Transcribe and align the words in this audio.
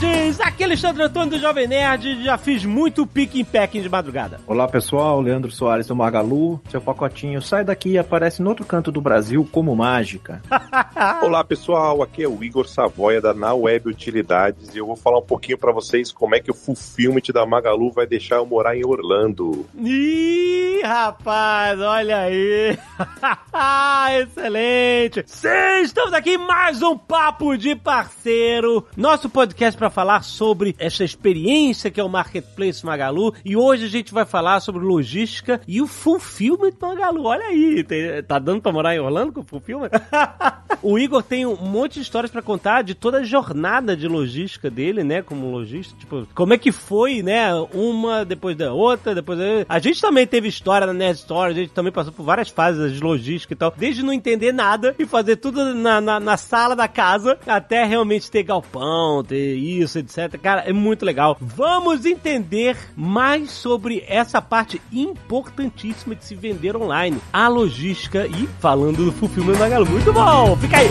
Nerds! 0.00 0.40
Aqui 0.40 0.62
é 0.62 0.66
Alexandre 0.66 1.02
Antônio 1.02 1.30
do 1.30 1.38
Jovem 1.38 1.66
Nerd. 1.66 2.22
Já 2.22 2.36
fiz 2.36 2.64
muito 2.64 3.06
pique 3.06 3.40
em 3.40 3.44
packing 3.44 3.82
de 3.82 3.88
madrugada. 3.88 4.40
Olá 4.46 4.68
pessoal, 4.68 5.20
Leandro 5.20 5.50
Soares 5.50 5.86
do 5.86 5.96
Magalu. 5.96 6.60
Seu 6.70 6.80
pacotinho 6.80 7.40
sai 7.40 7.64
daqui 7.64 7.90
e 7.90 7.98
aparece 7.98 8.42
no 8.42 8.48
outro 8.48 8.64
canto 8.64 8.90
do 8.92 9.00
Brasil 9.00 9.48
como 9.50 9.74
mágica. 9.74 10.42
Olá 11.22 11.42
pessoal, 11.44 12.02
aqui 12.02 12.22
é 12.22 12.28
o 12.28 12.42
Igor 12.42 12.68
Savoia 12.68 13.20
da 13.20 13.32
Na 13.32 13.54
Web 13.54 13.88
Utilidades 13.88 14.74
e 14.74 14.78
eu 14.78 14.86
vou 14.86 14.96
falar 14.96 15.18
um 15.18 15.26
pouquinho 15.26 15.58
pra 15.58 15.72
vocês 15.72 16.12
como 16.12 16.34
é 16.34 16.40
que 16.40 16.50
o 16.50 16.54
Fulfillment 16.54 17.22
da 17.32 17.46
Magalu 17.46 17.90
vai 17.90 18.06
deixar 18.06 18.36
eu 18.36 18.46
morar 18.46 18.76
em 18.76 18.84
Orlando. 18.84 19.66
Ih, 19.76 20.80
rapaz, 20.82 21.80
olha 21.80 22.18
aí. 22.18 22.78
Excelente. 24.22 25.24
Sim, 25.26 25.82
estamos 25.82 26.12
aqui 26.12 26.30
em 26.30 26.38
mais 26.38 26.82
um 26.82 26.96
Papo 26.96 27.56
de 27.56 27.74
Parceiro. 27.74 28.86
Nosso 28.96 29.28
podcast 29.28 29.78
para 29.78 29.87
falar 29.90 30.22
sobre 30.22 30.74
essa 30.78 31.04
experiência 31.04 31.90
que 31.90 32.00
é 32.00 32.04
o 32.04 32.08
Marketplace 32.08 32.84
Magalu. 32.84 33.34
E 33.44 33.56
hoje 33.56 33.86
a 33.86 33.88
gente 33.88 34.12
vai 34.12 34.24
falar 34.24 34.60
sobre 34.60 34.84
logística 34.84 35.60
e 35.66 35.80
o 35.80 35.86
Fulfillment 35.86 36.72
Magalu. 36.80 37.24
Olha 37.24 37.46
aí, 37.46 37.84
tá 38.26 38.38
dando 38.38 38.62
pra 38.62 38.72
morar 38.72 38.94
em 38.94 39.00
Orlando 39.00 39.32
com 39.32 39.40
o 39.40 39.44
Fulfillment? 39.44 39.90
o 40.82 40.98
Igor 40.98 41.22
tem 41.22 41.46
um 41.46 41.56
monte 41.56 41.94
de 41.94 42.00
histórias 42.00 42.30
pra 42.30 42.42
contar 42.42 42.82
de 42.82 42.94
toda 42.94 43.18
a 43.18 43.24
jornada 43.24 43.96
de 43.96 44.08
logística 44.08 44.70
dele, 44.70 45.02
né? 45.02 45.22
Como 45.22 45.50
logista, 45.50 45.94
tipo, 45.98 46.26
como 46.34 46.54
é 46.54 46.58
que 46.58 46.72
foi, 46.72 47.22
né? 47.22 47.52
Uma 47.72 48.24
depois 48.24 48.56
da 48.56 48.72
outra, 48.72 49.14
depois 49.14 49.38
da... 49.38 49.44
A 49.68 49.78
gente 49.78 50.00
também 50.00 50.26
teve 50.26 50.48
história 50.48 50.86
na 50.86 50.92
Nerd 50.92 51.18
Story, 51.18 51.52
a 51.52 51.56
gente 51.56 51.72
também 51.72 51.92
passou 51.92 52.12
por 52.12 52.24
várias 52.24 52.48
fases 52.48 52.92
de 52.92 53.00
logística 53.00 53.52
e 53.54 53.56
tal, 53.56 53.72
desde 53.76 54.02
não 54.02 54.12
entender 54.12 54.52
nada 54.52 54.94
e 54.98 55.06
fazer 55.06 55.36
tudo 55.36 55.74
na, 55.74 56.00
na, 56.00 56.20
na 56.20 56.36
sala 56.36 56.74
da 56.74 56.88
casa, 56.88 57.38
até 57.46 57.84
realmente 57.84 58.30
ter 58.30 58.42
galpão, 58.42 59.22
ter 59.22 59.54
isso, 59.54 59.77
etc. 59.82 60.38
Cara, 60.40 60.62
é 60.62 60.72
muito 60.72 61.04
legal. 61.04 61.36
Vamos 61.40 62.04
entender 62.04 62.76
mais 62.96 63.50
sobre 63.50 64.04
essa 64.06 64.40
parte 64.40 64.80
importantíssima 64.92 66.14
de 66.14 66.24
se 66.24 66.34
vender 66.34 66.76
online, 66.76 67.18
a 67.32 67.48
logística 67.48 68.26
e 68.26 68.46
falando 68.60 69.04
do 69.04 69.12
Fulfillment 69.12 69.58
Magalu. 69.58 69.86
Muito 69.86 70.12
bom! 70.12 70.56
Fica 70.56 70.78
aí! 70.78 70.88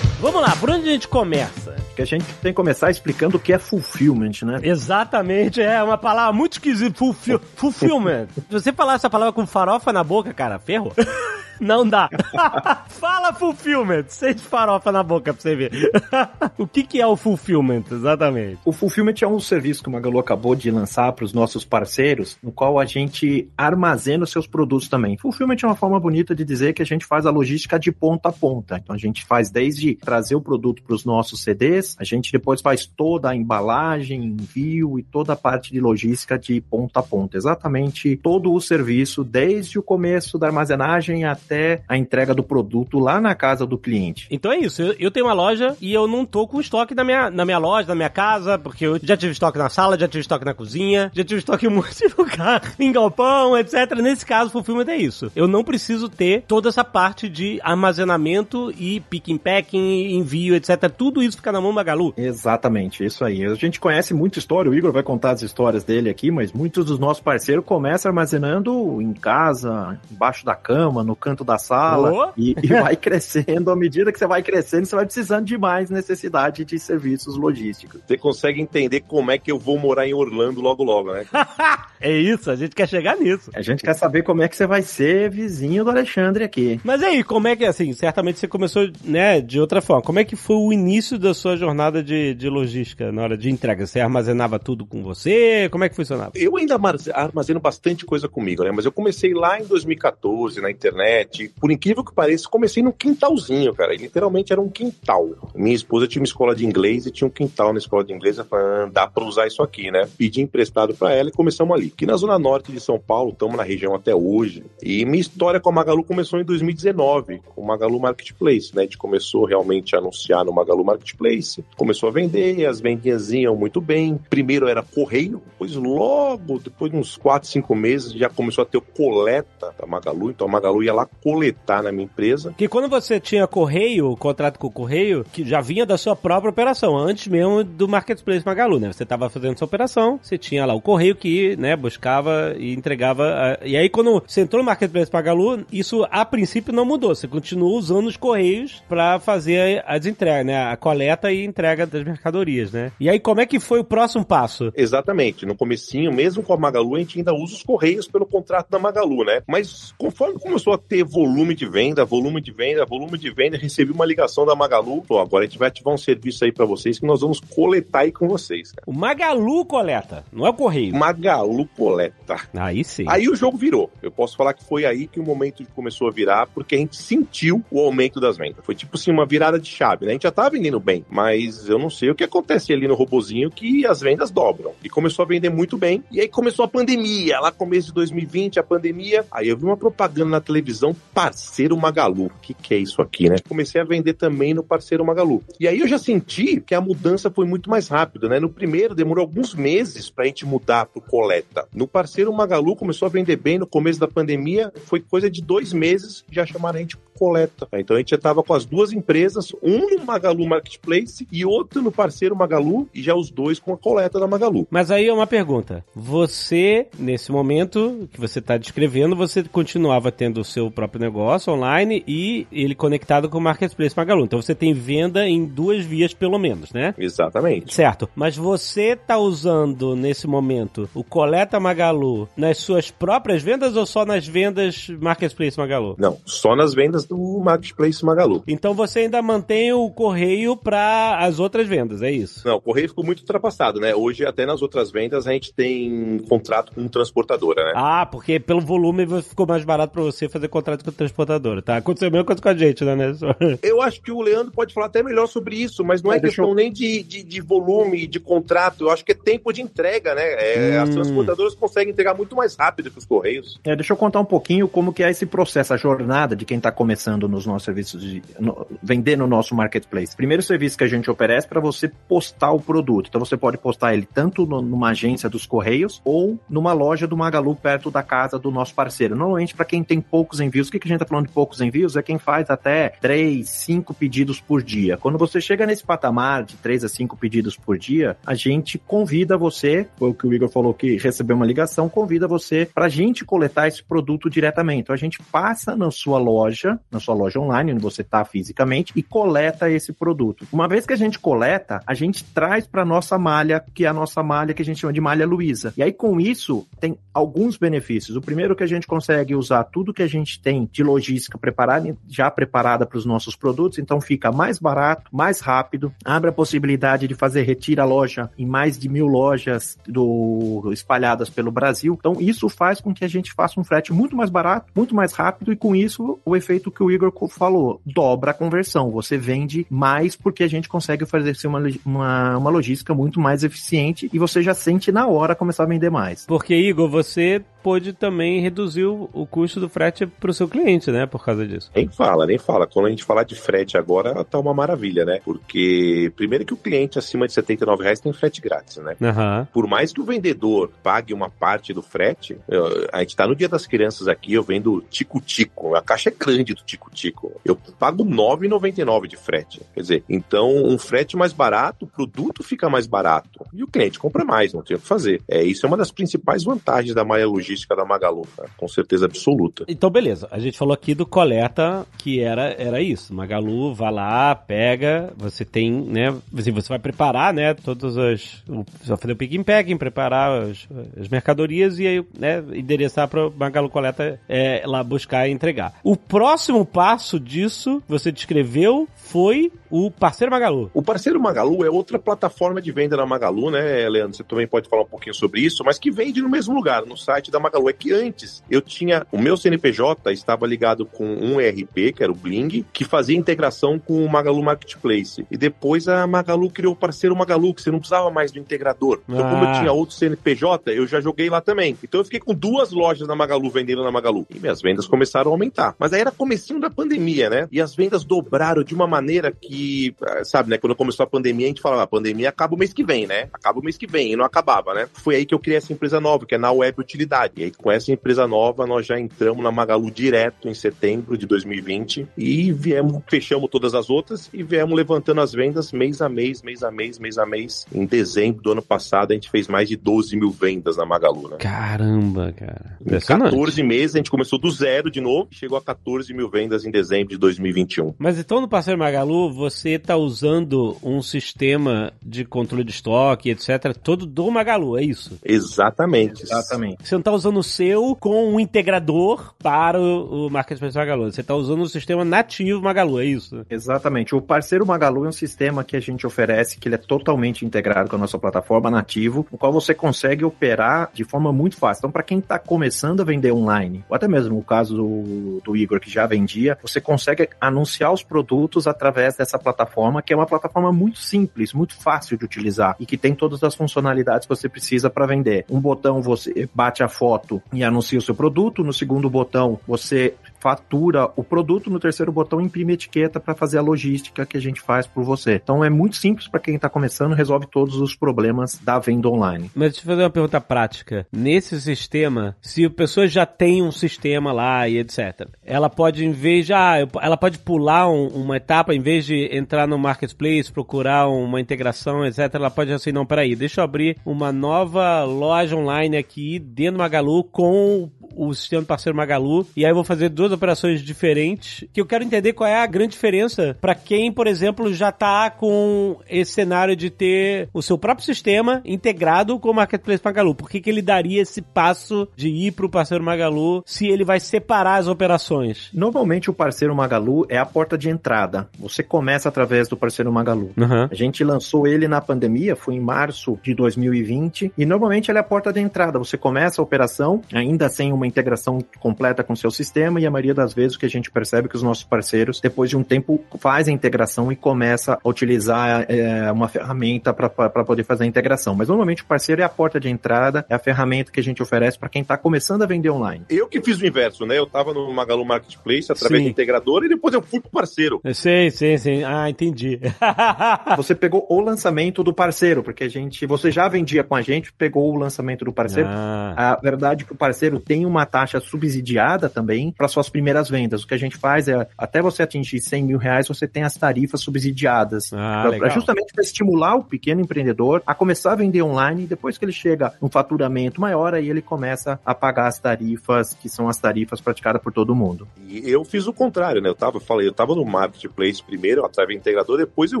Vamos 0.20 0.40
lá, 0.40 0.56
por 0.56 0.70
onde 0.70 0.88
a 0.88 0.92
gente 0.92 1.06
começa? 1.06 1.73
Que 1.94 2.02
a 2.02 2.04
gente 2.06 2.24
tem 2.42 2.52
que 2.52 2.56
começar 2.56 2.90
explicando 2.90 3.36
o 3.36 3.40
que 3.40 3.52
é 3.52 3.58
fulfillment, 3.58 4.42
né? 4.42 4.58
Exatamente, 4.62 5.62
é 5.62 5.82
uma 5.82 5.96
palavra 5.96 6.32
muito 6.32 6.54
esquisita. 6.54 6.98
Fulfill, 6.98 7.40
fulfillment. 7.56 8.26
Se 8.34 8.42
você 8.50 8.72
falar 8.72 8.94
essa 8.94 9.08
palavra 9.08 9.32
com 9.32 9.46
farofa 9.46 9.92
na 9.92 10.02
boca, 10.02 10.32
cara, 10.34 10.58
ferro. 10.58 10.92
Não 11.60 11.88
dá. 11.88 12.08
Fala 12.88 13.32
fulfillment, 13.32 14.04
sem 14.08 14.34
farofa 14.36 14.90
na 14.90 15.02
boca 15.02 15.32
pra 15.32 15.40
você 15.40 15.54
ver. 15.54 15.72
o 16.58 16.66
que, 16.66 16.82
que 16.82 17.00
é 17.00 17.06
o 17.06 17.16
fulfillment, 17.16 17.84
exatamente? 17.90 18.58
O 18.64 18.72
fulfillment 18.72 19.14
é 19.22 19.26
um 19.26 19.40
serviço 19.40 19.82
que 19.82 19.88
o 19.88 19.92
Magalu 19.92 20.18
acabou 20.18 20.54
de 20.54 20.70
lançar 20.70 21.12
para 21.12 21.24
os 21.24 21.32
nossos 21.32 21.64
parceiros, 21.64 22.36
no 22.42 22.52
qual 22.52 22.78
a 22.78 22.84
gente 22.84 23.48
armazena 23.56 24.24
os 24.24 24.30
seus 24.30 24.46
produtos 24.46 24.88
também. 24.88 25.16
Fulfillment 25.18 25.56
é 25.62 25.66
uma 25.66 25.76
forma 25.76 25.98
bonita 25.98 26.34
de 26.34 26.44
dizer 26.44 26.72
que 26.72 26.82
a 26.82 26.86
gente 26.86 27.04
faz 27.04 27.26
a 27.26 27.30
logística 27.30 27.78
de 27.78 27.92
ponta 27.92 28.28
a 28.28 28.32
ponta. 28.32 28.80
Então 28.82 28.94
a 28.94 28.98
gente 28.98 29.24
faz 29.24 29.50
desde 29.50 29.94
trazer 29.94 30.34
o 30.34 30.40
produto 30.40 30.82
para 30.82 30.94
os 30.94 31.04
nossos 31.04 31.42
CDs, 31.42 31.96
a 31.98 32.04
gente 32.04 32.32
depois 32.32 32.60
faz 32.60 32.86
toda 32.86 33.30
a 33.30 33.36
embalagem, 33.36 34.24
envio 34.24 34.98
e 34.98 35.02
toda 35.02 35.32
a 35.32 35.36
parte 35.36 35.72
de 35.72 35.80
logística 35.80 36.38
de 36.38 36.60
ponta 36.60 37.00
a 37.00 37.02
ponta. 37.02 37.36
Exatamente 37.36 38.16
todo 38.16 38.52
o 38.52 38.60
serviço, 38.60 39.22
desde 39.22 39.78
o 39.78 39.82
começo 39.82 40.38
da 40.38 40.46
armazenagem 40.46 41.24
até 41.24 41.43
a 41.88 41.96
entrega 41.96 42.34
do 42.34 42.42
produto 42.42 42.98
lá 42.98 43.20
na 43.20 43.34
casa 43.34 43.66
do 43.66 43.78
cliente. 43.78 44.26
Então 44.30 44.52
é 44.52 44.58
isso, 44.58 44.82
eu, 44.82 44.94
eu 44.98 45.10
tenho 45.10 45.26
uma 45.26 45.32
loja 45.32 45.76
e 45.80 45.92
eu 45.92 46.06
não 46.06 46.24
tô 46.24 46.46
com 46.46 46.60
estoque 46.60 46.94
na 46.94 47.04
minha, 47.04 47.30
na 47.30 47.44
minha 47.44 47.58
loja, 47.58 47.88
na 47.88 47.94
minha 47.94 48.08
casa, 48.08 48.58
porque 48.58 48.86
eu 48.86 48.98
já 49.02 49.16
tive 49.16 49.32
estoque 49.32 49.58
na 49.58 49.68
sala, 49.68 49.98
já 49.98 50.08
tive 50.08 50.22
estoque 50.22 50.44
na 50.44 50.54
cozinha, 50.54 51.10
já 51.12 51.24
tive 51.24 51.38
estoque 51.40 51.66
em 51.66 51.68
um 51.68 51.74
monte 51.76 51.96
de 51.96 52.14
lugar, 52.16 52.74
em 52.78 52.92
galpão, 52.92 53.56
etc. 53.58 53.94
Nesse 53.96 54.24
caso, 54.24 54.48
o 54.48 54.52
Fulfillment 54.52 54.88
é 54.88 54.96
isso. 54.96 55.30
Eu 55.34 55.48
não 55.48 55.64
preciso 55.64 56.08
ter 56.08 56.42
toda 56.46 56.68
essa 56.68 56.84
parte 56.84 57.28
de 57.28 57.58
armazenamento 57.62 58.72
e 58.78 59.00
picking, 59.00 59.38
packing, 59.38 60.14
envio, 60.14 60.54
etc. 60.54 60.90
Tudo 60.96 61.22
isso 61.22 61.36
fica 61.36 61.52
na 61.52 61.60
mão 61.60 61.70
do 61.70 61.74
Magalu. 61.74 62.14
Exatamente, 62.16 63.04
isso 63.04 63.24
aí. 63.24 63.44
A 63.44 63.54
gente 63.54 63.80
conhece 63.80 64.14
muita 64.14 64.38
história, 64.38 64.70
o 64.70 64.74
Igor 64.74 64.92
vai 64.92 65.02
contar 65.02 65.32
as 65.32 65.42
histórias 65.42 65.82
dele 65.82 66.08
aqui, 66.08 66.30
mas 66.30 66.52
muitos 66.52 66.84
dos 66.84 66.98
nossos 66.98 67.22
parceiros 67.22 67.64
começam 67.64 68.08
armazenando 68.08 69.00
em 69.02 69.12
casa, 69.12 69.98
embaixo 70.10 70.44
da 70.44 70.54
cama, 70.54 71.02
no 71.02 71.16
canto 71.16 71.33
da 71.42 71.56
sala, 71.58 72.12
Oh. 72.12 72.32
e, 72.36 72.54
e 72.62 72.66
vai 72.68 72.94
crescendo. 72.96 73.70
À 73.70 73.76
medida 73.76 74.12
que 74.12 74.18
você 74.18 74.26
vai 74.26 74.42
crescendo, 74.42 74.84
você 74.84 74.94
vai 74.94 75.06
precisando 75.06 75.46
de 75.46 75.56
mais 75.56 75.88
necessidade 75.88 76.64
de 76.66 76.78
serviços 76.78 77.36
logísticos. 77.36 78.00
Você 78.06 78.18
consegue 78.18 78.60
entender 78.60 79.00
como 79.00 79.30
é 79.30 79.38
que 79.38 79.50
eu 79.50 79.58
vou 79.58 79.78
morar 79.78 80.06
em 80.06 80.12
Orlando 80.12 80.60
logo 80.60 80.84
logo, 80.84 81.12
né? 81.12 81.24
é 82.00 82.12
isso, 82.12 82.50
a 82.50 82.56
gente 82.56 82.74
quer 82.74 82.88
chegar 82.88 83.16
nisso. 83.16 83.50
A 83.54 83.62
gente 83.62 83.82
quer 83.82 83.94
saber 83.94 84.22
como 84.22 84.42
é 84.42 84.48
que 84.48 84.56
você 84.56 84.66
vai 84.66 84.82
ser 84.82 85.30
vizinho 85.30 85.82
do 85.84 85.90
Alexandre 85.90 86.44
aqui. 86.44 86.78
Mas 86.84 87.00
e 87.00 87.06
aí, 87.06 87.24
como 87.24 87.48
é 87.48 87.56
que, 87.56 87.64
assim, 87.64 87.92
certamente 87.94 88.38
você 88.38 88.46
começou, 88.46 88.86
né, 89.02 89.40
de 89.40 89.58
outra 89.58 89.80
forma. 89.80 90.02
Como 90.02 90.18
é 90.18 90.24
que 90.24 90.36
foi 90.36 90.56
o 90.56 90.72
início 90.72 91.18
da 91.18 91.32
sua 91.32 91.56
jornada 91.56 92.02
de, 92.02 92.34
de 92.34 92.48
logística 92.50 93.10
na 93.10 93.22
hora 93.22 93.36
de 93.38 93.50
entrega? 93.50 93.86
Você 93.86 94.00
armazenava 94.00 94.58
tudo 94.58 94.84
com 94.84 95.02
você? 95.02 95.68
Como 95.70 95.84
é 95.84 95.88
que 95.88 95.96
funcionava? 95.96 96.32
Eu 96.34 96.56
ainda 96.56 96.74
armaze- 96.74 97.10
armazeno 97.12 97.60
bastante 97.60 98.04
coisa 98.04 98.28
comigo, 98.28 98.62
né? 98.64 98.70
Mas 98.72 98.84
eu 98.84 98.92
comecei 98.92 99.32
lá 99.32 99.58
em 99.60 99.64
2014 99.64 100.60
na 100.60 100.70
internet. 100.70 101.23
Por 101.60 101.70
incrível 101.70 102.04
que 102.04 102.14
pareça, 102.14 102.48
comecei 102.48 102.82
num 102.82 102.92
quintalzinho, 102.92 103.74
cara. 103.74 103.94
E 103.94 103.98
literalmente 103.98 104.52
era 104.52 104.60
um 104.60 104.68
quintal. 104.68 105.30
Minha 105.54 105.74
esposa 105.74 106.06
tinha 106.06 106.20
uma 106.20 106.26
escola 106.26 106.54
de 106.54 106.64
inglês 106.64 107.06
e 107.06 107.10
tinha 107.10 107.26
um 107.26 107.30
quintal 107.30 107.72
na 107.72 107.78
escola 107.78 108.04
de 108.04 108.12
inglês. 108.12 108.38
Ela 108.38 108.46
falou, 108.46 108.66
ah, 108.66 108.90
dá 108.92 109.06
pra 109.06 109.24
usar 109.24 109.46
isso 109.46 109.62
aqui, 109.62 109.90
né? 109.90 110.08
Pedi 110.16 110.40
emprestado 110.40 110.94
pra 110.94 111.12
ela 111.12 111.28
e 111.28 111.32
começamos 111.32 111.74
ali. 111.76 111.92
Aqui 111.94 112.06
na 112.06 112.16
zona 112.16 112.38
norte 112.38 112.72
de 112.72 112.80
São 112.80 112.98
Paulo, 112.98 113.30
estamos 113.30 113.56
na 113.56 113.62
região 113.62 113.94
até 113.94 114.14
hoje. 114.14 114.64
E 114.82 115.04
minha 115.04 115.20
história 115.20 115.60
com 115.60 115.70
a 115.70 115.72
Magalu 115.72 116.04
começou 116.04 116.40
em 116.40 116.44
2019, 116.44 117.40
com 117.54 117.60
o 117.60 117.66
Magalu 117.66 118.00
Marketplace, 118.00 118.74
né? 118.74 118.82
A 118.82 118.84
gente 118.84 118.98
começou 118.98 119.44
realmente 119.44 119.94
a 119.94 119.98
anunciar 119.98 120.44
no 120.44 120.52
Magalu 120.52 120.84
Marketplace, 120.84 121.64
começou 121.76 122.08
a 122.08 122.12
vender, 122.12 122.58
e 122.58 122.66
as 122.66 122.80
vendinhas 122.80 123.32
iam 123.32 123.56
muito 123.56 123.80
bem. 123.80 124.18
Primeiro 124.28 124.68
era 124.68 124.82
correio, 124.82 125.42
depois 125.52 125.74
logo, 125.74 126.58
depois 126.58 126.90
de 126.90 126.98
uns 126.98 127.16
4, 127.16 127.48
5 127.48 127.74
meses, 127.74 128.12
já 128.12 128.28
começou 128.28 128.62
a 128.62 128.66
ter 128.66 128.78
o 128.78 128.82
coleta 128.82 129.74
da 129.78 129.86
Magalu. 129.86 130.30
Então 130.30 130.46
a 130.46 130.50
Magalu 130.50 130.82
ia 130.82 130.92
lá 130.94 131.06
coletar 131.22 131.82
na 131.82 131.92
minha 131.92 132.04
empresa. 132.04 132.50
Porque 132.50 132.68
quando 132.68 132.88
você 132.88 133.18
tinha 133.20 133.46
correio, 133.46 134.10
o 134.10 134.16
contrato 134.16 134.58
com 134.58 134.66
o 134.66 134.70
correio, 134.70 135.24
que 135.32 135.44
já 135.44 135.60
vinha 135.60 135.86
da 135.86 135.96
sua 135.96 136.14
própria 136.16 136.50
operação, 136.50 136.96
antes 136.96 137.26
mesmo 137.28 137.62
do 137.64 137.88
Marketplace 137.88 138.44
Magalu, 138.44 138.78
né? 138.80 138.92
Você 138.92 139.02
estava 139.02 139.28
fazendo 139.30 139.58
sua 139.58 139.66
operação, 139.66 140.18
você 140.22 140.36
tinha 140.38 140.64
lá 140.66 140.74
o 140.74 140.80
correio 140.80 141.14
que, 141.16 141.56
né, 141.56 141.76
buscava 141.76 142.54
e 142.58 142.72
entregava. 142.74 143.24
a- 143.24 143.58
E 143.66 143.76
aí 143.76 143.88
quando 143.88 144.22
você 144.26 144.40
entrou 144.42 144.62
no 144.62 144.66
Marketplace 144.66 145.10
Magalu, 145.12 145.64
isso 145.72 146.06
a 146.10 146.24
princípio 146.24 146.72
não 146.72 146.84
mudou. 146.84 147.14
Você 147.14 147.26
continuou 147.28 147.76
usando 147.78 148.06
os 148.06 148.16
correios 148.16 148.82
para 148.88 149.18
fazer 149.20 149.82
as 149.86 150.06
entregas, 150.06 150.46
né? 150.46 150.56
A 150.64 150.76
coleta 150.76 151.32
e 151.32 151.44
entrega 151.44 151.86
das 151.86 152.04
mercadorias, 152.04 152.72
né? 152.72 152.92
E 152.98 153.08
aí 153.08 153.18
como 153.20 153.40
é 153.40 153.46
que 153.46 153.60
foi 153.60 153.80
o 153.80 153.84
próximo 153.84 154.24
passo? 154.24 154.72
Exatamente. 154.76 155.46
No 155.46 155.56
comecinho, 155.56 156.12
mesmo 156.12 156.42
com 156.42 156.52
a 156.52 156.56
Magalu, 156.56 156.96
a 156.96 156.98
gente 156.98 157.18
ainda 157.18 157.32
usa 157.34 157.54
os 157.54 157.62
correios 157.62 158.06
pelo 158.08 158.26
contrato 158.26 158.68
da 158.70 158.78
Magalu, 158.78 159.24
né? 159.24 159.42
Mas 159.46 159.92
conforme 159.98 160.38
começou 160.38 160.72
a 160.72 160.78
ter 160.78 161.03
volume 161.04 161.54
de 161.54 161.66
venda, 161.66 162.04
volume 162.04 162.40
de 162.40 162.52
venda, 162.52 162.84
volume 162.84 163.18
de 163.18 163.30
venda, 163.30 163.56
recebi 163.56 163.92
uma 163.92 164.06
ligação 164.06 164.44
da 164.46 164.54
Magalu. 164.54 165.02
Pô, 165.02 165.18
agora 165.18 165.44
a 165.44 165.46
gente 165.46 165.58
vai 165.58 165.68
ativar 165.68 165.94
um 165.94 165.98
serviço 165.98 166.44
aí 166.44 166.52
pra 166.52 166.64
vocês 166.64 166.98
que 166.98 167.06
nós 167.06 167.20
vamos 167.20 167.40
coletar 167.40 168.00
aí 168.00 168.12
com 168.12 168.26
vocês, 168.26 168.72
cara. 168.72 168.84
O 168.86 168.92
Magalu 168.92 169.64
coleta, 169.64 170.24
não 170.32 170.46
é 170.46 170.50
o 170.50 170.54
correio. 170.54 170.94
Magalu 170.94 171.66
coleta. 171.76 172.36
Aí 172.54 172.84
sim. 172.84 173.04
Aí 173.08 173.28
o 173.28 173.36
jogo 173.36 173.56
virou. 173.56 173.90
Eu 174.02 174.10
posso 174.10 174.36
falar 174.36 174.54
que 174.54 174.64
foi 174.64 174.84
aí 174.84 175.06
que 175.06 175.20
o 175.20 175.24
momento 175.24 175.64
começou 175.74 176.08
a 176.08 176.10
virar, 176.10 176.46
porque 176.46 176.74
a 176.74 176.78
gente 176.78 176.96
sentiu 176.96 177.62
o 177.70 177.80
aumento 177.80 178.20
das 178.20 178.36
vendas. 178.36 178.64
Foi 178.64 178.74
tipo 178.74 178.96
assim, 178.96 179.10
uma 179.10 179.26
virada 179.26 179.58
de 179.58 179.68
chave, 179.68 180.06
né? 180.06 180.12
A 180.12 180.14
gente 180.14 180.22
já 180.22 180.30
tava 180.30 180.50
vendendo 180.50 180.80
bem, 180.80 181.04
mas 181.10 181.68
eu 181.68 181.78
não 181.78 181.90
sei 181.90 182.10
o 182.10 182.14
que 182.14 182.24
acontece 182.24 182.72
ali 182.72 182.88
no 182.88 182.94
robozinho 182.94 183.50
que 183.50 183.86
as 183.86 184.00
vendas 184.00 184.30
dobram. 184.30 184.72
E 184.82 184.88
começou 184.88 185.24
a 185.24 185.28
vender 185.28 185.50
muito 185.50 185.76
bem. 185.76 186.02
E 186.10 186.20
aí 186.20 186.28
começou 186.28 186.64
a 186.64 186.68
pandemia, 186.68 187.40
lá 187.40 187.50
começo 187.50 187.88
de 187.88 187.94
2020, 187.94 188.58
a 188.58 188.62
pandemia. 188.62 189.24
Aí 189.30 189.48
eu 189.48 189.56
vi 189.56 189.64
uma 189.64 189.76
propaganda 189.76 190.30
na 190.30 190.40
televisão 190.40 190.93
um 190.94 190.96
parceiro 191.12 191.76
Magalu. 191.76 192.26
O 192.26 192.30
que, 192.40 192.54
que 192.54 192.74
é 192.74 192.78
isso 192.78 193.02
aqui, 193.02 193.28
né? 193.28 193.36
Comecei 193.48 193.80
a 193.80 193.84
vender 193.84 194.14
também 194.14 194.54
no 194.54 194.62
parceiro 194.62 195.04
Magalu. 195.04 195.42
E 195.58 195.66
aí 195.66 195.80
eu 195.80 195.88
já 195.88 195.98
senti 195.98 196.60
que 196.60 196.74
a 196.74 196.80
mudança 196.80 197.30
foi 197.30 197.46
muito 197.46 197.68
mais 197.68 197.88
rápida, 197.88 198.28
né? 198.28 198.38
No 198.38 198.48
primeiro 198.48 198.94
demorou 198.94 199.22
alguns 199.22 199.54
meses 199.54 200.08
pra 200.08 200.24
gente 200.24 200.46
mudar 200.46 200.86
pro 200.86 201.00
coleta. 201.00 201.66
No 201.74 201.86
parceiro 201.86 202.32
Magalu 202.32 202.76
começou 202.76 203.06
a 203.06 203.10
vender 203.10 203.36
bem 203.36 203.58
no 203.58 203.66
começo 203.66 203.98
da 203.98 204.08
pandemia, 204.08 204.72
foi 204.86 205.00
coisa 205.00 205.30
de 205.30 205.42
dois 205.42 205.72
meses, 205.72 206.24
já 206.30 206.46
chamaram 206.46 206.78
a 206.78 206.80
gente 206.80 206.96
coleta. 207.18 207.66
Então 207.74 207.96
a 207.96 207.98
gente 207.98 208.10
já 208.10 208.18
tava 208.18 208.42
com 208.42 208.54
as 208.54 208.64
duas 208.64 208.92
empresas, 208.92 209.52
um 209.62 209.96
no 209.96 210.04
Magalu 210.04 210.46
Marketplace 210.46 211.26
e 211.30 211.44
outro 211.44 211.82
no 211.82 211.92
parceiro 211.92 212.36
Magalu, 212.36 212.88
e 212.94 213.02
já 213.02 213.14
os 213.14 213.30
dois 213.30 213.58
com 213.58 213.72
a 213.72 213.78
coleta 213.78 214.18
da 214.18 214.26
Magalu. 214.26 214.66
Mas 214.70 214.90
aí 214.90 215.06
é 215.06 215.12
uma 215.12 215.26
pergunta. 215.26 215.84
Você, 215.94 216.86
nesse 216.98 217.30
momento 217.30 218.08
que 218.12 218.20
você 218.20 218.38
está 218.38 218.56
descrevendo, 218.56 219.16
você 219.16 219.42
continuava 219.42 220.10
tendo 220.10 220.40
o 220.40 220.44
seu 220.44 220.70
próprio 220.70 221.00
negócio 221.00 221.52
online 221.52 222.02
e 222.06 222.46
ele 222.52 222.74
conectado 222.74 223.28
com 223.28 223.38
o 223.38 223.40
Marketplace 223.40 223.96
Magalu. 223.96 224.24
Então 224.24 224.40
você 224.40 224.54
tem 224.54 224.72
venda 224.72 225.26
em 225.26 225.44
duas 225.44 225.84
vias, 225.84 226.12
pelo 226.12 226.38
menos, 226.38 226.72
né? 226.72 226.94
Exatamente. 226.98 227.74
Certo. 227.74 228.08
Mas 228.14 228.36
você 228.36 228.92
está 228.92 229.18
usando, 229.18 229.94
nesse 229.94 230.26
momento, 230.26 230.88
o 230.94 231.04
Coleta 231.04 231.60
Magalu 231.60 232.28
nas 232.36 232.58
suas 232.58 232.90
próprias 232.90 233.42
vendas 233.42 233.76
ou 233.76 233.86
só 233.86 234.04
nas 234.04 234.26
vendas 234.26 234.88
Marketplace 235.00 235.58
Magalu? 235.58 235.94
Não, 235.98 236.18
só 236.24 236.56
nas 236.56 236.74
vendas 236.74 237.03
do 237.04 237.40
Marketplace 237.40 238.04
Magalu. 238.04 238.42
Então 238.46 238.74
você 238.74 239.00
ainda 239.00 239.20
mantém 239.22 239.72
o 239.72 239.90
correio 239.90 240.56
para 240.56 241.18
as 241.18 241.38
outras 241.38 241.66
vendas, 241.68 242.02
é 242.02 242.10
isso? 242.10 242.46
Não, 242.46 242.56
o 242.56 242.60
correio 242.60 242.88
ficou 242.88 243.04
muito 243.04 243.20
ultrapassado, 243.20 243.80
né? 243.80 243.94
Hoje, 243.94 244.24
até 244.26 244.46
nas 244.46 244.62
outras 244.62 244.90
vendas, 244.90 245.26
a 245.26 245.32
gente 245.32 245.52
tem 245.52 246.18
contrato 246.28 246.72
com 246.74 246.86
transportadora, 246.88 247.64
né? 247.64 247.72
Ah, 247.74 248.06
porque 248.06 248.40
pelo 248.40 248.60
volume 248.60 249.06
ficou 249.22 249.46
mais 249.46 249.64
barato 249.64 249.92
para 249.92 250.02
você 250.02 250.28
fazer 250.28 250.48
contrato 250.48 250.84
com 250.84 250.90
transportadora, 250.90 251.62
tá? 251.62 251.76
Aconteceu 251.76 252.08
a 252.08 252.10
mesma 252.10 252.24
coisa 252.24 252.40
com 252.40 252.48
a 252.48 252.54
gente, 252.54 252.84
né? 252.84 252.94
Eu 253.62 253.82
acho 253.82 254.00
que 254.00 254.10
o 254.10 254.20
Leandro 254.20 254.52
pode 254.52 254.72
falar 254.72 254.86
até 254.86 255.02
melhor 255.02 255.26
sobre 255.26 255.56
isso, 255.56 255.84
mas 255.84 256.02
não 256.02 256.12
é, 256.12 256.16
é 256.16 256.20
questão 256.20 256.48
eu... 256.48 256.54
nem 256.54 256.72
de, 256.72 257.02
de, 257.02 257.22
de, 257.22 257.40
volume, 257.40 258.06
de 258.06 258.20
contrato, 258.20 258.84
eu 258.84 258.90
acho 258.90 259.04
que 259.04 259.12
é 259.12 259.14
tempo 259.14 259.52
de 259.52 259.62
entrega, 259.62 260.14
né? 260.14 260.22
É, 260.22 260.78
hum. 260.78 260.82
As 260.82 260.90
transportadoras 260.90 261.54
conseguem 261.54 261.92
entregar 261.92 262.14
muito 262.14 262.36
mais 262.36 262.54
rápido 262.56 262.90
que 262.90 262.98
os 262.98 263.04
correios. 263.04 263.58
É, 263.64 263.74
deixa 263.74 263.92
eu 263.92 263.96
contar 263.96 264.20
um 264.20 264.24
pouquinho 264.24 264.68
como 264.68 264.92
que 264.92 265.02
é 265.02 265.10
esse 265.10 265.26
processo, 265.26 265.74
a 265.74 265.76
jornada 265.76 266.34
de 266.36 266.44
quem 266.44 266.58
está 266.58 266.70
começando 266.70 266.93
nos 267.28 267.46
nossos 267.46 267.64
serviços 267.64 268.02
de 268.02 268.22
no, 268.38 268.66
vender 268.82 269.16
no 269.16 269.26
nosso 269.26 269.54
marketplace. 269.54 270.16
Primeiro 270.16 270.42
serviço 270.42 270.76
que 270.78 270.84
a 270.84 270.88
gente 270.88 271.10
oferece 271.10 271.46
para 271.46 271.60
você 271.60 271.88
postar 272.08 272.52
o 272.52 272.60
produto. 272.60 273.08
Então 273.08 273.24
você 273.24 273.36
pode 273.36 273.58
postar 273.58 273.94
ele 273.94 274.08
tanto 274.12 274.46
no, 274.46 274.60
numa 274.60 274.90
agência 274.90 275.28
dos 275.28 275.46
correios 275.46 276.00
ou 276.04 276.38
numa 276.48 276.72
loja 276.72 277.06
do 277.06 277.16
Magalu 277.16 277.54
perto 277.56 277.90
da 277.90 278.02
casa 278.02 278.38
do 278.38 278.50
nosso 278.50 278.74
parceiro. 278.74 279.16
Normalmente 279.16 279.54
para 279.54 279.64
quem 279.64 279.82
tem 279.82 280.00
poucos 280.00 280.40
envios, 280.40 280.68
o 280.68 280.70
que, 280.70 280.78
que 280.78 280.86
a 280.86 280.90
gente 280.90 281.02
está 281.02 281.08
falando 281.08 281.26
de 281.26 281.32
poucos 281.32 281.60
envios? 281.60 281.96
É 281.96 282.02
quem 282.02 282.18
faz 282.18 282.50
até 282.50 282.90
3, 283.00 283.48
5 283.48 283.94
pedidos 283.94 284.40
por 284.40 284.62
dia. 284.62 284.96
Quando 284.96 285.18
você 285.18 285.40
chega 285.40 285.66
nesse 285.66 285.84
patamar 285.84 286.44
de 286.44 286.56
3 286.56 286.84
a 286.84 286.88
5 286.88 287.16
pedidos 287.16 287.56
por 287.56 287.78
dia, 287.78 288.16
a 288.26 288.34
gente 288.34 288.78
convida 288.78 289.36
você, 289.36 289.88
foi 289.96 290.10
o 290.10 290.14
que 290.14 290.26
o 290.26 290.32
Igor 290.32 290.48
falou 290.48 290.74
que 290.74 290.96
recebeu 290.96 291.36
uma 291.36 291.46
ligação, 291.46 291.88
convida 291.88 292.26
você 292.26 292.68
para 292.72 292.86
a 292.86 292.88
gente 292.88 293.24
coletar 293.24 293.68
esse 293.68 293.82
produto 293.82 294.30
diretamente. 294.30 294.82
Então 294.82 294.94
a 294.94 294.98
gente 294.98 295.22
passa 295.30 295.76
na 295.76 295.90
sua 295.90 296.18
loja, 296.18 296.78
na 296.90 297.00
sua 297.00 297.14
loja 297.14 297.40
online, 297.40 297.72
onde 297.72 297.82
você 297.82 298.02
está 298.02 298.24
fisicamente, 298.24 298.92
e 298.96 299.02
coleta 299.02 299.70
esse 299.70 299.92
produto. 299.92 300.46
Uma 300.52 300.68
vez 300.68 300.86
que 300.86 300.92
a 300.92 300.96
gente 300.96 301.18
coleta, 301.18 301.82
a 301.86 301.94
gente 301.94 302.24
traz 302.24 302.66
para 302.66 302.84
nossa 302.84 303.18
malha, 303.18 303.64
que 303.74 303.84
é 303.84 303.88
a 303.88 303.92
nossa 303.92 304.22
malha 304.22 304.54
que 304.54 304.62
a 304.62 304.64
gente 304.64 304.80
chama 304.80 304.92
de 304.92 305.00
malha 305.00 305.26
Luiza. 305.26 305.72
E 305.76 305.82
aí 305.82 305.92
com 305.92 306.20
isso 306.20 306.66
tem 306.78 306.96
alguns 307.12 307.56
benefícios. 307.56 308.16
O 308.16 308.20
primeiro 308.20 308.54
é 308.54 308.56
que 308.56 308.62
a 308.62 308.68
gente 308.68 308.86
consegue 308.86 309.34
usar 309.34 309.64
tudo 309.64 309.92
que 309.92 310.02
a 310.02 310.06
gente 310.06 310.40
tem 310.40 310.68
de 310.70 310.82
logística 310.82 311.38
preparada, 311.38 311.96
já 312.08 312.30
preparada 312.30 312.86
para 312.86 312.98
os 312.98 313.04
nossos 313.04 313.36
produtos, 313.36 313.78
então 313.78 314.00
fica 314.00 314.30
mais 314.30 314.58
barato, 314.58 315.10
mais 315.12 315.40
rápido, 315.40 315.92
abre 316.04 316.30
a 316.30 316.32
possibilidade 316.32 317.08
de 317.08 317.14
fazer 317.14 317.42
retira 317.42 317.84
loja 317.84 318.30
em 318.38 318.46
mais 318.46 318.78
de 318.78 318.88
mil 318.88 319.06
lojas 319.06 319.78
do, 319.86 320.70
espalhadas 320.72 321.28
pelo 321.30 321.50
Brasil. 321.50 321.96
Então 321.98 322.16
isso 322.20 322.48
faz 322.48 322.80
com 322.80 322.94
que 322.94 323.04
a 323.04 323.08
gente 323.08 323.32
faça 323.32 323.58
um 323.60 323.64
frete 323.64 323.92
muito 323.92 324.16
mais 324.16 324.30
barato, 324.30 324.70
muito 324.74 324.94
mais 324.94 325.12
rápido 325.12 325.52
e 325.52 325.56
com 325.56 325.74
isso 325.74 326.18
o 326.24 326.36
efeito 326.36 326.70
que 326.74 326.82
o 326.82 326.90
Igor 326.90 327.12
falou, 327.28 327.80
dobra 327.86 328.32
a 328.32 328.34
conversão. 328.34 328.90
Você 328.90 329.16
vende 329.16 329.66
mais 329.70 330.16
porque 330.16 330.42
a 330.42 330.48
gente 330.48 330.68
consegue 330.68 331.06
fazer 331.06 331.34
uma, 331.46 331.62
uma, 331.84 332.36
uma 332.38 332.50
logística 332.50 332.94
muito 332.94 333.20
mais 333.20 333.44
eficiente 333.44 334.10
e 334.12 334.18
você 334.18 334.42
já 334.42 334.52
sente 334.54 334.92
na 334.92 335.06
hora 335.06 335.34
começar 335.34 335.62
a 335.62 335.66
vender 335.66 335.90
mais. 335.90 336.26
Porque, 336.26 336.54
Igor, 336.54 336.88
você 336.88 337.42
pôde 337.64 337.94
também 337.94 338.42
reduzir 338.42 338.84
o, 338.84 339.08
o 339.14 339.26
custo 339.26 339.58
do 339.58 339.70
frete 339.70 340.06
para 340.06 340.30
o 340.30 340.34
seu 340.34 340.46
cliente, 340.46 340.92
né? 340.92 341.06
Por 341.06 341.24
causa 341.24 341.46
disso. 341.46 341.70
Nem 341.74 341.88
fala, 341.88 342.26
nem 342.26 342.36
fala. 342.36 342.66
Quando 342.66 342.86
a 342.86 342.90
gente 342.90 343.02
falar 343.02 343.22
de 343.22 343.34
frete 343.34 343.78
agora, 343.78 344.22
tá 344.22 344.38
uma 344.38 344.52
maravilha, 344.52 345.02
né? 345.06 345.20
Porque, 345.24 346.12
primeiro 346.14 346.44
que 346.44 346.52
o 346.52 346.58
cliente 346.58 346.98
acima 346.98 347.26
de 347.26 347.32
79 347.32 347.82
reais 347.82 348.00
tem 348.00 348.12
frete 348.12 348.42
grátis, 348.42 348.76
né? 348.76 348.94
Uhum. 349.00 349.46
Por 349.46 349.66
mais 349.66 349.94
que 349.94 350.00
o 350.02 350.04
vendedor 350.04 350.70
pague 350.82 351.14
uma 351.14 351.30
parte 351.30 351.72
do 351.72 351.80
frete, 351.80 352.36
eu, 352.46 352.86
a 352.92 353.00
gente 353.00 353.16
tá 353.16 353.26
no 353.26 353.34
dia 353.34 353.48
das 353.48 353.66
crianças 353.66 354.08
aqui, 354.08 354.34
eu 354.34 354.42
vendo 354.42 354.84
tico-tico. 354.90 355.74
A 355.74 355.80
caixa 355.80 356.10
é 356.10 356.12
grande 356.12 356.52
do 356.52 356.62
tico-tico. 356.62 357.40
Eu 357.42 357.56
pago 357.78 358.04
9,99 358.04 359.06
de 359.06 359.16
frete. 359.16 359.62
Quer 359.72 359.80
dizer, 359.80 360.04
então 360.06 360.54
um 360.54 360.76
frete 360.76 361.16
mais 361.16 361.32
barato, 361.32 361.86
o 361.86 361.88
produto 361.88 362.44
fica 362.44 362.68
mais 362.68 362.86
barato. 362.86 363.42
E 363.54 363.64
o 363.64 363.68
cliente 363.68 363.98
compra 363.98 364.22
mais, 364.22 364.52
não 364.52 364.62
tem 364.62 364.76
o 364.76 364.80
que 364.80 364.86
fazer. 364.86 365.22
É, 365.26 365.42
isso 365.42 365.64
é 365.64 365.66
uma 365.66 365.78
das 365.78 365.90
principais 365.90 366.44
vantagens 366.44 366.94
da 366.94 367.02
malha 367.02 367.26
logística 367.26 367.53
da 367.76 367.84
Magalu, 367.84 368.26
tá? 368.36 368.44
com 368.56 368.68
certeza 368.68 369.06
absoluta. 369.06 369.64
Então, 369.68 369.90
beleza. 369.90 370.28
A 370.30 370.38
gente 370.38 370.58
falou 370.58 370.74
aqui 370.74 370.94
do 370.94 371.06
coleta, 371.06 371.86
que 371.98 372.20
era, 372.20 372.54
era 372.58 372.80
isso. 372.80 373.14
Magalu, 373.14 373.74
vai 373.74 373.92
lá, 373.92 374.34
pega, 374.34 375.12
você 375.16 375.44
tem, 375.44 375.70
né? 375.70 376.14
Assim, 376.36 376.52
você 376.52 376.68
vai 376.68 376.78
preparar, 376.78 377.32
né? 377.32 377.54
Todas 377.54 377.96
as. 377.96 378.42
Você 378.46 378.88
vai 378.88 378.96
fazer 378.96 379.12
o 379.12 379.16
pick 379.16 379.34
and 379.38 379.42
packing, 379.42 379.76
preparar 379.76 380.42
as, 380.42 380.66
as 381.00 381.08
mercadorias 381.08 381.78
e 381.78 381.86
aí, 381.86 382.04
né? 382.18 382.42
Endereçar 382.54 383.08
para 383.08 383.30
Magalu 383.30 383.70
Coleta 383.70 384.20
é, 384.28 384.62
lá 384.66 384.82
buscar 384.82 385.28
e 385.28 385.32
entregar. 385.32 385.74
O 385.82 385.96
próximo 385.96 386.64
passo 386.64 387.18
disso, 387.20 387.82
você 387.88 388.10
descreveu, 388.10 388.88
foi 388.96 389.52
o 389.70 389.90
parceiro 389.90 390.30
Magalu. 390.30 390.70
O 390.72 390.82
parceiro 390.82 391.20
Magalu 391.20 391.64
é 391.64 391.70
outra 391.70 391.98
plataforma 391.98 392.62
de 392.62 392.70
venda 392.70 392.96
da 392.96 393.04
Magalu, 393.04 393.50
né, 393.50 393.88
Leandro? 393.88 394.16
Você 394.16 394.22
também 394.24 394.46
pode 394.46 394.68
falar 394.68 394.82
um 394.82 394.86
pouquinho 394.86 395.14
sobre 395.14 395.40
isso, 395.40 395.64
mas 395.64 395.78
que 395.78 395.90
vende 395.90 396.22
no 396.22 396.28
mesmo 396.28 396.54
lugar, 396.54 396.86
no 396.86 396.96
site 396.96 397.30
da 397.30 397.40
Magalu. 397.44 397.68
É 397.68 397.72
que 397.72 397.92
antes 397.92 398.42
eu 398.50 398.60
tinha. 398.60 399.06
O 399.12 399.18
meu 399.18 399.36
CNPJ 399.36 400.12
estava 400.12 400.46
ligado 400.46 400.86
com 400.86 401.04
um 401.04 401.40
ERP, 401.40 401.92
que 401.94 402.02
era 402.02 402.10
o 402.10 402.14
Bling, 402.14 402.64
que 402.72 402.84
fazia 402.84 403.16
integração 403.16 403.78
com 403.78 404.04
o 404.04 404.08
Magalu 404.08 404.42
Marketplace. 404.42 405.26
E 405.30 405.36
depois 405.36 405.88
a 405.88 406.06
Magalu 406.06 406.50
criou 406.50 406.72
o 406.72 406.76
parceiro 406.76 407.16
Magalu, 407.16 407.54
que 407.54 407.62
você 407.62 407.70
não 407.70 407.78
precisava 407.78 408.10
mais 408.10 408.32
do 408.32 408.38
integrador. 408.38 409.00
Então, 409.08 409.26
ah. 409.26 409.30
como 409.30 409.44
eu 409.44 409.52
tinha 409.54 409.72
outro 409.72 409.94
CNPJ, 409.94 410.72
eu 410.72 410.86
já 410.86 411.00
joguei 411.00 411.28
lá 411.28 411.40
também. 411.40 411.76
Então 411.82 412.00
eu 412.00 412.04
fiquei 412.04 412.20
com 412.20 412.34
duas 412.34 412.72
lojas 412.72 413.06
na 413.06 413.14
Magalu 413.14 413.50
vendendo 413.50 413.82
na 413.82 413.90
Magalu. 413.90 414.26
E 414.34 414.38
minhas 414.38 414.60
vendas 414.60 414.86
começaram 414.86 415.30
a 415.30 415.34
aumentar. 415.34 415.74
Mas 415.78 415.92
aí 415.92 416.00
era 416.00 416.10
comecinho 416.10 416.60
da 416.60 416.70
pandemia, 416.70 417.28
né? 417.28 417.48
E 417.50 417.60
as 417.60 417.74
vendas 417.74 418.04
dobraram 418.04 418.62
de 418.62 418.74
uma 418.74 418.86
maneira 418.86 419.30
que, 419.32 419.94
sabe, 420.24 420.50
né? 420.50 420.58
Quando 420.58 420.74
começou 420.74 421.04
a 421.04 421.06
pandemia, 421.06 421.46
a 421.46 421.48
gente 421.48 421.60
falava, 421.60 421.82
a 421.82 421.86
pandemia 421.86 422.28
acaba 422.28 422.54
o 422.54 422.58
mês 422.58 422.72
que 422.72 422.84
vem, 422.84 423.06
né? 423.06 423.28
Acaba 423.32 423.60
o 423.60 423.62
mês 423.62 423.76
que 423.76 423.86
vem. 423.86 424.12
E 424.12 424.16
não 424.16 424.24
acabava, 424.24 424.74
né? 424.74 424.88
Foi 424.92 425.16
aí 425.16 425.26
que 425.26 425.34
eu 425.34 425.38
criei 425.38 425.58
essa 425.58 425.72
empresa 425.72 426.00
nova, 426.00 426.26
que 426.26 426.34
é 426.34 426.38
na 426.38 426.52
Web 426.52 426.80
Utilidade. 426.80 427.33
E 427.36 427.44
aí, 427.44 427.50
com 427.50 427.70
essa 427.70 427.92
empresa 427.92 428.26
nova, 428.26 428.66
nós 428.66 428.86
já 428.86 428.98
entramos 428.98 429.42
na 429.42 429.50
Magalu 429.50 429.90
direto 429.90 430.48
em 430.48 430.54
setembro 430.54 431.16
de 431.16 431.26
2020 431.26 432.06
e 432.16 432.52
viemos, 432.52 433.02
fechamos 433.08 433.50
todas 433.50 433.74
as 433.74 433.90
outras 433.90 434.30
e 434.32 434.42
viemos 434.42 434.76
levantando 434.76 435.20
as 435.20 435.32
vendas 435.32 435.72
mês 435.72 436.00
a 436.00 436.08
mês, 436.08 436.42
mês 436.42 436.62
a 436.62 436.70
mês, 436.70 436.98
mês 436.98 437.18
a 437.18 437.26
mês. 437.26 437.66
Em 437.74 437.86
dezembro 437.86 438.42
do 438.42 438.52
ano 438.52 438.62
passado, 438.62 439.12
a 439.12 439.14
gente 439.14 439.30
fez 439.30 439.48
mais 439.48 439.68
de 439.68 439.76
12 439.76 440.16
mil 440.16 440.30
vendas 440.30 440.76
na 440.76 440.86
Magalu, 440.86 441.28
né? 441.28 441.36
Caramba, 441.38 442.32
cara. 442.32 442.78
Em 442.84 442.98
14 442.98 443.62
meses, 443.62 443.96
a 443.96 443.98
gente 443.98 444.10
começou 444.10 444.38
do 444.38 444.50
zero 444.50 444.90
de 444.90 445.00
novo 445.00 445.28
e 445.32 445.34
chegou 445.34 445.58
a 445.58 445.62
14 445.62 446.12
mil 446.14 446.28
vendas 446.28 446.64
em 446.64 446.70
dezembro 446.70 447.08
de 447.08 447.18
2021. 447.18 447.94
Mas 447.98 448.18
então, 448.18 448.40
no 448.40 448.48
parceiro 448.48 448.78
Magalu, 448.78 449.32
você 449.32 449.70
está 449.70 449.96
usando 449.96 450.76
um 450.82 451.02
sistema 451.02 451.92
de 452.02 452.24
controle 452.24 452.64
de 452.64 452.70
estoque, 452.70 453.30
etc., 453.30 453.74
todo 453.82 454.06
do 454.06 454.30
Magalu, 454.30 454.78
é 454.78 454.84
isso? 454.84 455.18
Exatamente. 455.24 456.22
Exatamente. 456.22 456.86
Você 456.86 456.94
não 456.94 457.00
está 457.00 457.12
usando 457.12 457.23
o 457.32 457.42
seu 457.42 457.96
com 457.98 458.34
um 458.34 458.40
integrador 458.40 459.34
para 459.42 459.80
o, 459.80 460.26
o 460.26 460.30
Marketplace 460.30 460.76
Magalu. 460.76 461.10
Você 461.10 461.20
está 461.20 461.34
usando 461.34 461.62
o 461.62 461.68
sistema 461.68 462.04
nativo 462.04 462.60
Magalu, 462.60 463.00
é 463.00 463.04
isso? 463.06 463.44
Exatamente. 463.48 464.14
O 464.14 464.20
parceiro 464.20 464.66
Magalu 464.66 465.06
é 465.06 465.08
um 465.08 465.12
sistema 465.12 465.64
que 465.64 465.76
a 465.76 465.80
gente 465.80 466.06
oferece 466.06 466.58
que 466.58 466.68
ele 466.68 466.74
é 466.74 466.78
totalmente 466.78 467.44
integrado 467.44 467.88
com 467.88 467.96
a 467.96 467.98
nossa 467.98 468.18
plataforma 468.18 468.70
nativo, 468.70 469.26
no 469.30 469.38
qual 469.38 469.52
você 469.52 469.74
consegue 469.74 470.24
operar 470.24 470.90
de 470.92 471.04
forma 471.04 471.32
muito 471.32 471.56
fácil. 471.56 471.80
Então, 471.80 471.90
para 471.90 472.02
quem 472.02 472.18
está 472.18 472.38
começando 472.38 473.00
a 473.00 473.04
vender 473.04 473.32
online, 473.32 473.84
ou 473.88 473.96
até 473.96 474.08
mesmo 474.08 474.38
o 474.38 474.42
caso 474.42 474.76
do, 474.76 475.40
do 475.44 475.56
Igor 475.56 475.80
que 475.80 475.90
já 475.90 476.06
vendia, 476.06 476.58
você 476.60 476.80
consegue 476.80 477.28
anunciar 477.40 477.92
os 477.92 478.02
produtos 478.02 478.66
através 478.66 479.16
dessa 479.16 479.38
plataforma, 479.38 480.02
que 480.02 480.12
é 480.12 480.16
uma 480.16 480.26
plataforma 480.26 480.72
muito 480.72 480.98
simples, 480.98 481.52
muito 481.52 481.74
fácil 481.74 482.18
de 482.18 482.24
utilizar 482.24 482.76
e 482.78 482.86
que 482.86 482.96
tem 482.98 483.14
todas 483.14 483.42
as 483.42 483.54
funcionalidades 483.54 484.26
que 484.26 484.34
você 484.34 484.48
precisa 484.48 484.90
para 484.90 485.06
vender. 485.06 485.44
Um 485.48 485.60
botão 485.60 486.02
você 486.02 486.48
bate 486.54 486.82
a 486.82 486.88
foto 486.88 487.03
e 487.52 487.62
anuncia 487.62 487.98
o 487.98 488.02
seu 488.02 488.14
produto, 488.14 488.62
no 488.64 488.72
segundo 488.72 489.10
botão 489.10 489.58
você 489.66 490.14
fatura 490.44 491.10
o 491.16 491.24
produto 491.24 491.70
no 491.70 491.80
terceiro 491.80 492.12
botão 492.12 492.38
imprime 492.38 492.74
etiqueta 492.74 493.18
para 493.18 493.34
fazer 493.34 493.56
a 493.56 493.62
logística 493.62 494.26
que 494.26 494.36
a 494.36 494.40
gente 494.40 494.60
faz 494.60 494.86
por 494.86 495.02
você. 495.02 495.36
Então 495.42 495.64
é 495.64 495.70
muito 495.70 495.96
simples 495.96 496.28
para 496.28 496.38
quem 496.38 496.56
está 496.56 496.68
começando, 496.68 497.14
resolve 497.14 497.46
todos 497.46 497.76
os 497.76 497.96
problemas 497.96 498.60
da 498.62 498.78
venda 498.78 499.08
online. 499.08 499.50
Mas 499.54 499.72
deixa 499.72 499.80
eu 499.80 499.90
fazer 499.90 500.02
uma 500.02 500.10
pergunta 500.10 500.38
prática. 500.42 501.06
Nesse 501.10 501.58
sistema, 501.58 502.36
se 502.42 502.66
a 502.66 502.68
pessoa 502.68 503.06
já 503.06 503.24
tem 503.24 503.62
um 503.62 503.72
sistema 503.72 504.32
lá 504.32 504.68
e 504.68 504.76
etc, 504.76 505.26
ela 505.42 505.70
pode, 505.70 506.04
em 506.04 506.12
vez 506.12 506.44
de, 506.44 506.52
ah, 506.52 506.86
ela 507.00 507.16
pode 507.16 507.38
pular 507.38 507.88
um, 507.88 508.08
uma 508.08 508.36
etapa, 508.36 508.74
em 508.74 508.80
vez 508.80 509.06
de 509.06 509.34
entrar 509.34 509.66
no 509.66 509.78
marketplace, 509.78 510.52
procurar 510.52 511.08
uma 511.08 511.40
integração, 511.40 512.04
etc, 512.04 512.34
ela 512.34 512.50
pode 512.50 512.70
assim, 512.70 512.92
não, 512.92 513.06
peraí, 513.06 513.34
deixa 513.34 513.62
eu 513.62 513.64
abrir 513.64 513.96
uma 514.04 514.30
nova 514.30 515.04
loja 515.04 515.56
online 515.56 515.96
aqui 515.96 516.38
dentro 516.38 516.74
do 516.74 516.78
Magalu 516.80 517.24
com 517.24 517.88
o 518.16 518.32
sistema 518.34 518.64
parceiro 518.64 518.96
Magalu 518.96 519.46
e 519.56 519.64
aí 519.64 519.70
eu 519.70 519.74
vou 519.74 519.84
fazer 519.84 520.08
duas 520.08 520.32
operações 520.32 520.80
diferentes 520.80 521.66
que 521.72 521.80
eu 521.80 521.86
quero 521.86 522.04
entender 522.04 522.32
qual 522.32 522.48
é 522.48 522.62
a 522.62 522.66
grande 522.66 522.92
diferença 522.92 523.56
para 523.60 523.74
quem, 523.74 524.12
por 524.12 524.26
exemplo, 524.26 524.72
já 524.72 524.90
tá 524.92 525.30
com 525.30 525.98
esse 526.08 526.32
cenário 526.32 526.76
de 526.76 526.90
ter 526.90 527.48
o 527.52 527.62
seu 527.62 527.78
próprio 527.78 528.04
sistema 528.04 528.62
integrado 528.64 529.38
com 529.38 529.50
o 529.50 529.54
Marketplace 529.54 530.02
Magalu. 530.04 530.34
Por 530.34 530.48
que, 530.48 530.60
que 530.60 530.70
ele 530.70 530.82
daria 530.82 531.22
esse 531.22 531.42
passo 531.42 532.08
de 532.16 532.28
ir 532.28 532.52
para 532.52 532.66
o 532.66 532.70
parceiro 532.70 533.04
Magalu 533.04 533.62
se 533.66 533.86
ele 533.86 534.04
vai 534.04 534.20
separar 534.20 534.76
as 534.76 534.86
operações? 534.86 535.70
Normalmente 535.72 536.30
o 536.30 536.34
parceiro 536.34 536.74
Magalu 536.74 537.26
é 537.28 537.38
a 537.38 537.46
porta 537.46 537.76
de 537.76 537.88
entrada. 537.88 538.48
Você 538.58 538.82
começa 538.82 539.28
através 539.28 539.68
do 539.68 539.76
parceiro 539.76 540.12
Magalu. 540.12 540.50
Uhum. 540.56 540.88
A 540.90 540.94
gente 540.94 541.24
lançou 541.24 541.66
ele 541.66 541.88
na 541.88 542.00
pandemia, 542.00 542.56
foi 542.56 542.74
em 542.74 542.80
março 542.80 543.38
de 543.42 543.54
2020, 543.54 544.52
e 544.56 544.66
normalmente 544.66 545.10
ele 545.10 545.18
é 545.18 545.20
a 545.20 545.24
porta 545.24 545.52
de 545.52 545.60
entrada. 545.60 545.98
Você 545.98 546.16
começa 546.16 546.60
a 546.60 546.64
operação 546.64 547.20
ainda 547.32 547.68
sem 547.68 547.92
uma 547.92 548.03
integração 548.06 548.58
completa 548.78 549.22
com 549.22 549.32
o 549.32 549.36
seu 549.36 549.50
sistema, 549.50 550.00
e 550.00 550.06
a 550.06 550.10
maioria 550.10 550.34
das 550.34 550.52
vezes 550.52 550.76
o 550.76 550.78
que 550.78 550.86
a 550.86 550.90
gente 550.90 551.10
percebe 551.10 551.46
é 551.46 551.50
que 551.50 551.56
os 551.56 551.62
nossos 551.62 551.84
parceiros, 551.84 552.40
depois 552.40 552.70
de 552.70 552.76
um 552.76 552.82
tempo, 552.82 553.22
faz 553.38 553.68
a 553.68 553.72
integração 553.72 554.30
e 554.30 554.36
começa 554.36 554.98
a 555.02 555.08
utilizar 555.08 555.86
é, 555.88 556.30
uma 556.30 556.48
ferramenta 556.48 557.12
para 557.12 557.64
poder 557.64 557.84
fazer 557.84 558.04
a 558.04 558.06
integração. 558.06 558.54
Mas 558.54 558.68
normalmente 558.68 559.02
o 559.02 559.06
parceiro 559.06 559.42
é 559.42 559.44
a 559.44 559.48
porta 559.48 559.78
de 559.80 559.88
entrada, 559.88 560.44
é 560.48 560.54
a 560.54 560.58
ferramenta 560.58 561.10
que 561.10 561.20
a 561.20 561.22
gente 561.22 561.42
oferece 561.42 561.78
para 561.78 561.88
quem 561.88 562.02
está 562.02 562.16
começando 562.16 562.62
a 562.62 562.66
vender 562.66 562.90
online. 562.90 563.24
Eu 563.28 563.48
que 563.48 563.60
fiz 563.60 563.80
o 563.80 563.86
inverso, 563.86 564.26
né? 564.26 564.38
Eu 564.38 564.44
estava 564.44 564.72
no 564.72 564.92
Magalu 564.92 565.24
Marketplace 565.24 565.90
através 565.90 566.20
sim. 566.20 566.24
do 566.24 566.30
integrador 566.30 566.84
e 566.84 566.88
depois 566.88 567.14
eu 567.14 567.22
fui 567.22 567.40
pro 567.40 567.50
parceiro. 567.50 568.00
Eu 568.04 568.14
sei, 568.14 568.50
sim, 568.50 568.76
sim. 568.76 569.04
Ah, 569.04 569.28
entendi. 569.28 569.80
você 570.76 570.94
pegou 570.94 571.26
o 571.28 571.40
lançamento 571.40 572.02
do 572.02 572.12
parceiro, 572.12 572.62
porque 572.62 572.84
a 572.84 572.88
gente, 572.88 573.26
você 573.26 573.50
já 573.50 573.68
vendia 573.68 574.04
com 574.04 574.14
a 574.14 574.22
gente, 574.22 574.52
pegou 574.52 574.92
o 574.92 574.96
lançamento 574.96 575.44
do 575.44 575.52
parceiro. 575.52 575.88
Ah. 575.90 576.34
A 576.36 576.60
verdade 576.60 577.04
é 577.04 577.06
que 577.06 577.12
o 577.12 577.16
parceiro 577.16 577.58
tem 577.60 577.86
uma 577.86 577.93
taxa 578.04 578.40
subsidiada 578.40 579.28
também 579.28 579.70
para 579.70 579.88
suas 579.88 580.08
primeiras 580.08 580.48
vendas. 580.48 580.82
O 580.82 580.86
que 580.86 580.94
a 580.94 580.98
gente 580.98 581.16
faz 581.16 581.48
é, 581.48 581.66
até 581.78 582.02
você 582.02 582.22
atingir 582.22 582.60
100 582.60 582.84
mil 582.84 582.98
reais, 582.98 583.28
você 583.28 583.46
tem 583.46 583.62
as 583.62 583.76
tarifas 583.76 584.20
subsidiadas. 584.20 585.12
Ah, 585.12 585.50
pra, 585.58 585.68
justamente 585.68 586.12
para 586.12 586.22
estimular 586.22 586.74
o 586.74 586.84
pequeno 586.84 587.20
empreendedor 587.20 587.82
a 587.86 587.94
começar 587.94 588.32
a 588.32 588.36
vender 588.36 588.62
online 588.62 589.04
e 589.04 589.06
depois 589.06 589.38
que 589.38 589.44
ele 589.44 589.52
chega 589.52 589.92
um 590.00 590.08
faturamento 590.08 590.80
maior, 590.80 591.14
aí 591.14 591.28
ele 591.28 591.42
começa 591.42 592.00
a 592.04 592.14
pagar 592.14 592.48
as 592.48 592.58
tarifas, 592.58 593.34
que 593.34 593.48
são 593.48 593.68
as 593.68 593.78
tarifas 593.78 594.20
praticadas 594.20 594.62
por 594.62 594.72
todo 594.72 594.94
mundo. 594.94 595.28
E 595.46 595.70
eu 595.70 595.84
fiz 595.84 596.06
o 596.06 596.12
contrário, 596.12 596.60
né? 596.60 596.68
Eu 596.68 596.74
tava, 596.74 597.00
falei, 597.00 597.28
eu 597.28 597.32
tava 597.32 597.54
no 597.54 597.64
marketplace 597.64 598.42
primeiro, 598.42 598.84
através 598.84 599.16
do 599.16 599.20
integrador, 599.20 599.58
depois 599.58 599.92
eu 599.92 600.00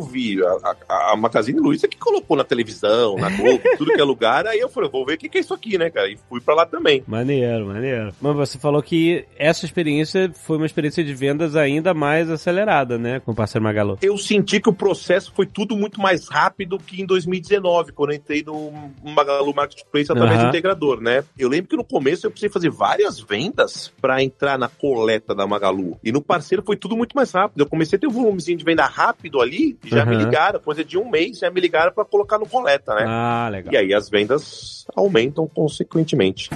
vi 0.00 0.42
a, 0.42 0.76
a, 0.88 1.12
a 1.12 1.16
Magazine 1.16 1.60
Luiza 1.60 1.88
que 1.88 1.98
colocou 1.98 2.36
na 2.36 2.44
televisão, 2.44 3.16
na 3.16 3.28
Globo, 3.30 3.60
tudo 3.76 3.92
que 3.92 4.00
é 4.00 4.04
lugar, 4.04 4.46
aí 4.46 4.58
eu 4.58 4.68
falei, 4.68 4.90
vou 4.90 5.04
ver 5.04 5.14
o 5.14 5.18
que, 5.18 5.28
que 5.28 5.38
é 5.38 5.40
isso 5.40 5.54
aqui, 5.54 5.76
né, 5.78 5.90
cara? 5.90 6.08
E 6.08 6.16
fui 6.28 6.40
para 6.40 6.54
lá 6.54 6.66
também. 6.66 7.02
Maneiro, 7.06 7.66
maneiro. 7.66 7.83
Mas 8.20 8.36
você 8.36 8.58
falou 8.58 8.82
que 8.82 9.24
essa 9.36 9.64
experiência 9.64 10.30
foi 10.32 10.56
uma 10.56 10.66
experiência 10.66 11.02
de 11.04 11.14
vendas 11.14 11.56
ainda 11.56 11.94
mais 11.94 12.30
acelerada, 12.30 12.98
né, 12.98 13.20
com 13.20 13.32
o 13.32 13.34
parceiro 13.34 13.64
Magalu. 13.64 13.98
Eu 14.02 14.16
senti 14.16 14.60
que 14.60 14.68
o 14.68 14.72
processo 14.72 15.32
foi 15.34 15.46
tudo 15.46 15.76
muito 15.76 16.00
mais 16.00 16.28
rápido 16.28 16.78
que 16.78 17.00
em 17.00 17.06
2019, 17.06 17.92
quando 17.92 18.10
eu 18.10 18.16
entrei 18.16 18.42
no 18.42 18.72
Magalu 19.02 19.54
Marketplace 19.54 20.10
através 20.10 20.38
uhum. 20.38 20.44
do 20.44 20.48
integrador, 20.48 21.00
né? 21.00 21.24
Eu 21.38 21.48
lembro 21.48 21.68
que 21.68 21.76
no 21.76 21.84
começo 21.84 22.26
eu 22.26 22.30
precisei 22.30 22.50
fazer 22.50 22.70
várias 22.70 23.20
vendas 23.20 23.92
para 24.00 24.22
entrar 24.22 24.58
na 24.58 24.68
coleta 24.68 25.34
da 25.34 25.46
Magalu. 25.46 25.98
E 26.02 26.12
no 26.12 26.22
parceiro 26.22 26.62
foi 26.64 26.76
tudo 26.76 26.96
muito 26.96 27.14
mais 27.14 27.30
rápido. 27.32 27.60
Eu 27.60 27.66
comecei 27.66 27.96
a 27.96 28.00
ter 28.00 28.06
um 28.06 28.10
volumezinho 28.10 28.58
de 28.58 28.64
venda 28.64 28.84
rápido 28.86 29.40
ali, 29.40 29.78
e 29.84 29.88
já 29.88 30.04
uhum. 30.04 30.10
me 30.10 30.16
ligaram, 30.16 30.60
coisa 30.60 30.84
de 30.84 30.98
um 30.98 31.08
mês, 31.10 31.38
já 31.38 31.50
me 31.50 31.60
ligaram 31.60 31.92
para 31.92 32.04
colocar 32.04 32.38
no 32.38 32.46
coleta, 32.46 32.94
né? 32.94 33.04
Ah, 33.06 33.48
legal. 33.50 33.72
E 33.72 33.76
aí 33.76 33.94
as 33.94 34.08
vendas 34.08 34.86
aumentam 34.94 35.46
consequentemente. 35.46 36.50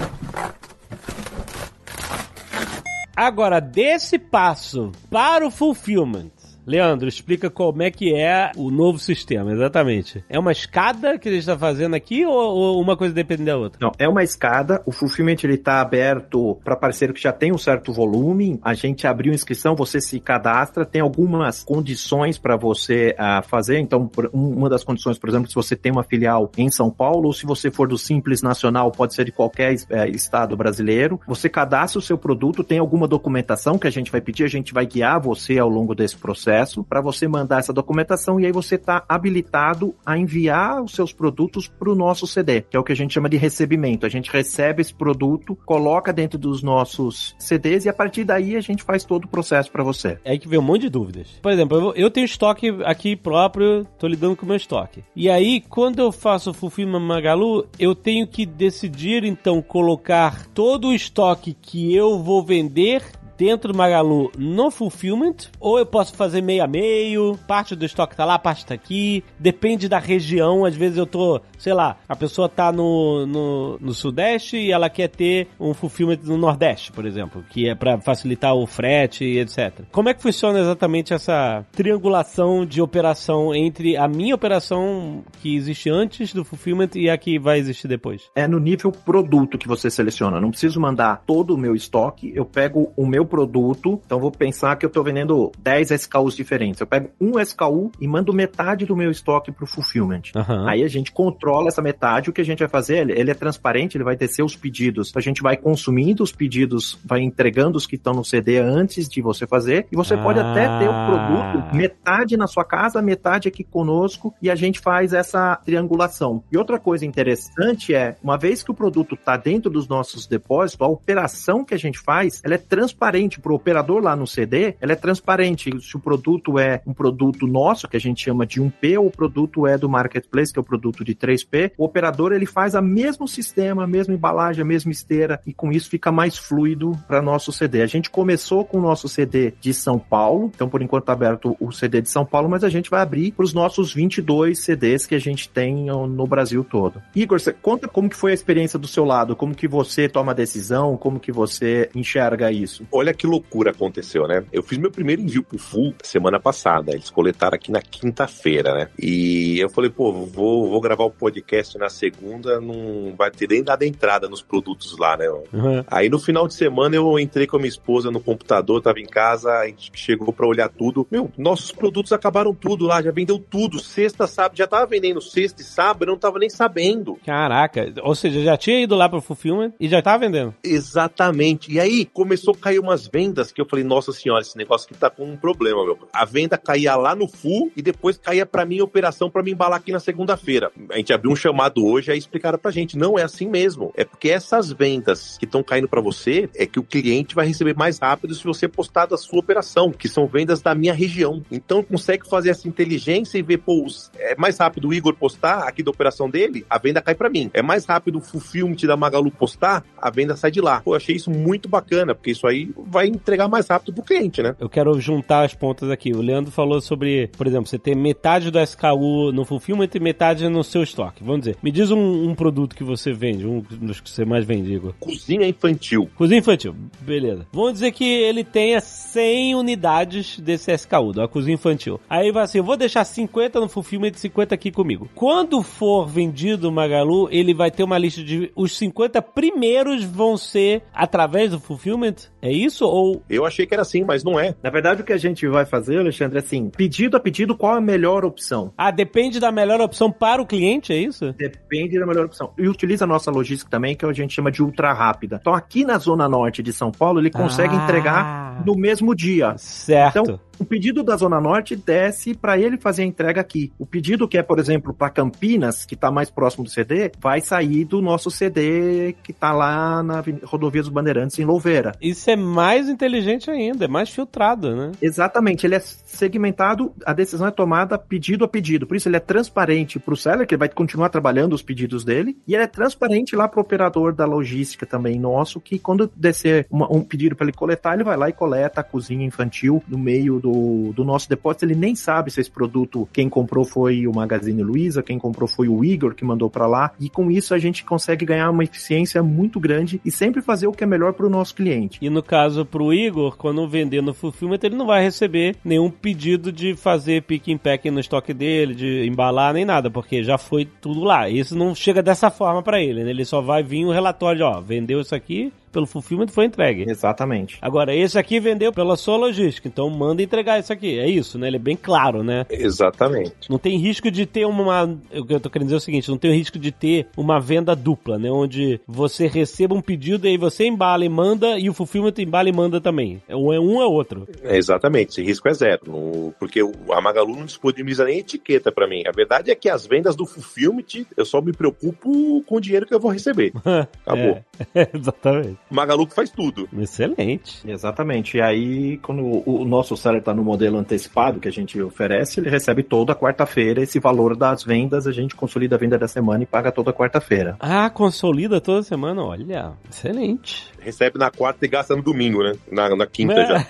Agora, 3.21 3.59
desse 3.59 4.17
passo 4.17 4.93
para 5.11 5.45
o 5.45 5.51
fulfillment, 5.51 6.31
Leandro, 6.69 7.09
explica 7.09 7.49
como 7.49 7.81
é 7.81 7.89
que 7.89 8.13
é 8.13 8.51
o 8.55 8.69
novo 8.69 8.99
sistema, 8.99 9.51
exatamente. 9.51 10.23
É 10.29 10.37
uma 10.37 10.51
escada 10.51 11.17
que 11.17 11.27
a 11.27 11.31
gente 11.31 11.41
está 11.41 11.57
fazendo 11.57 11.95
aqui 11.95 12.23
ou, 12.23 12.35
ou, 12.35 12.79
uma 12.79 12.95
coisa 12.95 13.11
depende 13.11 13.43
da 13.43 13.57
outra? 13.57 13.79
Não, 13.81 13.91
é 13.97 14.07
uma 14.07 14.23
escada. 14.23 14.79
O 14.85 14.91
fulfillment 14.91 15.37
ele 15.43 15.55
está 15.55 15.81
aberto 15.81 16.59
para 16.63 16.75
parceiro 16.75 17.11
que 17.11 17.21
já 17.21 17.31
tem 17.31 17.51
um 17.51 17.57
certo 17.57 17.91
volume. 17.91 18.59
A 18.61 18.75
gente 18.75 19.07
abriu 19.07 19.33
inscrição, 19.33 19.75
você 19.75 19.99
se 19.99 20.19
cadastra, 20.19 20.85
tem 20.85 21.01
algumas 21.01 21.63
condições 21.63 22.37
para 22.37 22.55
você 22.55 23.15
uh, 23.17 23.41
fazer. 23.47 23.79
Então, 23.79 24.07
uma 24.31 24.69
das 24.69 24.83
condições, 24.83 25.17
por 25.17 25.27
exemplo, 25.27 25.49
se 25.49 25.55
você 25.55 25.75
tem 25.75 25.91
uma 25.91 26.03
filial 26.03 26.51
em 26.55 26.69
São 26.69 26.91
Paulo 26.91 27.27
ou 27.27 27.33
se 27.33 27.47
você 27.47 27.71
for 27.71 27.87
do 27.87 27.97
Simples 27.97 28.43
Nacional, 28.43 28.91
pode 28.91 29.15
ser 29.15 29.25
de 29.25 29.31
qualquer 29.31 29.73
uh, 29.73 30.05
estado 30.13 30.55
brasileiro. 30.55 31.19
Você 31.27 31.49
cadastra 31.49 31.97
o 31.97 32.01
seu 32.01 32.17
produto, 32.17 32.63
tem 32.63 32.77
alguma 32.77 33.07
documentação 33.07 33.79
que 33.79 33.87
a 33.87 33.91
gente 33.91 34.11
vai 34.11 34.21
pedir, 34.21 34.43
a 34.43 34.47
gente 34.47 34.71
vai 34.71 34.85
guiar 34.85 35.19
você 35.19 35.57
ao 35.57 35.67
longo 35.67 35.95
desse 35.95 36.15
processo 36.15 36.58
processo 36.59 36.83
para 36.83 37.01
você 37.01 37.27
mandar 37.27 37.59
essa 37.59 37.73
documentação 37.73 38.39
e 38.39 38.45
aí 38.45 38.51
você 38.51 38.75
está 38.75 39.03
habilitado 39.07 39.95
a 40.05 40.17
enviar 40.17 40.81
os 40.81 40.91
seus 40.91 41.13
produtos 41.13 41.67
para 41.67 41.89
o 41.89 41.95
nosso 41.95 42.27
CD, 42.27 42.61
que 42.61 42.75
é 42.75 42.79
o 42.79 42.83
que 42.83 42.91
a 42.91 42.95
gente 42.95 43.13
chama 43.13 43.29
de 43.29 43.37
recebimento. 43.37 44.05
A 44.05 44.09
gente 44.09 44.29
recebe 44.29 44.81
esse 44.81 44.93
produto, 44.93 45.57
coloca 45.65 46.11
dentro 46.11 46.37
dos 46.37 46.61
nossos 46.61 47.35
CDs 47.39 47.85
e 47.85 47.89
a 47.89 47.93
partir 47.93 48.23
daí 48.23 48.55
a 48.55 48.61
gente 48.61 48.83
faz 48.83 49.03
todo 49.03 49.25
o 49.25 49.27
processo 49.27 49.71
para 49.71 49.83
você. 49.83 50.17
É 50.23 50.31
aí 50.31 50.39
que 50.39 50.47
vem 50.47 50.59
um 50.59 50.63
monte 50.63 50.81
de 50.81 50.89
dúvidas. 50.89 51.39
Por 51.41 51.51
exemplo, 51.51 51.93
eu 51.95 52.09
tenho 52.09 52.25
estoque 52.25 52.69
aqui 52.83 53.15
próprio, 53.15 53.85
tô 53.97 54.07
lidando 54.07 54.35
com 54.35 54.45
o 54.45 54.47
meu 54.47 54.57
estoque. 54.57 55.03
E 55.15 55.29
aí, 55.29 55.61
quando 55.61 55.99
eu 55.99 56.11
faço 56.11 56.51
o 56.51 56.53
Fulfillment 56.53 56.99
Magalu, 56.99 57.67
eu 57.77 57.95
tenho 57.95 58.27
que 58.27 58.45
decidir 58.45 59.23
então 59.23 59.61
colocar 59.61 60.47
todo 60.47 60.89
o 60.89 60.93
estoque 60.93 61.55
que 61.59 61.95
eu 61.95 62.21
vou 62.21 62.43
vender 62.43 63.03
dentro 63.39 63.71
do 63.71 63.77
Magalu 63.77 64.29
no 64.37 64.69
fulfillment, 64.69 65.47
ou 65.61 65.79
eu 65.79 65.85
posso 65.85 66.13
fazer 66.13 66.41
meio 66.41 66.61
a 66.61 66.67
meio, 66.67 67.39
parte 67.47 67.73
do 67.73 67.85
estoque 67.85 68.13
tá 68.13 68.25
lá, 68.25 68.37
parte 68.37 68.65
tá 68.65 68.73
aqui, 68.73 69.23
depende 69.39 69.87
da 69.87 69.97
região, 69.97 70.65
às 70.65 70.75
vezes 70.75 70.97
eu 70.97 71.05
tô, 71.05 71.39
sei 71.57 71.73
lá, 71.73 71.95
a 72.07 72.17
pessoa 72.17 72.49
tá 72.49 72.69
no, 72.69 73.25
no, 73.25 73.77
no 73.79 73.93
sudeste 73.93 74.57
e 74.57 74.73
ela 74.73 74.89
quer 74.89 75.07
ter 75.07 75.47
um 75.57 75.73
fulfillment 75.73 76.19
no 76.23 76.37
nordeste, 76.37 76.91
por 76.91 77.05
exemplo, 77.05 77.41
que 77.49 77.69
é 77.69 77.73
para 77.73 78.01
facilitar 78.01 78.53
o 78.53 78.67
frete 78.67 79.23
e 79.23 79.39
etc. 79.39 79.83
Como 79.89 80.09
é 80.09 80.13
que 80.13 80.21
funciona 80.21 80.59
exatamente 80.59 81.13
essa 81.13 81.65
triangulação 81.71 82.65
de 82.65 82.81
operação 82.81 83.55
entre 83.55 83.95
a 83.95 84.07
minha 84.07 84.35
operação 84.35 85.23
que 85.41 85.55
existe 85.55 85.89
antes 85.89 86.33
do 86.33 86.43
fulfillment 86.43 86.89
e 86.95 87.09
a 87.09 87.17
que 87.17 87.39
vai 87.39 87.57
existir 87.57 87.87
depois? 87.87 88.29
É 88.35 88.49
no 88.49 88.59
nível 88.59 88.91
produto 88.91 89.57
que 89.57 89.67
você 89.67 89.89
seleciona, 89.89 90.41
não 90.41 90.51
preciso 90.51 90.81
mandar 90.81 91.23
todo 91.25 91.55
o 91.55 91.57
meu 91.57 91.73
estoque, 91.73 92.33
eu 92.35 92.43
pego 92.43 92.91
o 92.97 93.05
meu 93.05 93.28
produto, 93.29 94.01
então 94.05 94.19
vou 94.19 94.31
pensar 94.31 94.75
que 94.75 94.85
eu 94.85 94.87
estou 94.87 95.03
vendendo 95.03 95.51
10 95.59 95.91
SKUs 95.91 96.35
diferentes. 96.35 96.81
Eu 96.81 96.87
pego 96.87 97.09
um 97.21 97.39
SKU 97.39 97.91
e 97.99 98.07
mando 98.07 98.33
metade 98.33 98.85
do 98.85 98.95
meu 98.95 99.11
estoque 99.11 99.51
para 99.51 99.63
o 99.63 99.67
fulfillment. 99.67 100.23
Uhum. 100.35 100.67
Aí 100.67 100.83
a 100.83 100.87
gente 100.87 101.11
controla 101.11 101.67
essa 101.67 101.81
metade. 101.81 102.29
O 102.29 102.33
que 102.33 102.41
a 102.41 102.45
gente 102.45 102.59
vai 102.59 102.67
fazer, 102.67 103.09
ele 103.09 103.31
é 103.31 103.33
transparente, 103.33 103.95
ele 103.95 104.03
vai 104.03 104.15
descer 104.15 104.43
os 104.43 104.55
pedidos. 104.55 105.11
A 105.15 105.21
gente 105.21 105.41
vai 105.41 105.55
consumindo 105.55 106.23
os 106.23 106.31
pedidos, 106.31 106.97
vai 107.05 107.21
entregando 107.21 107.77
os 107.77 107.85
que 107.85 107.95
estão 107.95 108.13
no 108.13 108.25
CD 108.25 108.57
antes 108.57 109.07
de 109.07 109.21
você 109.21 109.45
fazer. 109.45 109.87
E 109.91 109.95
você 109.95 110.15
ah. 110.15 110.23
pode 110.23 110.39
até 110.39 110.67
ter 110.79 110.89
o 110.89 111.05
produto 111.05 111.75
metade 111.75 112.35
na 112.35 112.47
sua 112.47 112.63
casa, 112.63 113.01
metade 113.01 113.47
aqui 113.47 113.63
conosco, 113.63 114.33
e 114.41 114.49
a 114.49 114.55
gente 114.55 114.79
faz 114.79 115.13
essa 115.13 115.55
triangulação. 115.57 116.43
E 116.51 116.57
outra 116.57 116.79
coisa 116.79 117.05
interessante 117.05 117.93
é, 117.93 118.15
uma 118.23 118.37
vez 118.37 118.63
que 118.63 118.71
o 118.71 118.73
produto 118.73 119.15
está 119.15 119.37
dentro 119.37 119.69
dos 119.69 119.87
nossos 119.87 120.27
depósitos, 120.27 120.81
a 120.81 120.89
operação 120.89 121.63
que 121.63 121.73
a 121.73 121.77
gente 121.77 121.99
faz, 121.99 122.41
ela 122.43 122.55
é 122.55 122.57
transparente 122.57 123.18
transparente 123.19 123.39
para 123.39 123.51
o 123.51 123.55
operador 123.55 124.01
lá 124.01 124.15
no 124.15 124.25
CD, 124.25 124.75
ela 124.79 124.93
é 124.93 124.95
transparente. 124.95 125.69
Se 125.81 125.95
o 125.97 125.99
produto 125.99 126.57
é 126.57 126.81
um 126.85 126.93
produto 126.93 127.45
nosso, 127.45 127.87
que 127.87 127.97
a 127.97 127.99
gente 127.99 128.23
chama 128.23 128.45
de 128.45 128.61
1P, 128.61 128.99
ou 128.99 129.07
o 129.07 129.11
produto 129.11 129.67
é 129.67 129.77
do 129.77 129.89
marketplace, 129.89 130.53
que 130.53 130.59
é 130.59 130.61
o 130.61 130.65
produto 130.65 131.03
de 131.03 131.13
3P, 131.13 131.73
o 131.77 131.83
operador 131.83 132.31
ele 132.31 132.45
faz 132.45 132.73
o 132.75 132.81
mesmo 132.81 133.27
sistema, 133.27 133.83
a 133.83 133.87
mesma 133.87 134.13
embalagem, 134.13 134.61
a 134.61 134.65
mesma 134.65 134.91
esteira, 134.91 135.41
e 135.45 135.53
com 135.53 135.71
isso 135.71 135.89
fica 135.89 136.11
mais 136.11 136.37
fluido 136.37 136.91
para 137.07 137.21
nosso 137.21 137.51
CD. 137.51 137.81
A 137.81 137.87
gente 137.87 138.09
começou 138.09 138.63
com 138.63 138.77
o 138.77 138.81
nosso 138.81 139.09
CD 139.09 139.53
de 139.59 139.73
São 139.73 139.99
Paulo, 139.99 140.51
então 140.53 140.69
por 140.69 140.81
enquanto 140.81 141.03
está 141.03 141.13
aberto 141.13 141.57
o 141.59 141.71
CD 141.71 142.01
de 142.01 142.09
São 142.09 142.25
Paulo, 142.25 142.49
mas 142.49 142.63
a 142.63 142.69
gente 142.69 142.89
vai 142.89 143.01
abrir 143.01 143.31
para 143.31 143.43
os 143.43 143.53
nossos 143.53 143.93
22 143.93 144.59
CDs 144.59 145.05
que 145.05 145.15
a 145.15 145.19
gente 145.19 145.49
tem 145.49 145.85
no 145.85 146.27
Brasil 146.27 146.63
todo. 146.63 147.01
Igor, 147.15 147.39
conta 147.61 147.87
como 147.87 148.09
que 148.09 148.15
foi 148.15 148.31
a 148.31 148.33
experiência 148.33 148.79
do 148.79 148.87
seu 148.87 149.03
lado, 149.03 149.35
como 149.35 149.55
que 149.55 149.67
você 149.67 150.07
toma 150.07 150.31
a 150.31 150.35
decisão, 150.35 150.95
como 150.95 151.19
que 151.19 151.31
você 151.31 151.89
enxerga 151.95 152.51
isso? 152.51 152.87
Olha 152.91 153.08
olha 153.09 153.13
que 153.13 153.27
loucura 153.27 153.71
aconteceu, 153.71 154.27
né? 154.27 154.43
Eu 154.51 154.63
fiz 154.63 154.77
meu 154.77 154.91
primeiro 154.91 155.21
envio 155.21 155.43
pro 155.43 155.57
Full 155.57 155.95
semana 156.03 156.39
passada. 156.39 156.91
Eles 156.91 157.09
coletaram 157.09 157.55
aqui 157.55 157.71
na 157.71 157.81
quinta-feira, 157.81 158.73
né? 158.73 158.89
E 158.97 159.59
eu 159.59 159.69
falei, 159.69 159.89
pô, 159.89 160.11
vou, 160.11 160.69
vou 160.69 160.81
gravar 160.81 161.03
o 161.03 161.11
podcast 161.11 161.77
na 161.77 161.89
segunda, 161.89 162.61
não 162.61 163.13
vai 163.17 163.31
ter 163.31 163.49
nem 163.49 163.63
dado 163.63 163.83
entrada 163.83 164.29
nos 164.29 164.41
produtos 164.41 164.97
lá, 164.97 165.17
né? 165.17 165.27
Uhum. 165.29 165.83
Aí 165.87 166.09
no 166.09 166.19
final 166.19 166.47
de 166.47 166.53
semana 166.53 166.95
eu 166.95 167.19
entrei 167.19 167.47
com 167.47 167.57
a 167.57 167.59
minha 167.59 167.69
esposa 167.69 168.11
no 168.11 168.19
computador, 168.19 168.81
tava 168.81 168.99
em 168.99 169.05
casa, 169.05 169.51
a 169.51 169.67
gente 169.67 169.91
chegou 169.93 170.31
para 170.31 170.47
olhar 170.47 170.69
tudo. 170.69 171.07
Meu, 171.09 171.31
nossos 171.37 171.71
produtos 171.71 172.11
acabaram 172.11 172.53
tudo 172.53 172.85
lá, 172.85 173.01
já 173.01 173.11
vendeu 173.11 173.39
tudo. 173.39 173.79
Sexta, 173.79 174.27
sábado, 174.27 174.57
já 174.57 174.67
tava 174.67 174.85
vendendo 174.85 175.21
sexta 175.21 175.61
e 175.61 175.65
sábado, 175.65 176.03
eu 176.03 176.13
não 176.13 176.17
tava 176.17 176.39
nem 176.39 176.49
sabendo. 176.49 177.17
Caraca, 177.25 177.91
ou 178.03 178.13
seja, 178.13 178.41
já 178.41 178.57
tinha 178.57 178.81
ido 178.81 178.95
lá 178.95 179.09
pro 179.09 179.21
Fulfillment 179.21 179.73
e 179.79 179.87
já 179.87 180.01
tava 180.01 180.25
vendendo. 180.25 180.53
Exatamente. 180.63 181.71
E 181.71 181.79
aí 181.79 182.05
começou 182.05 182.53
a 182.53 182.57
cair 182.57 182.79
umas 182.79 182.98
vendas 183.07 183.51
que 183.51 183.61
eu 183.61 183.65
falei, 183.65 183.83
nossa 183.83 184.11
senhora, 184.11 184.41
esse 184.41 184.57
negócio 184.57 184.87
aqui 184.89 184.99
tá 184.99 185.09
com 185.09 185.25
um 185.25 185.37
problema, 185.37 185.83
meu. 185.83 185.97
A 186.13 186.25
venda 186.25 186.57
caía 186.57 186.95
lá 186.95 187.15
no 187.15 187.27
full 187.27 187.71
e 187.75 187.81
depois 187.81 188.17
caía 188.17 188.45
para 188.45 188.65
mim 188.65 188.79
a 188.79 188.83
operação 188.83 189.29
para 189.29 189.43
me 189.43 189.51
embalar 189.51 189.79
aqui 189.79 189.91
na 189.91 189.99
segunda-feira. 189.99 190.71
A 190.89 190.97
gente 190.97 191.13
abriu 191.13 191.31
um 191.31 191.35
chamado 191.35 191.85
hoje, 191.85 192.11
aí 192.11 192.17
explicaram 192.17 192.57
pra 192.57 192.71
gente, 192.71 192.97
não 192.97 193.17
é 193.17 193.23
assim 193.23 193.47
mesmo. 193.47 193.91
É 193.95 194.03
porque 194.03 194.29
essas 194.29 194.71
vendas 194.71 195.37
que 195.37 195.45
estão 195.45 195.63
caindo 195.63 195.87
para 195.87 196.01
você 196.01 196.49
é 196.55 196.65
que 196.65 196.79
o 196.79 196.83
cliente 196.83 197.35
vai 197.35 197.47
receber 197.47 197.75
mais 197.75 197.99
rápido 197.99 198.33
se 198.35 198.43
você 198.43 198.67
postar 198.67 199.05
da 199.05 199.17
sua 199.17 199.39
operação, 199.39 199.91
que 199.91 200.07
são 200.07 200.27
vendas 200.27 200.61
da 200.61 200.75
minha 200.75 200.93
região. 200.93 201.43
Então 201.51 201.83
consegue 201.83 202.27
fazer 202.27 202.49
essa 202.49 202.67
inteligência 202.67 203.37
e 203.37 203.41
ver, 203.41 203.57
pô, 203.57 203.85
é 204.17 204.35
mais 204.35 204.57
rápido 204.57 204.89
o 204.89 204.93
Igor 204.93 205.15
postar 205.15 205.67
aqui 205.67 205.81
da 205.81 205.91
operação 205.91 206.29
dele, 206.29 206.65
a 206.69 206.77
venda 206.77 207.01
cai 207.01 207.15
para 207.15 207.29
mim. 207.29 207.49
É 207.53 207.61
mais 207.61 207.85
rápido 207.85 208.17
o 208.17 208.21
Fulfillment 208.21 208.77
da 208.83 208.97
Magalu 208.97 209.31
postar, 209.31 209.83
a 209.97 210.09
venda 210.09 210.35
sai 210.35 210.51
de 210.51 210.61
lá. 210.61 210.81
Pô, 210.81 210.95
achei 210.95 211.15
isso 211.15 211.31
muito 211.31 211.69
bacana, 211.69 212.13
porque 212.13 212.31
isso 212.31 212.47
aí 212.47 212.71
vai 212.87 213.07
entregar 213.07 213.47
mais 213.47 213.67
rápido 213.67 213.93
pro 213.93 214.03
cliente, 214.03 214.41
né? 214.41 214.55
Eu 214.59 214.69
quero 214.69 214.99
juntar 214.99 215.45
as 215.45 215.53
pontas 215.53 215.89
aqui. 215.89 216.11
O 216.11 216.21
Leandro 216.21 216.51
falou 216.51 216.81
sobre, 216.81 217.27
por 217.37 217.47
exemplo, 217.47 217.67
você 217.67 217.79
ter 217.79 217.95
metade 217.95 218.51
do 218.51 218.59
SKU 218.59 219.31
no 219.31 219.45
Fulfillment 219.45 219.89
e 219.93 219.99
metade 219.99 220.47
no 220.47 220.63
seu 220.63 220.83
estoque. 220.83 221.23
Vamos 221.23 221.41
dizer, 221.41 221.57
me 221.61 221.71
diz 221.71 221.91
um, 221.91 222.29
um 222.29 222.35
produto 222.35 222.75
que 222.75 222.83
você 222.83 223.11
vende, 223.11 223.45
um 223.45 223.59
dos 223.59 223.99
que 223.99 224.09
você 224.09 224.25
mais 224.25 224.45
vende, 224.45 224.73
Igor. 224.73 224.93
Cozinha 224.99 225.47
infantil. 225.47 226.09
Cozinha 226.15 226.39
infantil, 226.39 226.75
beleza. 227.01 227.45
Vamos 227.51 227.73
dizer 227.73 227.91
que 227.91 228.05
ele 228.05 228.43
tenha 228.43 228.79
100 228.79 229.55
unidades 229.55 230.39
desse 230.39 230.71
SKU, 230.73 231.13
da 231.13 231.27
cozinha 231.27 231.55
infantil. 231.55 231.99
Aí 232.09 232.31
vai 232.31 232.43
assim, 232.43 232.59
eu 232.59 232.63
vou 232.63 232.77
deixar 232.77 233.03
50 233.03 233.59
no 233.59 233.69
Fulfillment 233.69 234.11
e 234.15 234.19
50 234.19 234.55
aqui 234.55 234.71
comigo. 234.71 235.09
Quando 235.15 235.61
for 235.61 236.07
vendido 236.07 236.69
o 236.69 236.71
Magalu, 236.71 237.27
ele 237.31 237.53
vai 237.53 237.71
ter 237.71 237.83
uma 237.83 237.97
lista 237.97 238.23
de 238.23 238.51
os 238.55 238.77
50 238.77 239.21
primeiros 239.21 240.03
vão 240.03 240.37
ser 240.37 240.83
através 240.93 241.51
do 241.51 241.59
Fulfillment? 241.59 242.15
É 242.41 242.51
isso 242.51 242.85
ou... 242.85 243.21
Eu 243.29 243.45
achei 243.45 243.65
que 243.65 243.73
era 243.73 243.81
assim, 243.81 244.03
mas 244.03 244.23
não 244.23 244.39
é. 244.39 244.55
Na 244.63 244.69
verdade, 244.69 245.01
o 245.01 245.05
que 245.05 245.13
a 245.13 245.17
gente 245.17 245.47
vai 245.47 245.65
fazer, 245.65 245.99
Alexandre, 245.99 246.37
é 246.37 246.41
assim, 246.41 246.69
pedido 246.69 247.17
a 247.17 247.19
pedido, 247.19 247.55
qual 247.55 247.75
a 247.75 247.81
melhor 247.81 248.23
opção? 248.23 248.73
Ah, 248.77 248.91
depende 248.91 249.39
da 249.39 249.51
melhor 249.51 249.81
opção 249.81 250.11
para 250.11 250.41
o 250.41 250.45
cliente, 250.45 250.93
é 250.93 250.97
isso? 250.97 251.33
Depende 251.33 251.99
da 251.99 252.05
melhor 252.05 252.25
opção. 252.25 252.51
E 252.57 252.67
utiliza 252.67 253.05
a 253.05 253.07
nossa 253.07 253.31
logística 253.31 253.69
também, 253.69 253.95
que 253.95 254.05
a 254.05 254.13
gente 254.13 254.33
chama 254.33 254.51
de 254.51 254.63
ultra 254.63 254.93
rápida. 254.93 255.37
Então, 255.39 255.53
aqui 255.53 255.83
na 255.83 255.97
zona 255.97 256.27
norte 256.27 256.63
de 256.63 256.71
São 256.71 256.91
Paulo, 256.91 257.19
ele 257.19 257.29
consegue 257.29 257.75
ah, 257.75 257.83
entregar 257.83 258.63
no 258.65 258.75
mesmo 258.75 259.15
dia. 259.15 259.55
Certo. 259.57 260.19
Então, 260.19 260.39
o 260.59 260.65
pedido 260.65 261.03
da 261.03 261.15
Zona 261.15 261.39
Norte 261.39 261.75
desce 261.75 262.33
para 262.33 262.57
ele 262.57 262.77
fazer 262.77 263.03
a 263.03 263.05
entrega 263.05 263.39
aqui. 263.39 263.71
O 263.79 263.85
pedido 263.85 264.27
que 264.27 264.37
é, 264.37 264.43
por 264.43 264.59
exemplo, 264.59 264.93
para 264.93 265.09
Campinas, 265.09 265.85
que 265.85 265.95
está 265.95 266.11
mais 266.11 266.29
próximo 266.29 266.65
do 266.65 266.69
CD, 266.69 267.11
vai 267.19 267.39
sair 267.39 267.85
do 267.85 268.01
nosso 268.01 268.29
CD 268.29 269.15
que 269.23 269.31
está 269.31 269.53
lá 269.53 270.03
na 270.03 270.23
Rodovia 270.43 270.81
dos 270.81 270.91
Bandeirantes, 270.91 271.39
em 271.39 271.45
Louveira. 271.45 271.93
Isso 272.01 272.29
é 272.29 272.35
mais 272.35 272.89
inteligente 272.89 273.49
ainda, 273.49 273.85
é 273.85 273.87
mais 273.87 274.09
filtrado, 274.09 274.75
né? 274.75 274.91
Exatamente, 275.01 275.65
ele 275.65 275.75
é 275.75 275.79
segmentado, 275.79 276.93
a 277.05 277.13
decisão 277.13 277.47
é 277.47 277.51
tomada 277.51 277.97
pedido 277.97 278.43
a 278.43 278.47
pedido. 278.47 278.85
Por 278.85 278.97
isso 278.97 279.07
ele 279.07 279.15
é 279.15 279.21
transparente 279.21 279.97
para 279.97 280.13
o 280.13 280.17
seller, 280.17 280.45
que 280.45 280.55
ele 280.55 280.59
vai 280.59 280.69
continuar 280.69 281.09
trabalhando 281.09 281.53
os 281.53 281.61
pedidos 281.61 282.03
dele, 282.03 282.37
e 282.45 282.53
ele 282.53 282.63
é 282.63 282.67
transparente 282.67 283.35
lá 283.35 283.47
para 283.47 283.59
o 283.59 283.61
operador 283.61 284.13
da 284.13 284.25
logística 284.25 284.85
também 284.85 285.17
nosso, 285.17 285.61
que 285.61 285.79
quando 285.79 286.11
descer 286.15 286.67
uma, 286.69 286.91
um 286.91 287.01
pedido 287.01 287.35
para 287.35 287.45
ele 287.45 287.55
coletar, 287.55 287.93
ele 287.93 288.03
vai 288.03 288.17
lá 288.17 288.27
e 288.27 288.33
coleta 288.33 288.81
a 288.81 288.83
cozinha 288.83 289.25
infantil 289.25 289.81
no 289.87 289.97
meio 289.97 290.39
do 290.39 290.48
do, 290.49 290.93
do 290.93 291.03
nosso 291.03 291.29
depósito, 291.29 291.65
ele 291.65 291.75
nem 291.75 291.95
sabe 291.95 292.31
se 292.31 292.41
esse 292.41 292.49
produto, 292.51 293.07
quem 293.13 293.29
comprou 293.29 293.63
foi 293.63 294.07
o 294.07 294.13
Magazine 294.13 294.63
Luiza, 294.63 295.03
quem 295.03 295.19
comprou 295.19 295.47
foi 295.47 295.67
o 295.67 295.83
Igor 295.83 296.15
que 296.15 296.25
mandou 296.25 296.49
para 296.49 296.67
lá, 296.67 296.91
e 296.99 297.09
com 297.09 297.29
isso 297.29 297.53
a 297.53 297.57
gente 297.57 297.83
consegue 297.83 298.25
ganhar 298.25 298.49
uma 298.49 298.63
eficiência 298.63 299.21
muito 299.21 299.59
grande 299.59 300.01
e 300.03 300.11
sempre 300.11 300.41
fazer 300.41 300.67
o 300.67 300.71
que 300.71 300.83
é 300.83 300.87
melhor 300.87 301.13
para 301.13 301.25
o 301.25 301.29
nosso 301.29 301.55
cliente. 301.55 301.99
E 302.01 302.09
no 302.09 302.23
caso 302.23 302.65
para 302.65 302.83
o 302.83 302.93
Igor, 302.93 303.37
quando 303.37 303.67
vender 303.67 304.01
no 304.01 304.13
Fulfillment, 304.13 304.59
ele 304.63 304.75
não 304.75 304.85
vai 304.85 305.03
receber 305.03 305.55
nenhum 305.63 305.89
pedido 305.89 306.51
de 306.51 306.75
fazer 306.75 307.23
pick 307.23 307.47
and 307.49 307.57
pack 307.57 307.89
no 307.91 307.99
estoque 307.99 308.33
dele, 308.33 308.73
de 308.73 309.07
embalar 309.07 309.53
nem 309.53 309.65
nada, 309.65 309.89
porque 309.89 310.23
já 310.23 310.37
foi 310.37 310.65
tudo 310.65 311.03
lá. 311.03 311.29
Isso 311.29 311.55
não 311.55 311.75
chega 311.75 312.01
dessa 312.01 312.29
forma 312.29 312.61
para 312.63 312.81
ele, 312.81 313.03
né? 313.03 313.09
Ele 313.09 313.25
só 313.25 313.41
vai 313.41 313.63
vir 313.63 313.85
um 313.85 313.91
relatório, 313.91 314.45
ó, 314.45 314.59
vendeu 314.61 315.01
isso 315.01 315.15
aqui, 315.15 315.51
pelo 315.71 315.85
fulfillment 315.85 316.27
foi 316.27 316.45
entregue. 316.45 316.85
Exatamente. 316.87 317.57
Agora, 317.61 317.95
esse 317.95 318.17
aqui 318.17 318.39
vendeu 318.39 318.71
pela 318.71 318.95
sua 318.95 319.17
logística, 319.17 319.67
então 319.67 319.89
manda 319.89 320.21
entregar 320.21 320.59
isso 320.59 320.71
aqui. 320.71 320.99
É 320.99 321.07
isso, 321.07 321.37
né? 321.37 321.47
Ele 321.47 321.57
é 321.57 321.59
bem 321.59 321.75
claro, 321.75 322.23
né? 322.23 322.45
Exatamente. 322.49 323.49
Não 323.49 323.57
tem 323.57 323.77
risco 323.77 324.09
de 324.11 324.25
ter 324.25 324.45
uma. 324.45 324.85
O 325.13 325.25
que 325.25 325.33
eu 325.33 325.39
tô 325.39 325.49
querendo 325.49 325.67
dizer 325.67 325.75
é 325.75 325.77
o 325.77 325.81
seguinte: 325.81 326.09
não 326.09 326.17
tem 326.17 326.31
risco 326.31 326.59
de 326.59 326.71
ter 326.71 327.07
uma 327.15 327.39
venda 327.39 327.75
dupla, 327.75 328.17
né? 328.17 328.29
Onde 328.31 328.79
você 328.87 329.27
receba 329.27 329.75
um 329.75 329.81
pedido 329.81 330.25
e 330.27 330.31
aí 330.31 330.37
você 330.37 330.65
embala 330.65 331.05
e 331.05 331.09
manda 331.09 331.57
e 331.59 331.69
o 331.69 331.73
fulfillment 331.73 332.13
embala 332.17 332.49
e 332.49 332.53
manda 332.53 332.81
também. 332.81 333.21
Ou 333.29 333.53
é 333.53 333.59
um 333.59 333.75
ou 333.75 333.81
é 333.81 333.85
outro. 333.85 334.27
É 334.43 334.57
exatamente. 334.57 335.11
Esse 335.11 335.23
risco 335.23 335.47
é 335.47 335.53
zero. 335.53 335.81
No... 335.87 336.33
Porque 336.39 336.61
a 336.91 337.01
Magalu 337.01 337.35
não 337.35 337.45
disponibiliza 337.45 338.05
nem 338.05 338.19
etiqueta 338.19 338.71
para 338.71 338.87
mim. 338.87 339.03
A 339.07 339.11
verdade 339.11 339.51
é 339.51 339.55
que 339.55 339.69
as 339.69 339.85
vendas 339.85 340.15
do 340.15 340.25
fulfillment 340.25 341.05
eu 341.15 341.25
só 341.25 341.41
me 341.41 341.51
preocupo 341.51 342.43
com 342.43 342.55
o 342.55 342.61
dinheiro 342.61 342.85
que 342.85 342.93
eu 342.93 342.99
vou 342.99 343.11
receber. 343.11 343.51
Acabou. 344.05 344.43
É, 344.73 344.89
exatamente. 344.93 345.58
Magalu 345.69 346.07
que 346.07 346.15
faz 346.15 346.29
tudo. 346.29 346.67
Excelente. 346.77 347.59
Exatamente. 347.69 348.37
E 348.37 348.41
aí, 348.41 348.97
quando 348.97 349.23
o, 349.23 349.61
o 349.61 349.65
nosso 349.65 349.95
seller 349.95 350.19
está 350.19 350.33
no 350.33 350.43
modelo 350.43 350.77
antecipado 350.77 351.39
que 351.39 351.47
a 351.47 351.51
gente 351.51 351.79
oferece, 351.81 352.39
ele 352.39 352.49
recebe 352.49 352.83
toda 352.83 353.15
quarta-feira 353.15 353.81
esse 353.81 353.99
valor 353.99 354.35
das 354.35 354.63
vendas, 354.63 355.05
a 355.05 355.11
gente 355.11 355.35
consolida 355.35 355.75
a 355.75 355.79
venda 355.79 355.97
da 355.97 356.07
semana 356.07 356.43
e 356.43 356.47
paga 356.47 356.71
toda 356.71 356.91
quarta-feira. 356.93 357.55
Ah, 357.59 357.89
consolida 357.89 358.59
toda 358.59 358.81
semana? 358.83 359.23
Olha, 359.23 359.73
excelente. 359.89 360.71
Recebe 360.79 361.19
na 361.19 361.29
quarta 361.29 361.65
e 361.65 361.67
gasta 361.67 361.95
no 361.95 362.01
domingo, 362.01 362.43
né? 362.43 362.53
Na, 362.71 362.95
na 362.95 363.05
quinta 363.05 363.45
já. 363.45 363.65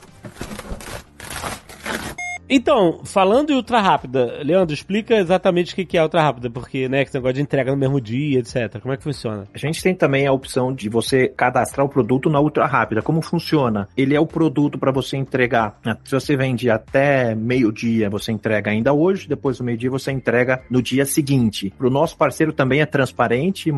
Então, 2.55 2.99
falando 3.03 3.49
em 3.49 3.55
ultra 3.55 3.81
rápida, 3.81 4.39
Leandro, 4.43 4.75
explica 4.75 5.15
exatamente 5.15 5.73
o 5.73 5.87
que 5.87 5.97
é 5.97 6.03
ultra 6.03 6.21
rápida, 6.21 6.51
porque, 6.51 6.87
né, 6.87 7.01
esse 7.01 7.11
negócio 7.15 7.33
de 7.33 7.41
entrega 7.41 7.71
no 7.71 7.77
mesmo 7.77 7.99
dia, 7.99 8.37
etc. 8.37 8.79
Como 8.79 8.93
é 8.93 8.97
que 8.97 9.01
funciona? 9.01 9.47
A 9.51 9.57
gente 9.57 9.81
tem 9.81 9.95
também 9.95 10.27
a 10.27 10.31
opção 10.31 10.71
de 10.71 10.87
você 10.87 11.27
cadastrar 11.29 11.83
o 11.83 11.89
produto 11.89 12.29
na 12.29 12.39
ultra 12.39 12.67
rápida. 12.67 13.01
Como 13.01 13.23
funciona? 13.23 13.89
Ele 13.97 14.15
é 14.15 14.19
o 14.19 14.27
produto 14.27 14.77
para 14.77 14.91
você 14.91 15.17
entregar. 15.17 15.79
Né? 15.83 15.97
Se 16.03 16.11
você 16.11 16.37
vende 16.37 16.69
até 16.69 17.33
meio-dia, 17.33 18.07
você 18.07 18.31
entrega 18.31 18.69
ainda 18.69 18.93
hoje, 18.93 19.27
depois 19.27 19.57
do 19.57 19.63
meio-dia 19.63 19.89
você 19.89 20.11
entrega 20.11 20.61
no 20.69 20.79
dia 20.79 21.05
seguinte. 21.07 21.73
Para 21.75 21.87
o 21.87 21.89
nosso 21.89 22.15
parceiro 22.15 22.53
também 22.53 22.81
é 22.81 22.85
transparente, 22.85 23.71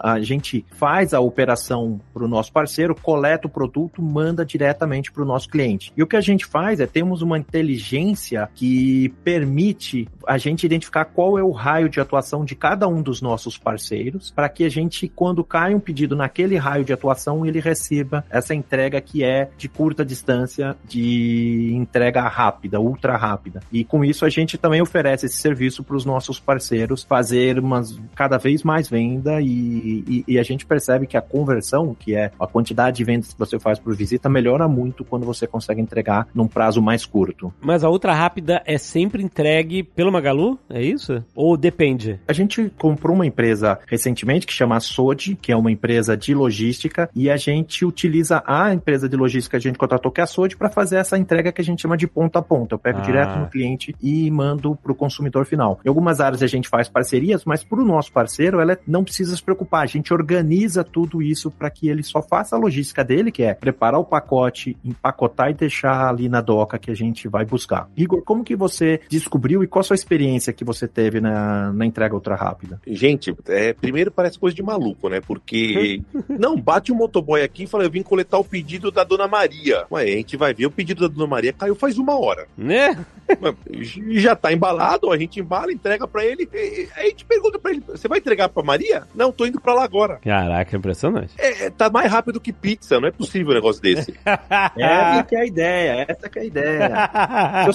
a 0.00 0.20
gente 0.20 0.64
faz 0.76 1.12
a 1.12 1.18
operação 1.18 2.00
para 2.14 2.22
o 2.22 2.28
nosso 2.28 2.52
parceiro, 2.52 2.94
coleta 2.94 3.48
o 3.48 3.50
produto, 3.50 4.00
manda 4.00 4.46
diretamente 4.46 5.10
para 5.10 5.24
o 5.24 5.26
nosso 5.26 5.48
cliente. 5.48 5.92
E 5.96 6.02
o 6.04 6.06
que 6.06 6.14
a 6.14 6.20
gente 6.20 6.46
faz 6.46 6.78
é 6.78 6.86
temos 6.86 7.22
uma 7.22 7.36
inteligência 7.36 8.19
que 8.54 9.08
permite 9.24 10.08
a 10.26 10.38
gente 10.38 10.64
identificar 10.64 11.04
qual 11.04 11.38
é 11.38 11.42
o 11.42 11.50
raio 11.50 11.88
de 11.88 12.00
atuação 12.00 12.44
de 12.44 12.54
cada 12.54 12.86
um 12.86 13.02
dos 13.02 13.20
nossos 13.20 13.58
parceiros, 13.58 14.30
para 14.30 14.48
que 14.48 14.64
a 14.64 14.68
gente, 14.68 15.08
quando 15.08 15.42
cai 15.42 15.74
um 15.74 15.80
pedido 15.80 16.14
naquele 16.14 16.56
raio 16.56 16.84
de 16.84 16.92
atuação, 16.92 17.44
ele 17.44 17.60
receba 17.60 18.24
essa 18.30 18.54
entrega 18.54 19.00
que 19.00 19.24
é 19.24 19.50
de 19.56 19.68
curta 19.68 20.04
distância, 20.04 20.76
de 20.86 21.72
entrega 21.74 22.22
rápida, 22.22 22.80
ultra 22.80 23.16
rápida. 23.16 23.60
E 23.72 23.84
com 23.84 24.04
isso 24.04 24.24
a 24.24 24.28
gente 24.28 24.58
também 24.58 24.80
oferece 24.80 25.26
esse 25.26 25.36
serviço 25.36 25.82
para 25.82 25.96
os 25.96 26.04
nossos 26.04 26.38
parceiros 26.38 27.02
fazer 27.02 27.58
umas, 27.58 27.98
cada 28.14 28.38
vez 28.38 28.62
mais 28.62 28.88
venda 28.88 29.40
e, 29.40 29.46
e, 29.46 30.24
e, 30.26 30.38
a 30.38 30.42
gente 30.42 30.66
percebe 30.66 31.06
que 31.06 31.16
a 31.16 31.22
conversão, 31.22 31.94
que 31.94 32.14
é 32.14 32.30
a 32.38 32.46
quantidade 32.46 32.98
de 32.98 33.04
vendas 33.04 33.32
que 33.32 33.38
você 33.38 33.58
faz 33.58 33.78
por 33.78 33.94
visita, 33.94 34.28
melhora 34.28 34.66
muito 34.68 35.04
quando 35.04 35.26
você 35.26 35.46
consegue 35.46 35.80
entregar 35.80 36.26
num 36.34 36.48
prazo 36.48 36.80
mais 36.80 37.04
curto. 37.04 37.52
Mas 37.60 37.84
a 37.84 37.88
outra 37.88 38.09
ultra 38.10 38.14
rápida 38.14 38.62
é 38.66 38.76
sempre 38.76 39.22
entregue 39.22 39.82
pelo 39.82 40.10
Magalu? 40.10 40.58
É 40.68 40.82
isso? 40.82 41.24
Ou 41.34 41.56
depende? 41.56 42.18
A 42.26 42.32
gente 42.32 42.70
comprou 42.76 43.14
uma 43.14 43.26
empresa 43.26 43.78
recentemente 43.86 44.46
que 44.46 44.52
chama 44.52 44.80
Sode, 44.80 45.36
que 45.36 45.52
é 45.52 45.56
uma 45.56 45.70
empresa 45.70 46.16
de 46.16 46.34
logística, 46.34 47.08
e 47.14 47.30
a 47.30 47.36
gente 47.36 47.84
utiliza 47.84 48.42
a 48.46 48.72
empresa 48.74 49.08
de 49.08 49.16
logística 49.16 49.58
que 49.58 49.66
a 49.66 49.70
gente 49.70 49.78
contratou, 49.78 50.10
que 50.10 50.20
é 50.20 50.24
a 50.24 50.26
Sode, 50.26 50.56
para 50.56 50.68
fazer 50.68 50.96
essa 50.96 51.16
entrega 51.16 51.52
que 51.52 51.60
a 51.60 51.64
gente 51.64 51.82
chama 51.82 51.96
de 51.96 52.06
ponta 52.06 52.40
a 52.40 52.42
ponta. 52.42 52.74
Eu 52.74 52.78
pego 52.78 52.98
ah. 52.98 53.02
direto 53.02 53.38
no 53.38 53.48
cliente 53.48 53.94
e 54.02 54.30
mando 54.30 54.76
para 54.76 54.92
o 54.92 54.94
consumidor 54.94 55.46
final. 55.46 55.80
Em 55.84 55.88
algumas 55.88 56.20
áreas 56.20 56.42
a 56.42 56.46
gente 56.46 56.68
faz 56.68 56.88
parcerias, 56.88 57.44
mas 57.44 57.62
para 57.62 57.80
o 57.80 57.84
nosso 57.84 58.12
parceiro, 58.12 58.60
ela 58.60 58.78
não 58.86 59.04
precisa 59.04 59.36
se 59.36 59.42
preocupar. 59.42 59.82
A 59.82 59.86
gente 59.86 60.12
organiza 60.12 60.82
tudo 60.82 61.22
isso 61.22 61.50
para 61.50 61.70
que 61.70 61.88
ele 61.88 62.02
só 62.02 62.22
faça 62.22 62.56
a 62.56 62.58
logística 62.58 63.04
dele, 63.04 63.30
que 63.30 63.42
é 63.42 63.54
preparar 63.54 64.00
o 64.00 64.04
pacote, 64.04 64.76
empacotar 64.84 65.50
e 65.50 65.54
deixar 65.54 66.08
ali 66.08 66.28
na 66.28 66.40
doca 66.40 66.78
que 66.78 66.90
a 66.90 66.94
gente 66.94 67.28
vai 67.28 67.44
buscar. 67.44 67.88
Igor, 67.96 68.22
como 68.22 68.44
que 68.44 68.56
você 68.56 69.00
descobriu 69.08 69.62
e 69.62 69.66
qual 69.66 69.80
a 69.80 69.84
sua 69.84 69.94
experiência 69.94 70.52
que 70.52 70.64
você 70.64 70.86
teve 70.86 71.20
na, 71.20 71.72
na 71.72 71.86
entrega 71.86 72.14
ultra 72.14 72.34
rápida? 72.34 72.80
Gente, 72.86 73.34
é, 73.48 73.72
primeiro 73.72 74.10
parece 74.10 74.38
coisa 74.38 74.54
de 74.54 74.62
maluco, 74.62 75.08
né? 75.08 75.20
Porque 75.20 76.02
não 76.28 76.56
bate 76.56 76.92
um 76.92 76.96
motoboy 76.96 77.42
aqui 77.42 77.64
e 77.64 77.66
fala, 77.66 77.84
eu 77.84 77.90
vim 77.90 78.02
coletar 78.02 78.38
o 78.38 78.44
pedido 78.44 78.90
da 78.90 79.04
Dona 79.04 79.28
Maria. 79.28 79.84
Ué, 79.90 80.04
a 80.04 80.06
gente 80.06 80.36
vai 80.36 80.54
ver 80.54 80.66
o 80.66 80.70
pedido 80.70 81.08
da 81.08 81.14
Dona 81.14 81.26
Maria 81.26 81.52
caiu 81.52 81.74
faz 81.74 81.98
uma 81.98 82.18
hora. 82.18 82.46
Né? 82.56 82.96
Já 84.12 84.34
tá 84.34 84.52
embalado, 84.52 85.10
a 85.10 85.18
gente 85.18 85.40
embala, 85.40 85.72
entrega 85.72 86.06
para 86.06 86.24
ele. 86.24 86.48
Aí 86.52 86.88
a 86.96 87.02
gente 87.04 87.24
pergunta 87.24 87.58
para 87.58 87.70
ele: 87.72 87.82
você 87.86 88.08
vai 88.08 88.18
entregar 88.18 88.48
para 88.48 88.62
Maria? 88.62 89.04
Não, 89.14 89.32
tô 89.32 89.46
indo 89.46 89.60
para 89.60 89.74
lá 89.74 89.84
agora. 89.84 90.16
Caraca, 90.16 90.76
impressionante. 90.76 91.34
É, 91.38 91.66
é, 91.66 91.70
tá 91.70 91.90
mais 91.90 92.10
rápido 92.10 92.40
que 92.40 92.52
pizza, 92.52 93.00
não 93.00 93.08
é 93.08 93.10
possível 93.10 93.52
um 93.52 93.54
negócio 93.54 93.80
desse. 93.80 94.14
essa 94.24 95.22
que 95.24 95.36
é 95.36 95.40
a 95.40 95.46
ideia, 95.46 96.06
essa 96.08 96.28
que 96.28 96.38
é 96.38 96.42
a 96.42 96.44
ideia. 96.44 96.88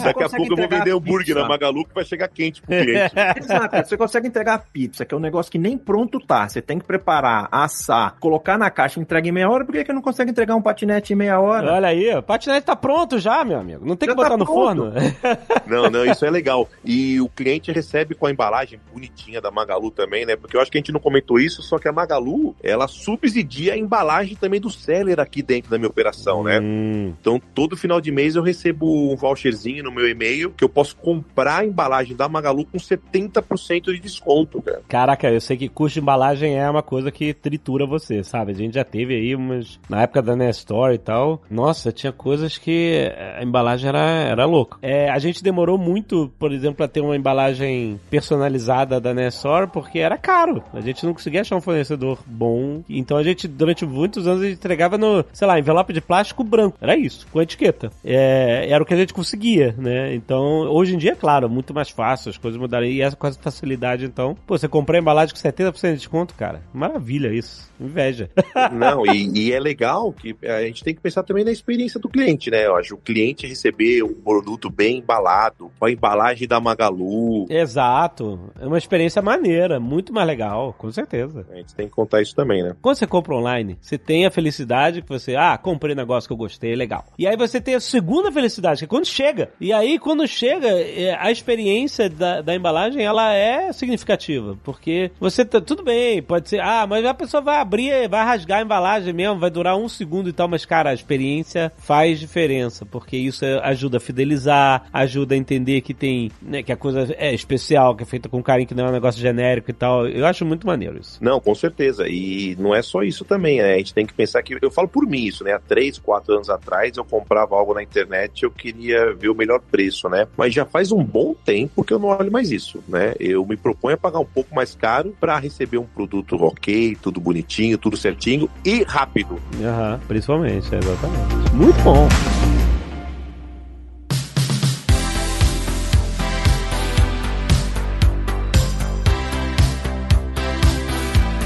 Daqui 0.06 0.24
a 0.24 0.30
pouco 0.30 0.54
eu 0.54 0.58
vou 0.58 0.70
vender 0.70 0.92
hambúrguer 0.92 1.36
na 1.36 1.48
Magalu 1.48 1.86
que 1.86 1.94
vai 1.94 2.06
chegar 2.06 2.28
quente 2.28 2.62
pro 2.62 2.76
cliente. 2.78 3.14
Exato, 3.38 3.88
você 3.88 3.98
consegue 3.98 4.28
entregar 4.28 4.66
pizza, 4.72 5.06
que 5.06 5.14
é 5.14 5.18
um 5.18 5.22
negócio 5.22 5.52
que 5.52 5.58
nem 5.58 5.78
pronto 5.78 6.20
tá. 6.20 6.48
Você 6.48 6.62
tem 6.62 6.80
que 6.80 6.86
preparar, 6.86 7.48
assar, 7.52 8.16
colocar 8.20 8.58
na 8.58 8.70
caixa, 8.70 9.00
entrega 9.00 9.28
em 9.28 9.32
meia 9.32 9.50
hora. 9.50 9.66
Por 9.66 9.74
que, 9.74 9.84
que 9.84 9.94
não 9.94 10.02
consegue 10.02 10.32
entregar 10.32 10.56
um 10.56 10.62
patinete 10.62 11.14
em 11.14 11.16
meia 11.16 11.40
hora? 11.40 11.74
Olha 11.74 11.88
aí, 11.90 12.16
o 12.16 12.24
patinete 12.24 12.66
tá 12.66 12.76
pronto 12.76 13.20
já, 13.20 13.44
meu 13.44 13.60
amigo. 13.60 13.86
Não 13.86 13.96
tem 13.96 14.08
já 14.08 14.14
que 14.14 14.18
botar 14.18 14.30
tá 14.32 14.38
no 14.38 14.46
pronto. 14.46 14.66
forno. 14.66 14.94
Não, 15.68 15.90
não, 15.90 16.06
isso 16.06 16.24
é 16.26 16.30
legal. 16.30 16.70
E 16.84 17.20
o 17.20 17.28
cliente 17.28 17.72
recebe 17.72 18.14
com 18.14 18.28
a 18.28 18.32
embalagem 18.32 18.80
bonitinha 18.94 19.42
da 19.42 19.50
Magalu 19.50 19.90
também, 19.90 20.26
né? 20.26 20.36
Porque 20.36 20.56
eu 20.56 20.62
acho 20.62 20.72
que 20.72 20.78
a 20.78 20.80
gente 20.80 20.92
não 20.92 21.00
comentou 21.00 21.40
isso, 21.40 21.62
só 21.62 21.80
que 21.80 21.88
a 21.88 21.92
Magalu, 21.92 22.56
ela 22.62 22.88
subsidia 22.88 23.74
a 23.74 23.78
embalagem 23.78 24.36
também 24.36 24.60
do 24.60 24.70
seller 24.70 25.20
aqui 25.20 25.42
dentro 25.42 25.72
da 25.72 25.78
minha 25.78 25.90
operação, 25.90 26.44
né? 26.44 26.60
Hum. 26.60 27.14
Então, 27.20 27.42
todo 27.54 27.76
final 27.76 28.00
de 28.00 28.12
mês 28.12 28.36
eu 28.36 28.44
recebo 28.44 29.12
um 29.12 29.16
voucherzinho 29.16 29.84
no 29.84 29.92
meu 29.96 30.08
e-mail 30.08 30.52
que 30.52 30.64
eu 30.64 30.70
posso 30.70 30.96
comprar 30.96 31.60
a 31.60 31.66
embalagem 31.66 32.16
da 32.16 32.28
Magalu 32.28 32.66
com 32.66 32.78
70% 32.78 33.94
de 33.94 34.00
desconto, 34.00 34.62
cara. 34.62 34.82
Caraca, 34.88 35.30
eu 35.30 35.42
sei 35.42 35.58
que 35.58 35.70
custo 35.70 35.96
de 35.96 36.02
embalagem 36.02 36.58
é 36.58 36.70
uma 36.70 36.84
coisa 36.84 37.12
que 37.12 37.34
tritura 37.34 37.86
você, 37.86 38.24
sabe? 38.24 38.52
A 38.52 38.56
gente 38.56 38.76
já 38.76 38.84
teve 38.84 39.16
aí 39.16 39.36
umas. 39.36 39.80
Na 39.90 40.02
época 40.02 40.22
da 40.22 40.36
Nestor 40.36 40.94
e 40.94 40.98
tal. 40.98 41.42
Nossa, 41.50 41.92
tinha 41.92 42.12
coisas 42.12 42.58
que 42.58 43.12
a 43.38 43.44
embalagem 43.44 43.90
era, 43.90 44.00
era 44.00 44.46
louca. 44.46 44.78
É, 44.82 45.10
a 45.10 45.20
gente 45.20 45.44
demorou 45.44 45.78
muito, 45.78 46.32
por 46.38 46.52
exemplo, 46.52 46.84
a 46.84 46.88
ter 46.88 47.02
uma 47.02 47.16
embalagem 47.16 48.00
personalizada 48.10 49.00
da 49.00 49.14
Nessor, 49.14 49.68
porque 49.70 50.00
era 50.00 50.18
caro. 50.18 50.64
A 50.74 50.82
gente 50.82 51.06
não 51.06 51.14
conseguia 51.14 51.42
achar 51.42 51.56
um 51.56 51.62
fornecedor 51.62 52.20
bom. 52.26 52.84
Então 52.90 53.18
a 53.18 53.24
gente, 53.24 53.48
durante 53.48 53.86
muitos 53.86 54.28
anos, 54.28 54.44
entregava 54.46 54.98
no, 54.98 55.24
sei 55.34 55.48
lá, 55.48 55.60
envelope 55.60 55.94
de 55.94 56.02
plástico 56.02 56.44
branco. 56.44 56.78
Era 56.82 56.98
isso, 56.98 57.28
com 57.32 57.42
etiqueta. 57.42 57.92
É, 58.04 58.68
era 58.70 58.84
o 58.84 58.86
que 58.86 58.94
a 58.94 58.98
gente 58.98 59.14
conseguia, 59.14 59.76
né? 59.86 60.14
Então, 60.14 60.68
hoje 60.70 60.96
em 60.96 60.98
dia, 60.98 61.12
é 61.12 61.16
claro, 61.16 61.50
muito 61.50 61.74
mais 61.74 61.90
fácil, 61.90 62.30
as 62.30 62.38
coisas 62.38 62.60
mudaram. 62.60 62.86
E 62.86 63.02
essa 63.02 63.16
com 63.16 63.28
essa 63.28 63.40
facilidade, 63.40 64.06
então, 64.06 64.36
pô, 64.46 64.58
você 64.58 64.68
comprou 64.68 64.98
a 64.98 65.00
embalagem 65.00 65.34
com 65.34 65.40
70% 65.40 65.92
de 65.92 65.98
desconto, 65.98 66.34
cara. 66.34 66.62
Maravilha 66.74 67.34
isso. 67.34 67.74
Inveja. 67.80 68.30
Não, 68.72 69.06
e, 69.06 69.30
e, 69.38 69.52
é 69.52 69.60
legal 69.60 70.12
que 70.14 70.36
a 70.44 70.62
gente 70.64 70.84
tem 70.84 70.96
que 70.96 71.02
pensar 71.02 71.24
também 71.24 71.44
na 71.44 71.52
experiência 71.52 72.00
do 72.00 72.08
cliente, 72.08 72.50
né? 72.50 72.66
Eu 72.66 72.76
acho 72.76 72.96
o 72.96 72.98
cliente 72.98 73.46
receber 73.46 74.02
um 74.04 74.14
produto 74.14 74.70
bem 74.70 75.00
embalado, 75.00 75.72
com 75.78 75.86
a 75.86 75.92
embalagem 75.92 76.48
da 76.48 76.60
Magalu. 76.60 77.46
Exato. 77.50 78.40
É 78.60 78.66
uma 78.66 78.78
experiência 78.78 79.22
maneira, 79.22 79.80
muito 79.80 80.14
mais 80.14 80.26
legal, 80.26 80.74
com 80.78 80.90
certeza. 80.92 81.46
A 81.52 81.56
gente 81.56 81.76
tem 81.76 81.88
que 81.88 81.94
contar 81.94 82.22
isso 82.22 82.34
também, 82.34 82.64
né? 82.64 82.76
Quando 82.82 82.96
você 82.96 83.08
compra 83.08 83.36
online, 83.36 83.78
você 83.82 83.98
tem 83.98 84.26
a 84.26 84.32
felicidade 84.32 85.02
que 85.02 85.10
você, 85.10 85.36
ah, 85.36 85.58
comprei 85.58 85.94
um 85.94 85.98
negócio 85.98 86.28
que 86.28 86.34
eu 86.34 86.38
gostei, 86.38 86.76
legal. 86.76 87.06
E 87.18 87.28
aí 87.28 87.36
você 87.36 87.60
tem 87.60 87.76
a 87.76 87.80
segunda 87.80 88.32
felicidade, 88.32 88.80
que 88.80 88.86
é 88.86 88.88
quando 88.88 89.06
chega. 89.06 89.50
E 89.60 89.74
aí, 89.78 90.00
quando 90.00 90.28
chega, 90.28 90.68
é, 90.68 91.16
a 91.20 91.32
experiência 91.32 92.10
da, 92.10 92.42
da 92.42 92.56
embalagem, 92.56 93.04
ela 93.04 93.34
é 93.34 93.72
significativa. 93.74 94.58
Porque 94.64 95.12
você 95.20 95.46
tá, 95.46 95.62
tudo 95.62 95.84
bem, 95.84 96.22
pode 96.22 96.50
ser, 96.50 96.62
ah, 96.62 96.86
mas 96.88 97.06
a 97.06 97.14
pessoa 97.14 97.42
vai 97.42 97.58
abrir, 97.58 98.08
vai 98.08 98.24
rasgar 98.24 98.60
a 98.60 98.62
embalagem 98.62 99.14
mesmo, 99.14 99.40
vai 99.40 99.50
durar 99.50 99.78
um 99.78 99.88
segundo 99.88 100.30
e 100.30 100.34
tal, 100.34 100.48
mas 100.48 100.66
cara, 100.66 100.90
a 100.90 100.94
experiência 100.94 101.72
faz 101.78 102.20
diferença, 102.20 102.86
porque 102.86 103.18
isso 103.18 103.46
ajuda 103.64 103.98
a 103.98 104.00
fidelizar, 104.00 104.86
ajuda 104.92 105.36
a 105.36 105.38
entender 105.38 105.82
que 105.82 105.94
tem, 105.94 106.32
né, 106.42 106.64
que 106.64 106.72
a 106.72 106.78
coisa 106.78 107.14
é 107.18 107.34
especial, 107.34 107.96
que 107.96 108.04
é 108.04 108.06
feita 108.06 108.30
com 108.30 108.42
carinho, 108.42 108.68
que 108.68 108.76
não 108.76 108.86
é 108.86 108.90
um 108.90 108.94
negócio 108.94 109.22
genérico 109.22 109.70
e 109.70 109.74
tal. 109.74 110.08
Eu 110.08 110.26
acho 110.26 110.46
muito 110.46 110.66
maneiro 110.66 111.00
isso. 111.00 111.18
Não, 111.22 111.40
com 111.40 111.54
certeza. 111.54 112.08
E 112.08 112.56
não 112.60 112.74
é 112.74 112.82
só 112.82 113.04
isso 113.04 113.26
também, 113.26 113.62
né? 113.62 113.74
A 113.74 113.78
gente 113.78 113.94
tem 113.94 114.06
que 114.06 114.14
pensar 114.14 114.42
que, 114.44 114.58
eu 114.62 114.72
falo 114.72 114.88
por 114.88 115.06
mim 115.06 115.24
isso, 115.24 115.44
né? 115.44 115.54
Há 115.54 115.60
três, 115.60 115.98
quatro 115.98 116.34
anos 116.34 116.50
atrás 116.50 116.98
eu 116.98 117.06
comprava 117.06 117.56
algo 117.56 117.74
na 117.74 117.84
internet 117.84 118.44
eu 118.44 118.52
queria 118.52 119.14
ver 119.14 119.30
o 119.30 119.36
melhor 119.36 119.60
preço, 119.66 120.10
né? 120.10 120.28
Mas 120.38 120.54
já 120.54 120.66
faz 120.66 120.92
um 120.92 121.04
bom 121.04 121.36
tempo 121.46 121.84
que 121.84 121.94
eu 121.94 122.00
não 122.00 122.10
olho 122.10 122.32
mais 122.32 122.52
isso, 122.52 122.84
né? 122.88 123.14
Eu 123.20 123.46
me 123.46 123.58
proponho 123.58 123.96
a 123.96 123.98
pagar 123.98 124.20
um 124.20 124.26
pouco 124.26 124.54
mais 124.54 124.76
caro 124.76 125.16
para 125.20 125.38
receber 125.38 125.78
um 125.78 125.86
produto 125.86 126.36
ok, 126.36 126.98
tudo 127.02 127.20
bonitinho 127.20 127.76
tudo 127.78 127.98
certinho 127.98 128.50
e 128.64 128.84
rápido. 128.84 129.34
Uhum, 129.34 130.00
principalmente, 130.08 130.68
exatamente. 130.74 131.54
Muito 131.54 131.82
bom. 131.84 132.08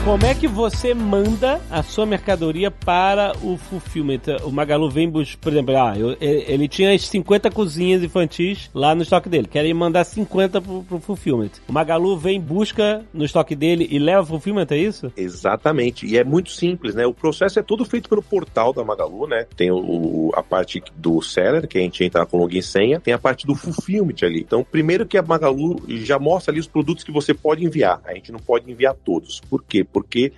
Como 0.10 0.26
é 0.26 0.34
que 0.34 0.48
você 0.48 0.92
manda 0.96 1.62
a 1.70 1.84
sua 1.84 2.04
mercadoria 2.04 2.72
para 2.72 3.32
o 3.44 3.58
fulfillment? 3.58 4.42
O 4.44 4.50
Magalu 4.50 4.90
vem, 4.90 5.08
por 5.12 5.52
exemplo, 5.52 5.78
ah, 5.78 5.94
eu, 5.96 6.18
ele 6.20 6.68
tinha 6.68 6.96
as 6.96 7.08
50 7.08 7.52
cozinhas 7.52 8.02
infantis 8.02 8.72
lá 8.74 8.96
no 8.96 9.04
estoque 9.04 9.30
dele. 9.30 9.48
Querem 9.48 9.72
mandar 9.72 10.04
50 10.04 10.62
pro, 10.62 10.84
pro 10.84 11.00
fulfillment. 11.00 11.52
O 11.68 11.72
Magalu 11.72 12.18
vem, 12.18 12.42
busca 12.42 13.06
no 13.14 13.24
estoque 13.24 13.56
dele 13.56 13.88
e 13.92 14.00
leva 14.00 14.22
o 14.22 14.26
fulfillment, 14.26 14.66
é 14.72 14.78
isso? 14.78 15.14
Exatamente. 15.16 16.08
E 16.08 16.18
é 16.18 16.24
muito 16.24 16.50
simples, 16.50 16.96
né? 16.96 17.06
O 17.06 17.14
processo 17.14 17.60
é 17.60 17.62
todo 17.62 17.86
feito 17.86 18.10
pelo 18.10 18.24
portal 18.24 18.74
da 18.74 18.84
Magalu, 18.84 19.28
né? 19.28 19.46
Tem 19.56 19.70
o, 19.70 20.32
a 20.34 20.42
parte 20.42 20.82
do 20.98 21.22
seller, 21.22 21.68
que 21.68 21.78
a 21.78 21.82
gente 21.82 22.04
entra 22.04 22.26
com 22.26 22.40
login 22.40 22.58
e 22.58 22.64
senha, 22.64 23.00
tem 23.00 23.14
a 23.14 23.20
parte 23.20 23.46
do 23.46 23.54
fulfillment 23.54 24.16
ali. 24.24 24.40
Então, 24.40 24.64
primeiro 24.64 25.06
que 25.06 25.20
a 25.20 25.22
Magalu 25.22 25.80
já 25.88 26.18
mostra 26.18 26.52
ali 26.52 26.60
os 26.60 26.68
produtos 26.68 27.04
que 27.04 27.12
você 27.12 27.32
pode 27.32 27.64
enviar. 27.64 28.02
A 28.06 28.16
gente 28.16 28.32
não 28.32 28.40
pode 28.40 28.72
enviar 28.72 28.96
todos. 28.96 29.40
Por 29.42 29.64
quê? 29.64 29.86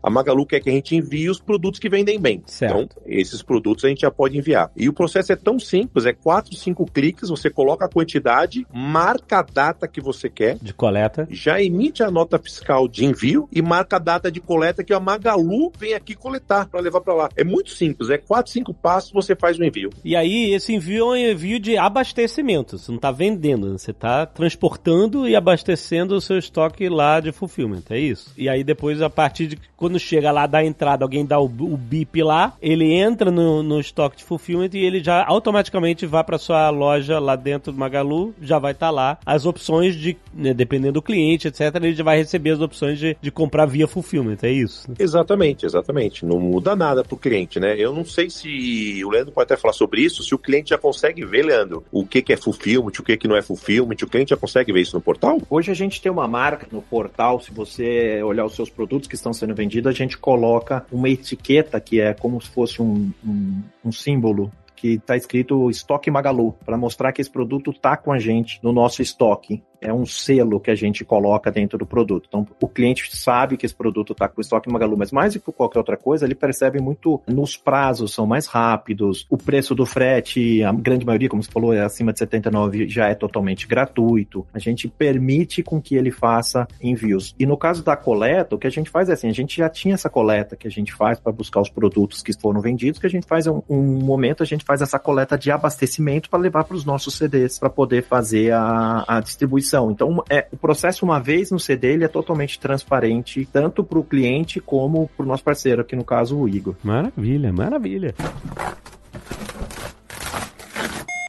A 0.02 0.10
Magalu 0.10 0.46
quer 0.46 0.60
que 0.60 0.70
a 0.70 0.74
gente 0.74 0.96
envie 0.96 1.30
os 1.30 1.40
produtos 1.40 1.80
que 1.80 1.90
vendem 1.90 2.20
bem. 2.20 2.42
Certo. 2.46 2.80
Então, 2.82 3.04
esses 3.06 3.42
produtos 3.42 3.86
a 3.86 3.90
gente 3.90 4.02
já 4.02 4.12
pode 4.12 4.38
enviar. 4.38 4.72
E 4.76 4.88
o 4.88 4.94
processo 4.94 5.32
é 5.32 5.36
tão 5.36 5.60
simples, 5.60 6.06
é 6.06 6.14
quatro, 6.14 6.56
cinco 6.56 6.86
cliques, 6.86 7.30
você 7.30 7.50
coloca 7.50 7.86
a 7.86 7.90
quantidade, 7.90 8.66
marca 8.74 9.40
a 9.40 9.44
data 9.44 9.88
que 9.88 10.02
você 10.02 10.30
quer. 10.30 10.58
De 10.62 10.74
coleta. 10.74 11.28
Já 11.30 11.62
emite 11.62 12.04
a 12.04 12.12
nota 12.12 12.38
fiscal 12.40 12.88
de 12.88 13.06
envio 13.06 13.48
e 13.52 13.62
marca 13.62 13.98
a 13.98 14.00
data 14.00 14.32
de 14.32 14.40
coleta 14.40 14.84
que 14.84 14.94
a 14.94 15.00
Magalu 15.00 15.72
vem 15.78 15.94
aqui 15.94 16.16
coletar 16.16 16.68
para 16.68 16.80
levar 16.80 17.02
para 17.02 17.14
lá. 17.14 17.30
É 17.36 17.44
muito 17.44 17.72
simples, 17.72 18.10
é 18.10 18.18
quatro, 18.18 18.52
cinco 18.52 18.74
passos, 18.74 19.12
você 19.12 19.36
faz 19.36 19.58
o 19.58 19.64
envio. 19.64 19.90
E 20.04 20.16
aí, 20.16 20.54
esse 20.54 20.74
envio 20.74 21.16
é 21.16 21.30
um 21.30 21.32
envio 21.32 21.60
de 21.60 21.78
abastecimento. 21.78 22.78
Você 22.78 22.92
não 22.92 22.98
está 22.98 23.12
vendendo, 23.12 23.78
você 23.78 23.92
está 23.92 24.26
transportando 24.26 25.28
e 25.28 25.36
abastecendo 25.36 26.16
o 26.16 26.22
seu 26.22 26.38
estoque 26.38 26.88
lá 26.90 27.20
de 27.20 27.32
fulfillment, 27.32 27.84
é 27.90 28.00
isso? 28.00 28.34
E 28.38 28.50
aí 28.50 28.64
depois, 28.64 29.02
a 29.02 29.10
partir 29.42 29.48
de 29.48 29.60
quando 29.76 30.00
chega 30.00 30.32
lá 30.32 30.46
da 30.46 30.64
entrada, 30.64 31.04
alguém 31.04 31.26
dá 31.26 31.40
o, 31.40 31.46
o 31.46 31.78
bip 31.78 32.22
lá, 32.22 32.54
ele 32.62 32.94
entra 32.94 33.32
no, 33.32 33.64
no 33.64 33.80
estoque 33.80 34.18
de 34.18 34.24
fulfillment 34.24 34.70
e 34.74 34.80
ele 34.80 35.04
já 35.04 35.26
automaticamente 35.26 36.06
vai 36.06 36.24
para 36.24 36.38
sua 36.38 36.70
loja 36.70 37.20
lá 37.20 37.36
dentro 37.36 37.72
do 37.72 37.78
Magalu, 37.78 38.34
já 38.42 38.60
vai 38.60 38.74
estar 38.74 38.88
tá 38.88 38.92
lá 38.92 39.18
as 39.26 39.46
opções 39.46 39.96
de, 39.96 40.16
né, 40.34 40.54
dependendo 40.54 40.94
do 40.94 41.02
cliente, 41.02 41.48
etc, 41.48 41.76
ele 41.76 41.94
já 41.94 42.04
vai 42.04 42.18
receber 42.18 42.52
as 42.52 42.60
opções 42.60 43.00
de, 43.00 43.18
de 43.20 43.32
comprar 43.32 43.66
via 43.66 43.88
fulfillment, 43.88 44.38
é 44.44 44.52
isso? 44.52 44.88
Exatamente, 45.00 45.66
exatamente. 45.66 46.26
Não 46.26 46.40
muda 46.40 46.76
nada 46.76 47.04
pro 47.04 47.18
cliente, 47.18 47.60
né? 47.60 47.76
Eu 47.78 47.94
não 47.94 48.06
sei 48.06 48.30
se 48.30 49.04
o 49.04 49.10
Leandro 49.10 49.32
pode 49.32 49.46
até 49.46 49.60
falar 49.60 49.74
sobre 49.74 50.02
isso, 50.02 50.24
se 50.24 50.36
o 50.36 50.38
cliente 50.38 50.72
já 50.72 50.78
consegue 50.78 51.26
ver, 51.26 51.44
Leandro, 51.44 51.84
o 51.92 52.06
que, 52.06 52.22
que 52.22 52.34
é 52.34 52.38
fulfillment, 52.38 52.92
o 53.00 53.04
que, 53.04 53.18
que 53.18 53.28
não 53.28 53.36
é 53.36 53.42
fulfillment, 53.42 53.96
o 54.04 54.08
cliente 54.08 54.30
já 54.30 54.38
consegue 54.38 54.72
ver 54.72 54.82
isso 54.82 54.96
no 54.96 55.02
portal? 55.02 55.40
Hoje 55.50 55.72
a 55.72 55.76
gente 55.76 56.02
tem 56.02 56.12
uma 56.12 56.28
marca 56.28 56.68
no 56.72 56.82
portal, 56.82 57.40
se 57.40 57.52
você 57.52 58.22
olhar 58.24 58.46
os 58.46 58.56
seus 58.56 58.70
produtos 58.70 59.08
que 59.08 59.16
estão 59.16 59.31
sendo 59.34 59.56
vendido, 59.56 59.90
a 59.90 59.92
gente 59.92 60.18
coloca 60.18 60.86
uma 60.92 61.10
etiqueta 61.10 61.80
que 61.80 62.00
é 62.00 62.14
como 62.14 62.42
se 62.42 62.50
fosse 62.50 62.82
um, 62.82 63.12
um, 63.26 63.62
um 63.86 63.92
símbolo 63.92 64.52
que 64.76 64.94
está 64.94 65.16
escrito 65.16 65.70
estoque 65.70 66.10
Magalu, 66.10 66.54
para 66.66 66.78
mostrar 66.78 67.12
que 67.12 67.22
esse 67.22 67.30
produto 67.30 67.72
tá 67.72 67.96
com 67.96 68.12
a 68.12 68.18
gente 68.18 68.60
no 68.64 68.74
nosso 68.74 69.02
estoque 69.02 69.62
é 69.82 69.92
um 69.92 70.06
selo 70.06 70.60
que 70.60 70.70
a 70.70 70.76
gente 70.76 71.04
coloca 71.04 71.52
dentro 71.52 71.78
do 71.78 71.86
produto. 71.86 72.26
Então, 72.28 72.48
o 72.62 72.68
cliente 72.68 73.16
sabe 73.16 73.58
que 73.58 73.66
esse 73.66 73.76
produto 73.76 74.14
está 74.14 74.28
com 74.28 74.40
estoque 74.40 74.72
Magalu, 74.72 74.96
mas 74.96 75.12
mais 75.12 75.34
do 75.34 75.40
que 75.40 75.52
qualquer 75.52 75.80
outra 75.80 75.98
coisa, 75.98 76.26
ele 76.26 76.36
percebe 76.36 76.80
muito 76.80 77.20
nos 77.28 77.58
prazos, 77.58 78.14
são 78.14 78.28
mais 78.28 78.46
rápidos, 78.46 79.26
o 79.30 79.38
preço 79.38 79.74
do 79.74 79.86
frete, 79.86 80.64
a 80.64 80.72
grande 80.72 81.06
maioria, 81.06 81.28
como 81.28 81.42
você 81.42 81.52
falou, 81.52 81.74
é 81.74 81.82
acima 81.82 82.14
de 82.14 82.20
79, 82.20 82.88
já 82.88 83.08
é 83.08 83.16
totalmente 83.16 83.68
gratuito. 83.68 84.46
A 84.54 84.60
gente 84.60 84.88
permite 84.88 85.64
com 85.64 85.82
que 85.82 85.96
ele 85.96 86.12
faça 86.12 86.68
envios. 86.80 87.36
E 87.40 87.46
no 87.46 87.58
caso 87.58 87.84
da 87.84 87.98
coleta, 87.98 88.56
o 88.56 88.60
que 88.60 88.68
a 88.68 88.72
gente 88.72 88.90
faz 88.90 89.10
é 89.10 89.14
assim, 89.14 89.30
a 89.30 89.34
gente 89.34 89.58
já 89.58 89.68
tinha 89.68 89.96
essa 89.96 90.10
coleta 90.10 90.56
que 90.56 90.68
a 90.68 90.72
gente 90.72 90.94
faz 90.94 91.20
para 91.20 91.32
buscar 91.32 91.60
os 91.60 91.70
produtos 91.70 92.22
que 92.22 92.32
foram 92.40 92.62
vendidos, 92.62 93.00
que 93.00 93.08
a 93.08 93.10
gente 93.10 93.26
faz 93.26 93.48
um, 93.48 93.62
um 93.68 93.82
momento, 93.82 94.44
a 94.44 94.46
gente 94.46 94.64
faz 94.64 94.82
essa 94.82 95.00
coleta 95.00 95.38
de 95.38 95.50
abastecimento 95.50 96.30
para 96.30 96.40
levar 96.40 96.64
para 96.66 96.76
os 96.76 96.86
nossos 96.86 97.16
CDs, 97.16 97.58
para 97.58 97.70
poder 97.70 98.04
fazer 98.04 98.54
a, 98.54 99.04
a 99.08 99.20
distribuição 99.20 99.71
então, 99.92 100.24
é, 100.30 100.48
o 100.52 100.58
processo, 100.58 101.06
uma 101.06 101.20
vez 101.20 101.52
no 101.52 101.60
CD, 101.60 101.94
ele 101.94 102.04
é 102.04 102.08
totalmente 102.08 102.60
transparente, 102.60 103.48
tanto 103.52 103.84
para 103.84 104.00
o 104.00 104.04
cliente 104.04 104.60
como 104.60 105.10
para 105.16 105.24
o 105.24 105.28
nosso 105.28 105.44
parceiro, 105.44 105.82
aqui 105.82 105.96
no 105.96 106.04
caso 106.04 106.38
o 106.38 106.50
Igor. 106.50 106.76
Maravilha, 106.84 107.54
maravilha. 107.54 108.16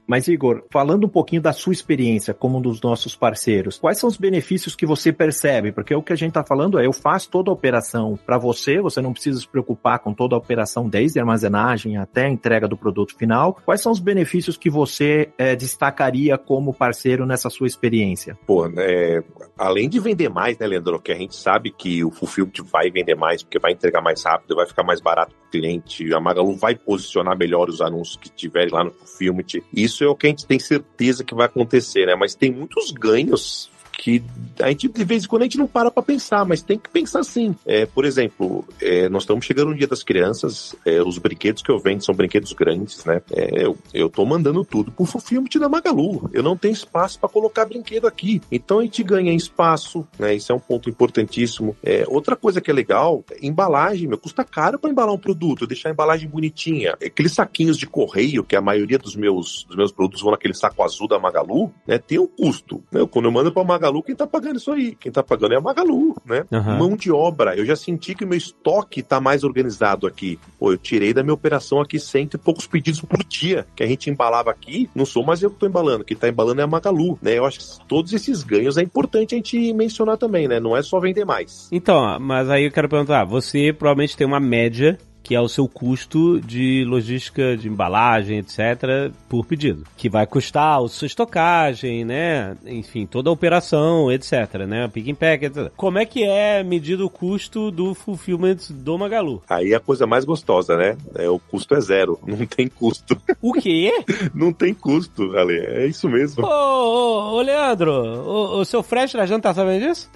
Mas, 0.07 0.29
Igor, 0.29 0.65
falando 0.71 1.05
um 1.05 1.09
pouquinho 1.09 1.41
da 1.43 1.53
sua 1.53 1.73
experiência 1.73 2.35
como 2.35 2.59
um 2.59 2.61
dos 2.61 2.81
nossos 2.81 3.15
parceiros, 3.15 3.79
quais 3.79 3.99
são 3.99 4.09
os 4.09 4.17
benefícios 4.17 4.75
que 4.75 4.87
você 4.87 5.13
percebe? 5.13 5.73
Porque 5.73 5.95
o 5.95 6.03
que 6.03 6.13
a 6.13 6.17
gente 6.17 6.31
está 6.31 6.45
falando 6.45 6.79
é, 6.79 6.87
eu 6.87 6.93
faço 6.93 7.31
toda 7.31 7.51
a 7.51 7.55
operação 7.55 8.19
para 8.27 8.39
você, 8.39 8.81
você 8.81 9.01
não 9.01 9.13
precisa 9.13 9.41
se 9.41 9.49
preocupar 9.49 10.01
com 10.01 10.13
toda 10.13 10.35
a 10.35 10.39
operação, 10.39 10.89
desde 10.89 11.19
a 11.19 11.23
armazenagem 11.23 11.97
até 11.97 12.27
a 12.27 12.31
entrega 12.31 12.69
do 12.69 12.77
produto 12.77 13.17
final. 13.17 13.59
Quais 13.65 13.81
são 13.81 13.93
os 13.93 14.01
benefícios 14.01 14.57
que 14.57 14.69
você 14.69 15.31
é, 15.39 15.55
destacaria 15.55 16.37
como 16.37 16.75
parceiro 16.75 17.25
nessa 17.25 17.49
sua 17.49 17.67
experiência? 17.67 18.37
Pô, 18.47 18.67
é, 18.77 19.23
além 19.57 19.89
de 19.89 20.01
vender 20.01 20.29
mais, 20.29 20.59
né, 20.59 20.67
Leandro? 20.67 21.01
Que 21.01 21.13
a 21.13 21.17
gente 21.17 21.37
sabe 21.37 21.71
que 21.71 22.05
o 22.05 22.11
Fulfillment 22.11 22.65
vai 22.71 22.91
vender 22.91 23.15
mais, 23.15 23.43
porque 23.43 23.59
vai 23.59 23.73
entregar 23.73 24.03
mais 24.03 24.23
rápido, 24.23 24.57
vai 24.57 24.67
ficar 24.67 24.83
mais 24.83 25.01
barato 25.01 25.35
para 25.35 25.47
o 25.47 25.51
cliente, 25.51 26.13
a 26.13 26.21
Magalu 26.21 26.57
vai 26.57 26.75
posicionar 26.75 27.37
melhor 27.37 27.69
os 27.69 27.81
anúncios 27.81 28.17
que 28.17 28.31
tiverem 28.31 28.73
lá 28.73 28.85
no 28.85 28.91
Fulfillment. 28.93 29.63
Isso 29.75 30.02
é 30.05 30.09
o 30.09 30.17
que 30.17 30.27
a 30.27 30.31
gente 30.31 30.47
tem 30.47 30.59
certeza 30.59 31.25
que 31.25 31.35
vai 31.35 31.47
acontecer, 31.47 32.07
né? 32.07 32.15
Mas 32.15 32.35
tem 32.35 32.51
muitos 32.51 32.91
ganhos 32.91 33.72
que 33.93 34.23
a 34.61 34.69
gente, 34.69 34.89
de 34.89 35.05
vez 35.05 35.25
em 35.25 35.29
quando, 35.29 35.43
a 35.43 35.45
gente 35.45 35.59
não 35.59 35.67
para 35.67 35.91
para 35.91 36.03
pensar, 36.03 36.45
mas 36.45 36.63
tem 36.63 36.79
que 36.79 36.91
pensar 36.91 37.23
sim. 37.25 37.55
É, 37.67 37.87
por 37.87 38.05
exemplo, 38.05 38.65
é, 38.81 39.09
nós 39.09 39.23
estamos 39.23 39.45
chegando 39.45 39.71
no 39.71 39.77
Dia 39.77 39.87
das 39.87 40.03
Crianças, 40.03 40.75
é, 40.85 41.03
os 41.03 41.19
brinquedos 41.19 41.63
que 41.63 41.71
eu 41.71 41.79
vendo 41.79 42.05
são 42.05 42.15
brinquedos 42.15 42.53
grandes, 42.53 43.05
né? 43.05 43.21
É, 43.33 43.65
eu, 43.67 43.77
eu 43.93 44.09
tô 44.09 44.25
mandando 44.25 44.65
tudo 44.65 44.91
pro 44.91 45.05
Fulfillment 45.05 45.51
da 45.61 45.69
Magalu. 45.69 46.31
Eu 46.33 46.43
não 46.43 46.57
tenho 46.57 46.73
espaço 46.73 47.19
para 47.19 47.29
colocar 47.29 47.65
brinquedo 47.67 48.07
aqui. 48.07 48.41
Então 48.51 48.81
a 48.81 48.83
gente 48.83 49.03
ganha 49.03 49.33
espaço, 49.33 50.07
né? 50.19 50.35
Isso 50.35 50.51
é 50.53 50.55
um 50.55 50.61
ponto 50.61 50.89
importantíssimo. 50.89 51.77
É, 51.83 52.05
outra 52.09 52.35
coisa 52.35 52.61
que 52.61 52.71
é 52.71 52.75
legal, 52.75 53.25
embalagem, 53.41 54.09
meu, 54.09 54.19
custa 54.19 54.45
caro 54.45 54.79
para 54.79 54.91
embalar 54.91 55.15
um 55.15 55.19
produto, 55.19 55.67
deixar 55.67 55.91
a 55.91 55.93
embalagem 55.93 56.29
bonitinha. 56.29 56.95
Aqueles 57.05 57.33
saquinhos 57.33 57.77
de 57.77 57.87
correio, 57.87 58.45
que 58.45 58.57
a 58.57 58.61
maioria 58.61 58.99
dos 58.99 59.15
meus, 59.15 59.65
dos 59.65 59.77
meus 59.77 59.93
produtos 59.93 60.23
vão 60.23 60.33
naquele 60.33 60.55
saco 60.55 60.83
azul 60.83 61.09
da 61.09 61.19
Magalu, 61.19 61.73
né? 61.87 61.99
Tem 61.99 62.19
um 62.19 62.27
custo. 62.27 62.83
Né? 62.91 63.07
Quando 63.11 63.27
eu 63.27 63.33
mando 63.33 63.53
pra 63.53 63.65
Magalu, 63.65 63.82
Magalu, 63.83 64.03
quem 64.05 64.15
tá 64.15 64.27
pagando 64.27 64.57
isso 64.57 64.71
aí? 64.71 64.95
Quem 64.95 65.11
tá 65.11 65.23
pagando 65.25 65.55
é 65.55 65.57
a 65.57 65.61
Magalu, 65.61 66.15
né? 66.25 66.45
Uhum. 66.53 66.79
Mão 66.79 66.97
de 66.97 67.11
obra. 67.11 67.57
Eu 67.57 67.67
já 67.67 67.75
senti 67.75 68.15
que 68.15 68.25
o 68.25 68.29
meu 68.29 68.39
estoque 68.39 69.03
tá 69.03 69.21
mais 69.21 69.43
organizado 69.43 70.07
aqui. 70.07 70.39
Pô, 70.59 70.73
eu 70.73 70.79
tirei 70.79 71.13
da 71.13 71.23
minha 71.23 71.35
operação 71.35 71.81
aqui 71.81 71.99
cento 71.99 72.35
e 72.35 72.39
poucos 72.39 72.67
pedidos 72.67 73.01
por 73.01 73.25
dia 73.25 73.67
que 73.75 73.83
a 73.83 73.87
gente 73.87 74.09
embalava 74.09 74.51
aqui. 74.51 74.89
Não 74.95 75.05
sou 75.05 75.25
mais 75.25 75.43
eu 75.43 75.51
que 75.51 75.59
tô 75.59 75.67
embalando. 75.67 76.05
Quem 76.05 76.17
tá 76.17 76.29
embalando 76.29 76.61
é 76.61 76.65
a 76.65 76.67
Magalu, 76.67 77.19
né? 77.21 77.37
Eu 77.37 77.45
acho 77.45 77.59
que 77.59 77.87
todos 77.89 78.13
esses 78.13 78.45
ganhos 78.45 78.79
é 78.79 78.83
importante 78.83 79.35
a 79.35 79.39
gente 79.39 79.73
mencionar 79.73 80.17
também, 80.17 80.47
né? 80.47 80.61
Não 80.61 80.77
é 80.77 80.83
só 80.83 81.01
vender 81.01 81.25
mais. 81.25 81.69
Então, 81.73 82.19
mas 82.21 82.49
aí 82.49 82.65
eu 82.65 82.71
quero 82.71 82.89
perguntar, 82.89 83.25
você 83.25 83.73
provavelmente 83.73 84.17
tem 84.17 84.27
uma 84.27 84.41
média 84.41 84.97
que 85.23 85.35
é 85.35 85.41
o 85.41 85.49
seu 85.49 85.69
custo 85.69 86.41
de 86.41 86.85
logística 86.85 87.57
de 87.57 87.69
embalagem, 87.69 88.39
etc., 88.39 89.13
por 89.29 89.47
pedido. 89.47 89.85
Que 89.97 90.09
vai 90.09 90.27
custar 90.27 90.83
a 90.83 90.89
sua 90.89 91.07
estocagem, 91.07 92.05
né? 92.05 92.57
Enfim, 92.67 93.07
toda 93.07 93.31
a 93.31 93.33
operação, 93.33 94.11
etc., 94.11 94.67
né? 94.67 94.89
Pick 94.89 95.09
and 95.09 95.15
pack, 95.15 95.45
etc. 95.47 95.73
Como 95.77 95.99
é 95.99 96.05
que 96.05 96.25
é 96.25 96.63
medido 96.63 97.07
o 97.07 97.11
custo 97.11 97.71
do 97.71 97.95
fulfillment 97.95 98.59
do 98.71 98.99
Magalu? 98.99 99.43
Aí 99.49 99.73
é 99.73 99.77
a 99.77 99.81
coisa 99.81 100.07
mais 100.07 100.25
gostosa, 100.25 100.77
né? 100.77 100.97
É, 101.15 101.29
o 101.29 101.39
custo 101.39 101.75
é 101.75 101.81
zero, 101.81 102.19
não 102.27 102.45
tem 102.47 102.69
custo. 102.69 103.17
O 103.41 103.53
quê? 103.53 103.93
não 104.35 104.53
tem 104.53 104.75
custo, 104.75 105.37
Ale, 105.37 105.59
é 105.59 105.87
isso 105.87 106.09
mesmo. 106.09 106.45
Ô, 106.45 106.49
ô, 106.49 107.37
ô 107.37 107.43
Leandro, 107.43 107.93
o, 107.93 108.61
o, 108.61 108.65
seu 108.65 108.83
frete 108.83 109.17
da 109.17 109.27
janta 109.27 109.49
tá 109.49 109.55
sabendo 109.55 109.87
disso? 109.87 110.11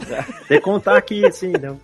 Tem 0.48 0.58
que 0.58 0.64
contar 0.64 0.96
aqui, 0.96 1.30
sim. 1.32 1.52
Não. 1.60 1.78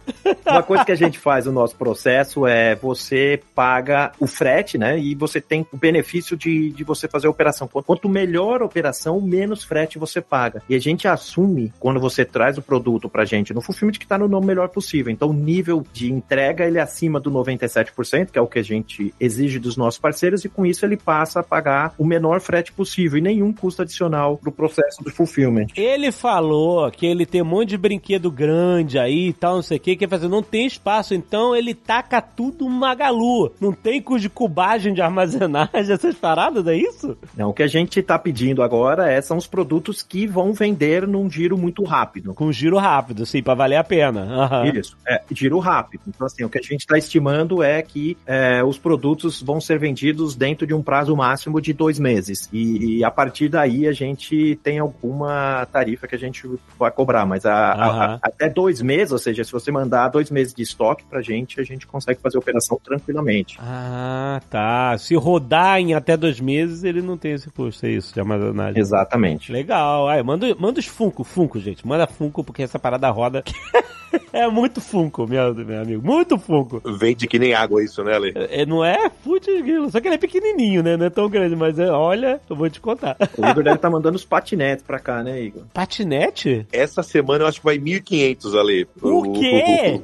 Uma 0.47 0.63
coisa 0.63 0.85
que 0.85 0.93
a 0.93 0.97
gente 0.97 1.19
faz 1.19 1.47
no 1.47 1.53
nosso 1.53 1.77
processo 1.77 2.47
é 2.47 2.75
você 2.75 3.12
você 3.13 3.41
paga 3.55 4.13
o 4.19 4.27
frete, 4.27 4.79
né? 4.79 4.99
E 4.99 5.15
você 5.15 5.41
tem 5.41 5.67
o 5.71 5.77
benefício 5.77 6.37
de, 6.37 6.71
de 6.71 6.83
você 6.83 7.07
fazer 7.07 7.27
a 7.27 7.31
operação. 7.31 7.69
Quanto 7.69 8.09
melhor 8.09 8.63
a 8.63 8.65
operação, 8.65 9.21
menos 9.21 9.63
frete 9.63 9.99
você 9.99 10.21
paga. 10.21 10.63
E 10.69 10.75
a 10.75 10.79
gente 10.79 11.07
assume, 11.07 11.73
quando 11.79 12.01
você 12.01 12.25
traz 12.25 12.57
o 12.57 12.63
produto 12.63 13.11
pra 13.11 13.27
gente 13.27 13.53
no 13.53 13.61
fulfillment, 13.61 13.99
que 13.99 14.07
tá 14.07 14.17
no 14.17 14.29
nome 14.29 14.47
melhor 14.47 14.69
possível. 14.71 15.13
Então, 15.13 15.29
o 15.29 15.35
nível 15.35 15.85
de 15.93 16.11
entrega, 16.11 16.65
ele 16.65 16.79
é 16.79 16.81
acima 16.81 17.21
do 17.21 17.31
97%, 17.31 18.31
que 18.31 18.39
é 18.39 18.43
o 18.43 18.47
que 18.47 18.59
a 18.59 18.65
gente 18.65 19.13
exige 19.21 19.59
dos 19.59 19.77
nossos 19.77 20.01
parceiros, 20.01 20.45
e 20.45 20.49
com 20.49 20.65
isso 20.65 20.87
ele 20.87 20.97
passa 20.97 21.41
a 21.41 21.43
pagar 21.43 21.95
o 21.99 22.07
menor 22.07 22.41
frete 22.41 22.73
possível 22.73 23.19
e 23.19 23.21
nenhum 23.21 23.53
custo 23.53 23.83
adicional 23.83 24.39
pro 24.39 24.51
processo 24.51 25.03
do 25.03 25.11
fulfillment. 25.11 25.67
Ele 25.77 26.11
falou 26.11 26.91
que 26.91 27.05
ele 27.05 27.27
tem 27.27 27.43
um 27.43 27.47
monte 27.47 27.71
de 27.71 27.79
brinquedo 27.79 28.31
grande 28.31 28.99
aí 28.99 29.29
e 29.29 29.33
tal, 29.33 29.57
não 29.57 29.63
sei 29.63 29.77
o 29.77 29.81
que, 29.81 29.97
quer 29.97 30.09
fazer, 30.09 30.29
não 30.29 30.43
tem 30.43 30.67
espaço, 30.67 31.15
então 31.15 31.55
ele 31.55 31.75
taca 31.75 32.23
tudo 32.23 32.65
uma 32.65 32.95
Magalu. 33.03 33.53
Não 33.61 33.73
tem 33.73 34.01
custo 34.01 34.23
de 34.23 34.31
cubagem 34.31 34.95
de 34.95 35.03
armazenagem, 35.03 35.71
essas 35.93 36.15
paradas, 36.15 36.67
é 36.67 36.77
isso? 36.77 37.17
Não, 37.37 37.51
o 37.51 37.53
que 37.53 37.63
a 37.63 37.67
gente 37.67 37.99
está 37.99 38.19
pedindo 38.19 38.63
agora 38.63 39.11
é, 39.11 39.21
são 39.21 39.37
os 39.37 39.47
produtos 39.47 40.03
que 40.03 40.27
vão 40.27 40.53
vender 40.53 41.07
num 41.07 41.29
giro 41.29 41.59
muito 41.59 41.83
rápido. 41.83 42.35
Com 42.35 42.53
giro 42.53 42.79
rápido, 42.79 43.27
sim, 43.27 43.43
para 43.43 43.55
valer 43.55 43.77
a 43.77 43.85
pena. 43.85 44.23
Uhum. 44.23 44.79
Isso, 44.79 44.97
é, 45.07 45.23
giro 45.33 45.59
rápido. 45.59 46.03
Então, 46.07 46.27
assim, 46.27 46.45
o 46.45 46.49
que 46.49 46.59
a 46.59 46.63
gente 46.63 46.81
está 46.81 46.97
estimando 46.97 47.63
é 47.63 47.83
que 47.83 48.17
é, 48.27 48.63
os 48.63 48.79
produtos 48.79 49.43
vão 49.43 49.61
ser 49.61 49.79
vendidos 49.79 50.37
dentro 50.37 50.67
de 50.67 50.75
um 50.75 50.83
prazo 50.83 51.17
máximo 51.17 51.61
de 51.61 51.73
dois 51.73 51.99
meses. 51.99 52.49
E, 52.53 52.99
e, 52.99 53.05
a 53.05 53.11
partir 53.11 53.49
daí 53.49 53.87
a 53.87 53.93
gente 53.93 54.59
tem 54.63 54.79
alguma 54.79 55.67
tarifa 55.67 56.07
que 56.07 56.15
a 56.15 56.19
gente 56.19 56.49
vai 56.79 56.91
cobrar, 56.91 57.27
mas 57.27 57.45
a, 57.45 57.51
uhum. 57.51 57.83
a, 57.83 58.05
a, 58.15 58.19
até 58.23 58.49
dois 58.49 58.81
meses, 58.81 59.13
ou 59.13 59.19
seja, 59.19 59.43
se 59.43 59.53
você 59.53 59.73
mandar 59.73 60.09
dois 60.09 60.31
meses 60.31 60.55
de 60.55 60.63
estoque 60.63 61.05
pra 61.05 61.21
gente, 61.21 61.61
a 61.61 61.65
gente 61.65 61.87
consegue 61.87 62.21
fazer 62.21 62.37
a 62.37 62.41
operação 62.41 62.79
tranquilamente. 62.93 63.59
Ah, 63.61 64.41
tá. 64.51 64.97
Se 64.99 65.15
rodar 65.15 65.79
em 65.79 65.95
até 65.95 66.17
dois 66.17 66.41
meses, 66.41 66.85
ele 66.85 67.01
não 67.01 67.17
tem 67.17 67.33
esse 67.33 67.51
custo, 67.51 67.87
é 67.87 67.91
isso, 67.91 68.13
de 68.13 68.21
armazenagem. 68.21 68.81
Exatamente. 68.81 69.51
Legal. 69.51 70.09
Aí, 70.09 70.23
manda, 70.23 70.55
manda 70.57 70.79
os 70.79 70.87
Funko, 70.87 71.25
Funko, 71.25 71.59
gente. 71.59 71.87
Manda 71.87 72.07
Funko, 72.07 72.45
porque 72.45 72.63
essa 72.63 72.79
parada 72.79 73.09
roda. 73.11 73.43
é 74.33 74.49
muito 74.49 74.81
Funko, 74.81 75.27
meu, 75.27 75.55
meu 75.55 75.83
amigo. 75.83 76.05
Muito 76.05 76.39
Funko. 76.39 76.83
Vende 76.99 77.27
que 77.27 77.39
nem 77.39 77.55
água 77.55 77.83
isso, 77.83 78.03
né, 78.03 78.15
Ale? 78.15 78.33
É, 78.35 78.67
não 78.67 78.85
é? 78.85 79.09
Putz, 79.09 79.47
só 79.91 80.01
que 80.01 80.09
ele 80.09 80.17
é 80.17 80.19
pequenininho, 80.19 80.83
né? 80.83 80.97
Não 80.97 81.07
é 81.07 81.11
tão 81.11 81.29
grande, 81.29 81.57
mas 81.57 81.79
é, 81.79 81.91
olha, 81.91 82.41
eu 82.49 82.57
vou 82.57 82.69
te 82.69 82.81
contar. 82.81 83.17
O 83.37 83.47
Igor 83.47 83.63
deve 83.63 83.77
estar 83.77 83.79
tá 83.89 83.91
mandando 83.91 84.17
os 84.17 84.25
patinetes 84.25 84.85
pra 84.85 84.99
cá, 84.99 85.23
né, 85.23 85.43
Igor? 85.43 85.63
Patinete? 85.73 86.67
Essa 86.73 87.03
semana 87.03 87.45
eu 87.45 87.49
acho 87.49 87.61
que 87.61 87.65
vai 87.65 87.79
1.500, 87.79 88.59
Ale. 88.59 88.89
O 89.03 89.33
quê? 89.35 90.01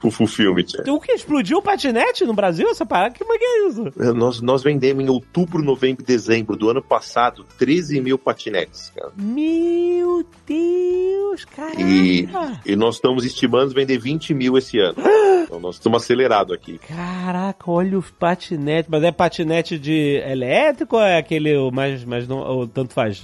Pro 0.00 0.10
Fulfillment. 0.10 0.66
O 0.88 1.00
que? 1.00 1.12
Explodiu 1.12 1.58
o 1.58 1.62
patinete? 1.62 2.24
no 2.24 2.34
Brasil? 2.34 2.68
Essa 2.68 2.86
parada? 2.86 3.14
Que 3.14 3.24
é, 3.24 3.26
é 3.26 3.68
isso? 3.68 3.92
É, 3.98 4.12
nós, 4.12 4.40
nós 4.40 4.62
vendemos 4.62 5.04
em 5.04 5.08
outubro, 5.08 5.62
novembro 5.62 6.02
e 6.02 6.06
dezembro 6.06 6.56
do 6.56 6.70
ano 6.70 6.82
passado 6.82 7.44
13 7.58 8.00
mil 8.00 8.18
patinetes, 8.18 8.92
cara. 8.94 9.12
Meu 9.16 10.24
Deus, 10.46 10.97
cara. 11.46 11.80
E, 11.80 12.28
e 12.64 12.76
nós 12.76 12.96
estamos 12.96 13.24
estimando 13.24 13.74
vender 13.74 13.98
20 13.98 14.34
mil 14.34 14.56
esse 14.56 14.78
ano. 14.78 14.96
então 15.44 15.60
nós 15.60 15.76
estamos 15.76 16.02
acelerados 16.02 16.54
aqui. 16.54 16.78
Caraca, 16.78 17.70
olha 17.70 17.98
os 17.98 18.10
patinetes. 18.10 18.90
Mas 18.90 19.02
é 19.02 19.12
patinete 19.12 19.78
de 19.78 20.22
elétrico 20.26 20.96
ou 20.96 21.02
é 21.02 21.18
aquele 21.18 21.70
mais, 21.70 22.04
mais 22.04 22.26
não, 22.26 22.38
ou 22.38 22.66
tanto 22.66 22.94
faz? 22.94 23.22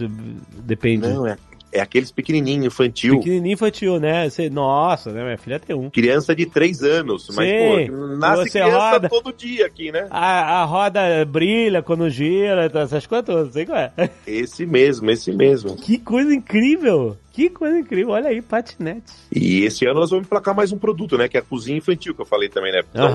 Depende. 0.64 1.06
Não, 1.08 1.26
é 1.26 1.36
é 1.74 1.80
aqueles 1.80 2.12
pequenininho 2.12 2.64
infantil. 2.66 3.18
Pequenininho 3.18 3.54
infantil, 3.54 3.98
né? 3.98 4.30
Você, 4.30 4.48
nossa, 4.48 5.10
né? 5.10 5.24
Minha 5.24 5.36
filha 5.36 5.58
tem 5.58 5.74
um. 5.74 5.90
Criança 5.90 6.34
de 6.34 6.46
3 6.46 6.82
anos. 6.84 7.28
Mas, 7.34 7.48
Sim, 7.48 7.86
pô, 7.88 8.16
nasce 8.16 8.42
você 8.44 8.60
criança 8.60 8.78
roda, 8.78 9.08
todo 9.08 9.32
dia 9.32 9.66
aqui, 9.66 9.90
né? 9.90 10.06
A, 10.08 10.62
a 10.62 10.64
roda 10.64 11.24
brilha 11.24 11.82
quando 11.82 12.08
gira, 12.08 12.70
essas 12.72 13.06
coisas 13.06 13.26
todas, 13.26 13.52
sei 13.52 13.66
qual 13.66 13.78
é. 13.78 13.92
Esse 14.24 14.64
mesmo, 14.64 15.10
esse 15.10 15.32
mesmo. 15.32 15.74
Que 15.76 15.98
coisa 15.98 16.32
incrível. 16.32 17.16
Que 17.34 17.50
coisa 17.50 17.76
incrível, 17.80 18.10
olha 18.10 18.28
aí, 18.28 18.40
patinete. 18.40 19.12
E 19.34 19.64
esse 19.64 19.84
ano 19.84 19.98
nós 19.98 20.10
vamos 20.10 20.24
emplacar 20.24 20.54
mais 20.54 20.70
um 20.70 20.78
produto, 20.78 21.18
né? 21.18 21.26
Que 21.26 21.36
é 21.36 21.40
a 21.40 21.42
cozinha 21.42 21.76
infantil, 21.76 22.14
que 22.14 22.22
eu 22.22 22.24
falei 22.24 22.48
também, 22.48 22.70
né? 22.70 22.82
Então, 22.88 23.10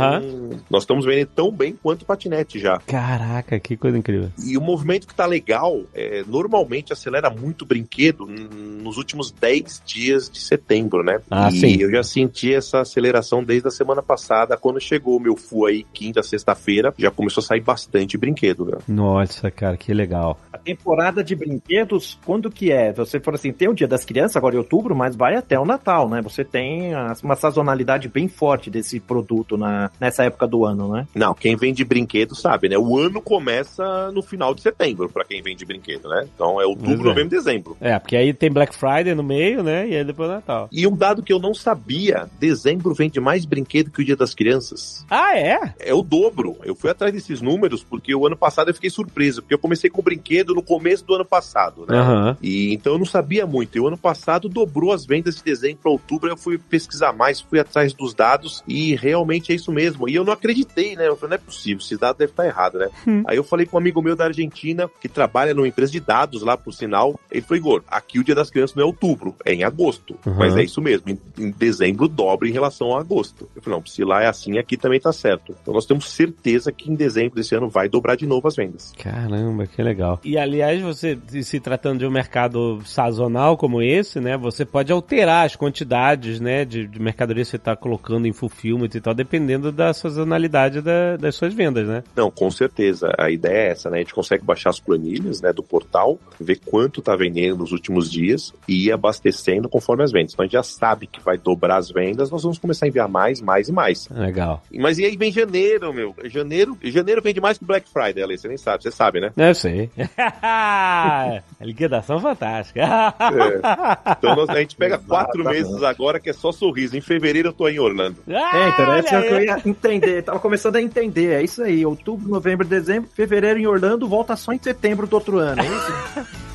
nós 0.69 0.83
estamos 0.83 1.05
vendendo 1.05 1.29
tão 1.29 1.49
bem 1.49 1.73
quanto 1.81 2.05
patinete 2.05 2.59
já. 2.59 2.79
Caraca, 2.79 3.57
que 3.61 3.77
coisa 3.77 3.97
incrível. 3.97 4.29
E 4.45 4.57
o 4.57 4.61
movimento 4.61 5.07
que 5.07 5.15
tá 5.15 5.25
legal, 5.25 5.83
é, 5.93 6.21
normalmente 6.27 6.91
acelera 6.91 7.29
muito 7.29 7.61
o 7.61 7.65
brinquedo 7.65 8.25
nos 8.25 8.97
últimos 8.97 9.31
10 9.31 9.83
dias 9.85 10.29
de 10.29 10.41
setembro, 10.41 11.01
né? 11.01 11.21
Ah, 11.31 11.47
e 11.47 11.57
sim. 11.57 11.77
eu 11.79 11.89
já 11.89 12.03
senti 12.03 12.53
essa 12.53 12.81
aceleração 12.81 13.41
desde 13.41 13.69
a 13.69 13.71
semana 13.71 14.03
passada, 14.03 14.57
quando 14.57 14.81
chegou 14.81 15.15
o 15.15 15.21
meu 15.21 15.37
FU 15.37 15.65
aí, 15.65 15.85
quinta, 15.93 16.21
sexta-feira, 16.21 16.93
já 16.97 17.09
começou 17.09 17.41
a 17.41 17.45
sair 17.45 17.61
bastante 17.61 18.17
brinquedo, 18.17 18.65
né? 18.65 18.79
Nossa, 18.85 19.49
cara, 19.49 19.77
que 19.77 19.93
legal. 19.93 20.37
A 20.51 20.57
temporada 20.57 21.23
de 21.23 21.37
brinquedos, 21.37 22.19
quando 22.25 22.51
que 22.51 22.69
é? 22.69 22.91
Você 22.91 23.17
for 23.21 23.33
assim, 23.33 23.53
tem 23.53 23.69
o 23.69 23.73
Dia 23.73 23.87
das 23.87 24.08
Crianças, 24.09 24.35
agora 24.35 24.55
em 24.55 24.57
outubro, 24.57 24.95
mas 24.95 25.15
vai 25.15 25.35
até 25.35 25.59
o 25.59 25.65
Natal, 25.65 26.09
né? 26.09 26.19
Você 26.23 26.43
tem 26.43 26.93
uma 27.23 27.35
sazonalidade 27.35 28.07
bem 28.07 28.27
forte 28.27 28.67
desse 28.67 28.99
produto 28.99 29.55
na, 29.55 29.91
nessa 29.99 30.23
época 30.23 30.47
do 30.47 30.65
ano, 30.65 30.91
né? 30.91 31.07
Não, 31.13 31.35
quem 31.35 31.55
vende 31.55 31.85
brinquedo 31.85 32.33
sabe, 32.33 32.67
né? 32.69 32.75
O 32.75 32.97
ano 32.97 33.21
começa 33.21 34.11
no 34.11 34.23
final 34.23 34.55
de 34.55 34.61
setembro, 34.61 35.09
pra 35.09 35.23
quem 35.23 35.43
vende 35.43 35.63
brinquedo, 35.63 36.09
né? 36.09 36.27
Então 36.33 36.59
é 36.59 36.65
outubro, 36.65 36.89
Pois 36.95 36.99
é. 37.01 37.03
novembro, 37.03 37.29
dezembro. 37.29 37.77
É, 37.79 37.99
porque 37.99 38.15
aí 38.15 38.33
tem 38.33 38.51
Black 38.51 38.75
Friday 38.75 39.13
no 39.13 39.21
meio, 39.21 39.61
né? 39.61 39.87
E 39.87 39.95
aí 39.95 40.03
depois 40.03 40.27
o 40.27 40.33
Natal. 40.33 40.67
E 40.71 40.87
um 40.87 40.95
dado 40.97 41.21
que 41.21 41.31
eu 41.31 41.37
não 41.37 41.53
sabia, 41.53 42.27
dezembro 42.39 42.95
vende 42.95 43.19
mais 43.19 43.45
brinquedo 43.45 43.91
que 43.91 44.01
o 44.01 44.05
Dia 44.05 44.15
das 44.15 44.33
Crianças. 44.33 45.05
Ah, 45.07 45.37
é? 45.37 45.75
É 45.79 45.93
o 45.93 46.01
dobro. 46.01 46.57
Eu 46.63 46.73
fui 46.73 46.89
atrás 46.89 47.13
desses 47.13 47.41
números 47.41 47.83
porque 47.83 48.15
o 48.15 48.25
ano 48.25 48.35
passado 48.35 48.71
eu 48.71 48.73
fiquei 48.73 48.89
surpreso, 48.89 49.43
porque 49.43 49.53
eu 49.53 49.59
comecei 49.59 49.87
com 49.87 50.01
brinquedo 50.01 50.55
no 50.55 50.63
começo 50.63 51.05
do 51.05 51.13
ano 51.13 51.25
passado, 51.25 51.85
né? 51.87 51.95
Aham. 51.95 52.37
E 52.41 52.73
então 52.73 52.93
eu 52.93 52.99
não 52.99 53.05
sabia 53.05 53.45
muito. 53.45 53.77
E 53.77 53.79
o 53.79 53.87
ano 53.87 53.98
passado 53.99 54.49
dobrou 54.49 54.91
as 54.91 55.05
vendas 55.05 55.35
de 55.35 55.43
dezembro 55.43 55.79
para 55.81 55.91
outubro. 55.91 56.29
Eu 56.29 56.37
fui 56.37 56.57
pesquisar 56.57 57.13
mais, 57.13 57.41
fui 57.41 57.59
atrás 57.59 57.93
dos 57.93 58.13
dados 58.13 58.63
e 58.67 58.95
realmente 58.95 59.51
é 59.51 59.55
isso 59.55 59.71
mesmo. 59.71 60.09
E 60.09 60.15
eu 60.15 60.23
não 60.23 60.33
acreditei, 60.33 60.95
né? 60.95 61.07
Eu 61.07 61.15
falei, 61.15 61.37
não 61.37 61.43
é 61.43 61.45
possível, 61.45 61.83
esse 61.83 61.97
dado 61.97 62.17
deve 62.17 62.31
estar 62.31 62.45
errado, 62.45 62.79
né? 62.79 62.89
Hum. 63.07 63.23
Aí 63.27 63.37
eu 63.37 63.43
falei 63.43 63.65
com 63.65 63.77
um 63.77 63.79
amigo 63.79 64.01
meu 64.01 64.15
da 64.15 64.25
Argentina 64.25 64.89
que 64.99 65.07
trabalha 65.07 65.53
numa 65.53 65.67
empresa 65.67 65.91
de 65.91 65.99
dados 65.99 66.41
lá, 66.41 66.57
por 66.57 66.73
sinal. 66.73 67.19
Ele 67.31 67.41
falou, 67.41 67.57
Igor, 67.57 67.83
aqui 67.87 68.19
o 68.19 68.23
Dia 68.23 68.35
das 68.35 68.49
Crianças 68.49 68.75
não 68.75 68.83
é 68.83 68.85
outubro, 68.85 69.35
é 69.45 69.53
em 69.53 69.63
agosto. 69.63 70.17
Uhum. 70.25 70.35
Mas 70.35 70.55
é 70.55 70.63
isso 70.63 70.81
mesmo. 70.81 71.09
Em, 71.09 71.19
em 71.37 71.51
dezembro 71.51 72.07
dobra 72.07 72.47
em 72.47 72.51
relação 72.51 72.95
a 72.95 72.99
agosto. 72.99 73.49
Eu 73.55 73.61
falei, 73.61 73.79
não, 73.79 73.85
se 73.85 74.03
lá 74.03 74.23
é 74.23 74.27
assim, 74.27 74.57
aqui 74.57 74.77
também 74.77 74.99
tá 74.99 75.11
certo. 75.11 75.55
Então 75.61 75.73
nós 75.73 75.85
temos 75.85 76.09
certeza 76.09 76.71
que 76.71 76.91
em 76.91 76.95
dezembro 76.95 77.35
desse 77.35 77.55
ano 77.55 77.69
vai 77.69 77.89
dobrar 77.89 78.15
de 78.15 78.25
novo 78.25 78.47
as 78.47 78.55
vendas. 78.55 78.93
Caramba, 78.97 79.67
que 79.67 79.81
legal. 79.81 80.19
E 80.23 80.37
aliás, 80.37 80.81
você 80.81 81.17
se 81.43 81.59
tratando 81.59 81.99
de 81.99 82.05
um 82.05 82.11
mercado 82.11 82.81
sazonal 82.85 83.57
como 83.57 83.81
esse, 83.81 83.88
né? 84.19 84.37
Você 84.37 84.65
pode 84.65 84.91
alterar 84.91 85.45
as 85.45 85.55
quantidades, 85.55 86.39
né? 86.39 86.65
De, 86.65 86.85
de 86.87 87.01
mercadoria 87.01 87.43
que 87.43 87.49
você 87.49 87.55
está 87.55 87.75
colocando 87.75 88.25
em 88.27 88.33
fulfillment 88.33 88.89
e 88.93 88.99
tal, 89.01 89.13
dependendo 89.13 89.71
da 89.71 89.93
sazonalidade 89.93 90.81
da- 90.81 91.17
das 91.17 91.35
suas 91.35 91.53
vendas, 91.53 91.87
né? 91.87 92.03
Não, 92.15 92.29
com 92.29 92.49
certeza. 92.51 93.13
A 93.17 93.29
ideia 93.29 93.67
é 93.67 93.71
essa, 93.71 93.89
né? 93.89 93.97
A 93.97 93.99
gente 94.01 94.13
consegue 94.13 94.43
baixar 94.43 94.69
as 94.69 94.79
planilhas 94.79 95.41
né, 95.41 95.51
do 95.53 95.63
portal, 95.63 96.19
ver 96.39 96.59
quanto 96.65 97.01
tá 97.01 97.15
vendendo 97.15 97.57
nos 97.57 97.71
últimos 97.71 98.09
dias 98.11 98.53
e 98.67 98.87
ir 98.87 98.91
abastecendo 98.91 99.67
conforme 99.69 100.03
as 100.03 100.11
vendas. 100.11 100.33
Então 100.33 100.43
a 100.43 100.45
gente 100.45 100.53
já 100.53 100.63
sabe 100.63 101.07
que 101.07 101.19
vai 101.21 101.37
dobrar 101.37 101.77
as 101.77 101.89
vendas, 101.89 102.29
nós 102.31 102.43
vamos 102.43 102.57
começar 102.57 102.85
a 102.85 102.89
enviar 102.89 103.07
mais, 103.07 103.41
mais 103.41 103.69
e 103.69 103.71
mais. 103.71 104.07
Legal. 104.09 104.63
Mas 104.73 104.97
e 104.99 105.05
aí 105.05 105.15
vem 105.17 105.31
janeiro, 105.31 105.93
meu? 105.93 106.15
Janeiro, 106.25 106.77
janeiro 106.83 107.21
vende 107.21 107.39
mais 107.41 107.57
que 107.57 107.65
Black 107.65 107.87
Friday, 107.89 108.23
Ale, 108.23 108.37
você 108.37 108.47
nem 108.47 108.57
sabe, 108.57 108.83
você 108.83 108.91
sabe, 108.91 109.19
né? 109.19 109.31
Eu 109.37 109.53
sei. 109.55 109.89
Liquidação 111.61 112.19
fantástica. 112.19 112.81
É. 112.81 113.78
Então 114.17 114.35
nós- 114.35 114.49
a 114.49 114.59
gente 114.59 114.75
pega 114.75 114.97
quatro 114.97 115.41
Exatamente. 115.41 115.69
meses 115.69 115.83
agora 115.83 116.19
que 116.19 116.29
é 116.29 116.33
só 116.33 116.51
sorriso. 116.51 116.95
Em 116.97 117.01
fevereiro 117.01 117.49
eu 117.49 117.53
tô 117.53 117.67
em 117.67 117.79
Orlando. 117.79 118.17
É, 118.27 118.69
então 118.69 118.93
essa 118.93 119.15
é 119.15 119.21
que 119.21 119.33
eu 119.33 119.41
ia 119.41 119.61
entender. 119.65 120.21
Tava 120.23 120.39
começando 120.39 120.75
a 120.75 120.81
entender. 120.81 121.33
É 121.33 121.43
isso 121.43 121.61
aí. 121.63 121.85
Outubro, 121.85 122.27
novembro, 122.29 122.65
dezembro, 122.67 123.09
fevereiro 123.13 123.59
em 123.59 123.67
Orlando, 123.67 124.07
volta 124.07 124.35
só 124.35 124.51
em 124.53 124.59
setembro 124.61 125.07
do 125.07 125.13
outro 125.13 125.37
ano. 125.39 125.61
É 125.61 125.65
isso? 125.65 126.27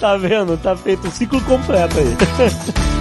Tá 0.00 0.16
vendo? 0.16 0.56
Tá 0.56 0.74
feito 0.74 1.06
o 1.08 1.10
ciclo 1.10 1.38
completo 1.42 1.98
aí. 1.98 2.06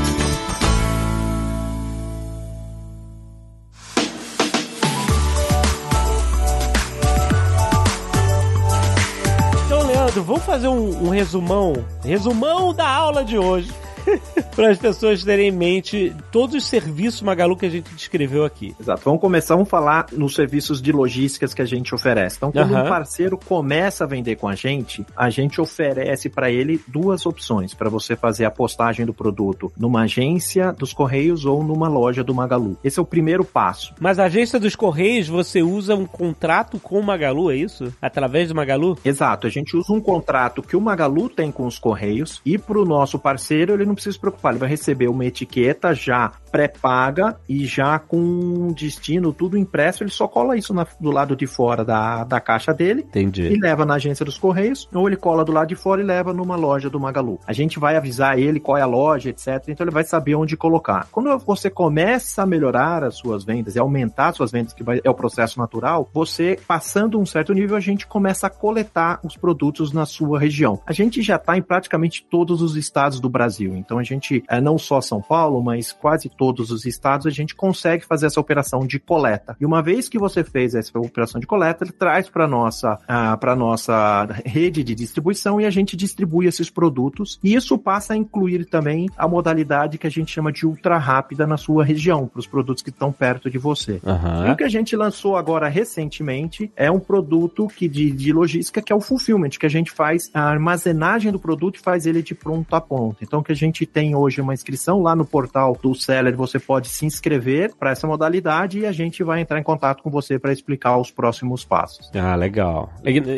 Leandro, 10.10 10.24
vamos 10.24 10.44
fazer 10.44 10.68
um, 10.68 11.06
um 11.06 11.10
resumão, 11.10 11.86
resumão 12.04 12.74
da 12.74 12.88
aula 12.88 13.24
de 13.24 13.38
hoje. 13.38 13.72
Para 14.56 14.72
as 14.72 14.78
pessoas 14.78 15.24
terem 15.24 15.50
em 15.50 15.52
mente 15.52 16.16
todos 16.32 16.56
os 16.56 16.66
serviços 16.66 17.22
Magalu 17.22 17.56
que 17.56 17.66
a 17.66 17.70
gente 17.70 17.94
descreveu 17.94 18.46
aqui. 18.46 18.76
Exato. 18.80 19.02
Vamos 19.06 19.22
começar, 19.22 19.56
vamos 19.56 19.70
falar 19.70 20.08
nos 20.12 20.36
serviços 20.36 20.82
de 20.82 20.92
logísticas 20.92 21.54
que 21.54 21.62
a 21.62 21.66
gente 21.66 21.94
oferece. 21.94 22.38
Então, 22.38 22.52
quando 22.52 22.74
Aham. 22.74 22.86
um 22.86 22.90
parceiro 22.90 23.38
começa 23.38 24.04
a 24.04 24.08
vender 24.08 24.36
com 24.36 24.48
a 24.48 24.56
gente, 24.56 25.06
a 25.16 25.30
gente 25.30 25.62
oferece 25.62 26.30
para 26.30 26.52
ele 26.52 26.80
duas 26.88 27.26
opções 27.26 27.74
para 27.74 27.90
você 27.90 28.16
fazer 28.16 28.46
a 28.46 28.52
postagem 28.52 29.06
do 29.06 29.14
produto 29.14 29.72
numa 29.78 30.04
agência 30.04 30.72
dos 30.72 30.94
Correios 30.94 31.46
ou 31.46 31.64
numa 31.64 31.88
loja 31.88 32.24
do 32.24 32.34
Magalu. 32.34 32.78
Esse 32.84 33.00
é 33.00 33.02
o 33.02 33.06
primeiro 33.06 33.44
passo. 33.44 33.94
Mas 34.00 34.20
a 34.20 34.26
agência 34.26 34.60
dos 34.60 34.76
Correios, 34.76 35.28
você 35.28 35.62
usa 35.62 35.96
um 35.96 36.06
contrato 36.06 36.80
com 36.80 37.00
o 37.00 37.04
Magalu, 37.04 37.52
é 37.52 37.56
isso? 37.56 37.94
Através 38.02 38.50
do 38.50 38.56
Magalu? 38.56 38.98
Exato, 39.04 39.48
a 39.48 39.50
gente 39.50 39.76
usa 39.76 39.94
um 39.94 40.02
contrato 40.02 40.62
que 40.62 40.76
o 40.76 40.82
Magalu 40.82 41.30
tem 41.30 41.52
com 41.52 41.66
os 41.66 41.80
Correios 41.80 42.42
e 42.46 42.58
para 42.58 42.80
o 42.80 42.86
nosso 42.86 43.18
parceiro 43.18 43.74
ele 43.74 43.86
não 43.86 43.96
precisa 44.00 44.14
se 44.14 44.20
preocupar, 44.20 44.54
ele 44.54 44.60
vai 44.60 44.70
receber 44.70 45.08
uma 45.08 45.26
etiqueta 45.26 45.94
já 45.94 46.32
pré-paga 46.52 47.38
e 47.48 47.66
já 47.66 48.00
com 48.00 48.72
destino 48.74 49.32
tudo 49.34 49.58
impresso, 49.58 50.04
ele 50.04 50.10
só 50.12 50.28
cola 50.28 50.58
isso 50.58 50.74
na- 50.74 50.86
do 51.00 51.12
lado 51.12 51.36
de 51.36 51.48
fora 51.48 51.84
da, 51.84 52.24
da 52.24 52.40
caixa 52.40 52.74
dele 52.74 53.02
e 53.02 53.06
Entendi. 53.06 53.60
leva 53.60 53.86
na 53.86 53.96
agência 53.96 54.26
dos 54.26 54.38
Correios, 54.38 54.88
ou 54.94 55.08
ele 55.08 55.16
cola 55.16 55.44
do 55.46 55.52
lado 55.52 55.68
de 55.70 55.76
fora 55.76 56.02
e 56.02 56.04
leva 56.04 56.34
numa 56.34 56.56
loja 56.56 56.90
do 56.90 57.00
Magalu. 57.00 57.40
A 57.48 57.54
gente 57.54 57.80
vai 57.80 57.96
avisar 57.96 58.38
ele 58.40 58.60
qual 58.60 58.78
é 58.78 58.82
a 58.82 58.86
loja, 58.86 59.30
etc. 59.30 59.64
Então 59.68 59.84
ele 59.86 59.92
vai 59.94 60.04
saber 60.04 60.36
onde 60.36 60.56
colocar. 60.58 61.08
Quando 61.12 61.38
você 61.40 61.70
começa 61.70 62.44
a 62.44 62.46
melhorar 62.46 63.04
as 63.04 63.16
suas 63.18 63.44
vendas 63.44 63.76
e 63.76 63.80
aumentar 63.80 64.30
as 64.30 64.36
suas 64.38 64.52
vendas, 64.52 64.74
que 64.74 64.84
vai- 64.84 65.02
é 65.04 65.10
o 65.10 65.14
processo 65.14 65.60
natural, 65.60 66.10
você, 66.14 66.58
passando 66.68 67.20
um 67.20 67.26
certo 67.26 67.54
nível, 67.54 67.76
a 67.76 67.80
gente 67.80 68.08
começa 68.08 68.48
a 68.48 68.50
coletar 68.50 69.20
os 69.24 69.36
produtos 69.36 69.92
na 69.92 70.06
sua 70.06 70.40
região. 70.40 70.80
A 70.86 70.94
gente 70.94 71.22
já 71.22 71.36
está 71.36 71.58
em 71.58 71.62
praticamente 71.62 72.26
todos 72.30 72.62
os 72.62 72.76
estados 72.76 73.20
do 73.20 73.30
Brasil. 73.30 73.76
Então 73.76 73.98
a 73.98 74.04
gente, 74.04 74.44
é, 74.50 74.60
não 74.62 74.78
só 74.78 75.02
São 75.02 75.22
Paulo, 75.22 75.62
mas 75.64 75.92
quase 75.92 76.30
todos 76.40 76.72
os 76.72 76.86
estados, 76.86 77.28
a 77.28 77.30
gente 77.30 77.54
consegue 77.54 78.06
fazer 78.06 78.28
essa 78.28 78.40
operação 78.40 78.88
de 78.88 78.98
coleta. 78.98 79.58
E 79.60 79.66
uma 79.66 79.82
vez 79.82 80.08
que 80.08 80.18
você 80.18 80.42
fez 80.42 80.74
essa 80.74 80.98
operação 80.98 81.42
de 81.42 81.46
coleta, 81.46 81.84
ele 81.84 81.92
traz 81.92 82.30
para 82.30 82.48
nossa 82.48 82.98
para 83.42 83.58
nossa 83.58 84.26
rede 84.46 84.82
de 84.82 84.96
distribuição 84.96 85.60
e 85.60 85.66
a 85.66 85.70
gente 85.70 85.98
distribui 85.98 86.46
esses 86.46 86.70
produtos. 86.70 87.38
E 87.44 87.54
isso 87.54 87.78
passa 87.78 88.14
a 88.14 88.16
incluir 88.16 88.64
também 88.66 89.10
a 89.18 89.28
modalidade 89.28 89.98
que 89.98 90.08
a 90.08 90.10
gente 90.10 90.32
chama 90.32 90.50
de 90.50 90.66
ultra 90.66 90.98
rápida 90.98 91.46
na 91.46 91.58
sua 91.58 91.84
região, 91.84 92.26
para 92.26 92.40
os 92.40 92.48
produtos 92.48 92.82
que 92.82 92.90
estão 92.90 93.12
perto 93.12 93.50
de 93.50 93.58
você. 93.58 94.00
E 94.02 94.10
Aham. 94.10 94.54
o 94.54 94.56
que 94.56 94.64
a 94.64 94.70
gente 94.70 94.96
lançou 94.96 95.36
agora 95.36 95.68
recentemente 95.68 96.72
é 96.74 96.90
um 96.90 97.00
produto 97.00 97.68
que 97.68 97.90
de, 97.90 98.12
de 98.12 98.32
logística 98.32 98.82
que 98.82 98.94
é 98.94 98.96
o 98.96 99.02
fulfillment, 99.02 99.50
que 99.50 99.66
a 99.66 99.70
gente 99.70 99.92
faz 99.92 100.32
a 100.34 100.42
armazenagem 100.42 101.34
do 101.34 101.40
produto 101.40 101.76
e 101.76 101.80
faz 101.80 102.06
ele 102.06 102.22
de 102.22 102.34
pronto 102.34 102.74
a 102.74 102.80
ponto. 102.80 103.18
Então, 103.22 103.44
que 103.44 103.52
a 103.52 103.56
gente 103.56 103.86
tem 103.86 104.16
hoje 104.16 104.40
uma 104.40 104.54
inscrição 104.54 105.02
lá 105.02 105.16
no 105.16 105.26
portal 105.26 105.78
do 105.82 105.94
Seller, 105.96 106.29
você 106.38 106.60
pode 106.60 106.90
se 106.90 107.06
inscrever 107.06 107.74
para 107.76 107.92
essa 107.92 108.08
modalidade 108.08 108.80
e 108.80 108.86
a 108.86 108.92
gente 108.92 109.24
vai 109.24 109.42
entrar 109.42 109.60
em 109.60 109.64
contato 109.64 110.02
com 110.04 110.10
você 110.10 110.38
para 110.40 110.52
explicar 110.52 110.98
os 110.98 111.12
próximos 111.12 111.64
passos. 111.64 112.10
Ah, 112.16 112.36
legal. 112.36 112.92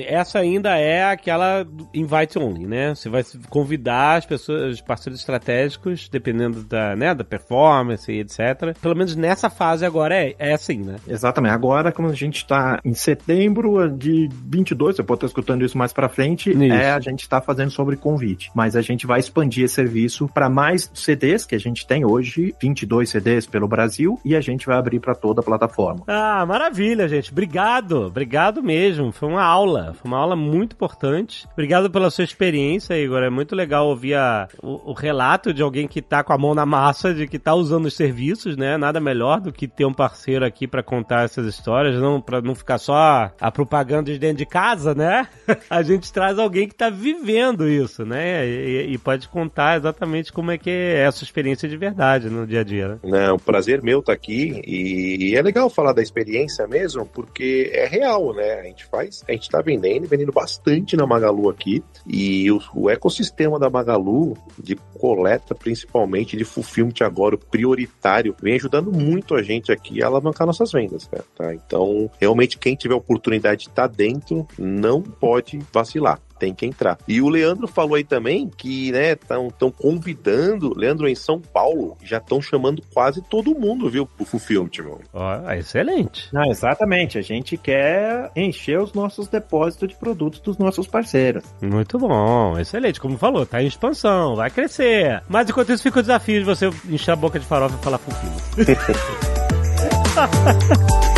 Essa 0.08 0.40
ainda 0.40 0.78
é 0.78 1.04
aquela 1.04 1.66
invite 1.94 2.38
only, 2.38 2.66
né? 2.66 2.96
Você 2.96 3.10
vai 3.10 3.24
convidar 3.50 4.18
as 4.18 4.26
pessoas, 4.26 4.76
os 4.76 4.82
parceiros 4.82 5.20
estratégicos, 5.20 6.10
dependendo 6.10 6.64
da, 6.64 6.96
né, 6.96 7.14
da 7.14 7.24
performance 7.24 8.12
e 8.12 8.20
etc. 8.20 8.76
Pelo 8.82 8.96
menos 8.96 9.16
nessa 9.16 9.50
fase 9.50 9.86
agora 9.86 10.16
é, 10.16 10.36
é 10.38 10.54
assim, 10.54 10.80
né? 10.80 10.96
Exatamente. 11.08 11.54
Agora, 11.54 11.92
como 11.92 12.08
a 12.08 12.14
gente 12.14 12.38
está 12.38 12.80
em 12.84 12.94
setembro 12.94 13.90
de 13.90 14.30
22, 14.46 14.96
você 14.96 15.04
pode 15.04 15.18
estar 15.18 15.28
escutando 15.28 15.64
isso 15.64 15.78
mais 15.78 15.94
para 15.94 16.10
frente, 16.10 16.52
Isso. 16.52 16.64
é 16.64 16.92
a 16.92 17.00
gente 17.00 17.22
está 17.22 17.42
fazendo 17.42 17.72
sobre 17.72 17.96
convite. 17.96 18.52
Mas 18.54 18.76
a 18.76 18.82
gente 18.82 19.06
vai 19.06 19.20
expandir 19.20 19.66
esse 19.66 19.76
serviço 19.76 20.28
para 20.28 20.50
mais 20.50 20.90
CDs 20.94 21.46
que 21.46 21.56
a 21.56 21.60
gente 21.60 21.86
tem 21.86 22.06
hoje, 22.06 22.54
22 22.82 23.10
CDs 23.10 23.46
pelo 23.46 23.68
Brasil 23.68 24.20
e 24.24 24.36
a 24.36 24.42
gente 24.42 24.66
vai 24.66 24.78
abrir 24.78 25.00
para 25.00 25.16
toda 25.16 25.42
a 25.42 25.44
plataforma. 25.44 26.04
Ah, 26.08 26.46
maravilha, 26.46 27.08
gente. 27.08 27.32
Obrigado. 27.32 28.08
Obrigado 28.08 28.64
mesmo. 28.64 29.12
Foi 29.12 29.30
uma 29.30 29.44
aula. 29.44 29.94
Foi 29.94 30.10
uma 30.10 30.18
aula 30.18 30.36
muito 30.36 30.74
importante. 30.74 31.48
Obrigado 31.54 31.90
pela 31.90 32.10
sua 32.10 32.24
experiência, 32.24 32.98
Igor. 32.98 33.24
É 33.24 33.30
muito 33.30 33.56
legal 33.56 33.88
ouvir 33.88 34.16
a, 34.16 34.48
o, 34.62 34.92
o, 34.92 34.94
relato 34.94 35.54
de 35.54 35.62
alguém 35.62 35.88
que 35.88 36.02
tá 36.02 36.24
com 36.24 36.34
a 36.34 36.38
mão 36.38 36.54
na 36.56 36.66
massa, 36.66 37.14
de 37.14 37.28
que 37.28 37.40
tá 37.40 37.54
usando 37.54 37.86
os 37.86 37.96
serviços, 37.96 38.58
né? 38.58 38.78
Nada 38.78 39.00
melhor 39.00 39.40
do 39.40 39.52
que 39.52 39.68
ter 39.68 39.86
um 39.86 39.94
parceiro 39.94 40.46
aqui 40.46 40.68
para 40.68 40.84
contar 40.84 41.24
essas 41.24 41.46
histórias, 41.46 42.00
não 42.00 42.22
para 42.22 42.42
não 42.42 42.56
ficar 42.56 42.78
só 42.78 43.32
a 43.40 43.52
propaganda 43.52 44.12
de 44.12 44.20
dentro 44.20 44.38
de 44.38 44.46
casa, 44.46 44.96
né? 44.96 45.28
a 45.70 45.82
gente 45.82 46.12
traz 46.12 46.40
alguém 46.40 46.68
que 46.68 46.76
tá 46.76 46.90
vivendo 46.90 47.68
isso, 47.68 48.06
né? 48.06 48.48
E, 48.48 48.94
e 48.94 48.98
pode 48.98 49.28
contar 49.28 49.78
exatamente 49.78 50.32
como 50.32 50.52
é 50.52 50.58
que 50.58 50.70
é 50.70 51.02
essa 51.02 51.24
experiência 51.24 51.68
de 51.68 51.78
verdade 51.78 52.30
no 52.30 52.48
dia 52.48 52.62
a 52.62 52.64
dia, 52.64 52.71
né? 52.76 53.00
Não, 53.04 53.38
prazer 53.38 53.82
meu 53.82 54.02
tá 54.02 54.14
aqui 54.14 54.62
e, 54.66 55.36
é 55.36 55.42
legal 55.42 55.70
falar 55.70 55.94
da 55.94 56.02
experiência 56.02 56.68
mesmo, 56.68 57.06
porque 57.06 57.72
é 57.74 57.86
real, 57.86 58.34
né? 58.34 58.60
A 58.60 58.64
gente 58.64 58.86
faz, 58.86 59.24
a 59.28 59.32
gente 59.32 59.50
tá 59.50 59.62
vendendo, 59.62 60.08
vendendo 60.08 60.32
bastante 60.32 60.96
na 60.96 61.06
Magalu 61.06 61.50
aqui 61.50 61.84
e 62.06 62.52
o, 62.52 62.62
o 62.74 62.90
ecossistema 62.90 63.60
da 63.60 63.70
Magalu 63.70 64.38
de 64.58 64.76
coleta, 64.98 65.56
principalmente 65.56 66.38
de 66.38 66.44
fulfillment 66.44 67.02
agora, 67.02 67.38
prioritário, 67.38 68.36
vem 68.42 68.56
ajudando 68.56 68.92
muito 68.92 69.36
a 69.36 69.42
gente 69.42 69.72
aqui 69.72 70.02
a 70.02 70.08
alavancar 70.08 70.46
nossas 70.48 70.72
vendas, 70.72 71.08
cara, 71.08 71.26
tá? 71.36 71.54
Então, 71.54 72.10
realmente 72.20 72.58
quem 72.58 72.76
tiver 72.76 72.96
oportunidade 72.96 73.64
de 73.64 73.70
estar 73.70 73.88
tá 73.88 73.96
dentro, 73.96 74.48
não 74.58 75.02
pode 75.02 75.60
vacilar 75.74 76.20
tem 76.42 76.56
que 76.56 76.66
entrar. 76.66 76.98
E 77.08 77.22
o 77.22 77.30
Leandro 77.30 77.68
falou 77.68 77.94
aí 77.94 78.04
também 78.04 78.50
que, 78.50 78.92
né, 78.92 79.12
estão 79.12 79.72
convidando, 79.72 80.74
Leandro 80.76 81.08
em 81.08 81.14
São 81.14 81.40
Paulo, 81.40 81.96
já 82.04 82.18
estão 82.18 82.42
chamando 82.42 82.82
quase 82.92 83.22
todo 83.22 83.54
mundo, 83.54 83.88
viu, 83.88 84.08
pro 84.08 84.26
Fulfillment, 84.26 84.72
meu. 84.80 85.00
Ó, 85.14 85.52
excelente. 85.52 86.30
Não, 86.34 86.50
exatamente, 86.50 87.20
a 87.20 87.22
gente 87.22 87.56
quer 87.58 88.32
encher 88.36 88.80
os 88.80 88.92
nossos 88.94 89.28
depósitos 89.28 89.90
de 89.90 89.96
produtos 89.96 90.40
dos 90.40 90.58
nossos 90.58 90.88
parceiros. 90.88 91.44
Muito 91.62 92.00
bom, 92.00 92.58
excelente, 92.58 93.00
como 93.00 93.20
falou, 93.20 93.46
tá 93.46 93.62
em 93.62 93.68
expansão, 93.68 94.36
vai 94.36 94.50
crescer. 94.50 95.22
Mas 95.30 95.48
enquanto 95.48 95.72
isso 95.72 95.84
fica 95.84 96.00
o 96.00 96.02
desafio 96.02 96.40
de 96.40 96.46
você 96.46 96.72
encher 96.90 97.12
a 97.12 97.16
boca 97.16 97.38
de 97.38 97.46
farofa 97.46 97.78
e 97.80 97.84
falar 97.84 98.00
Fulfillment. 98.00 98.42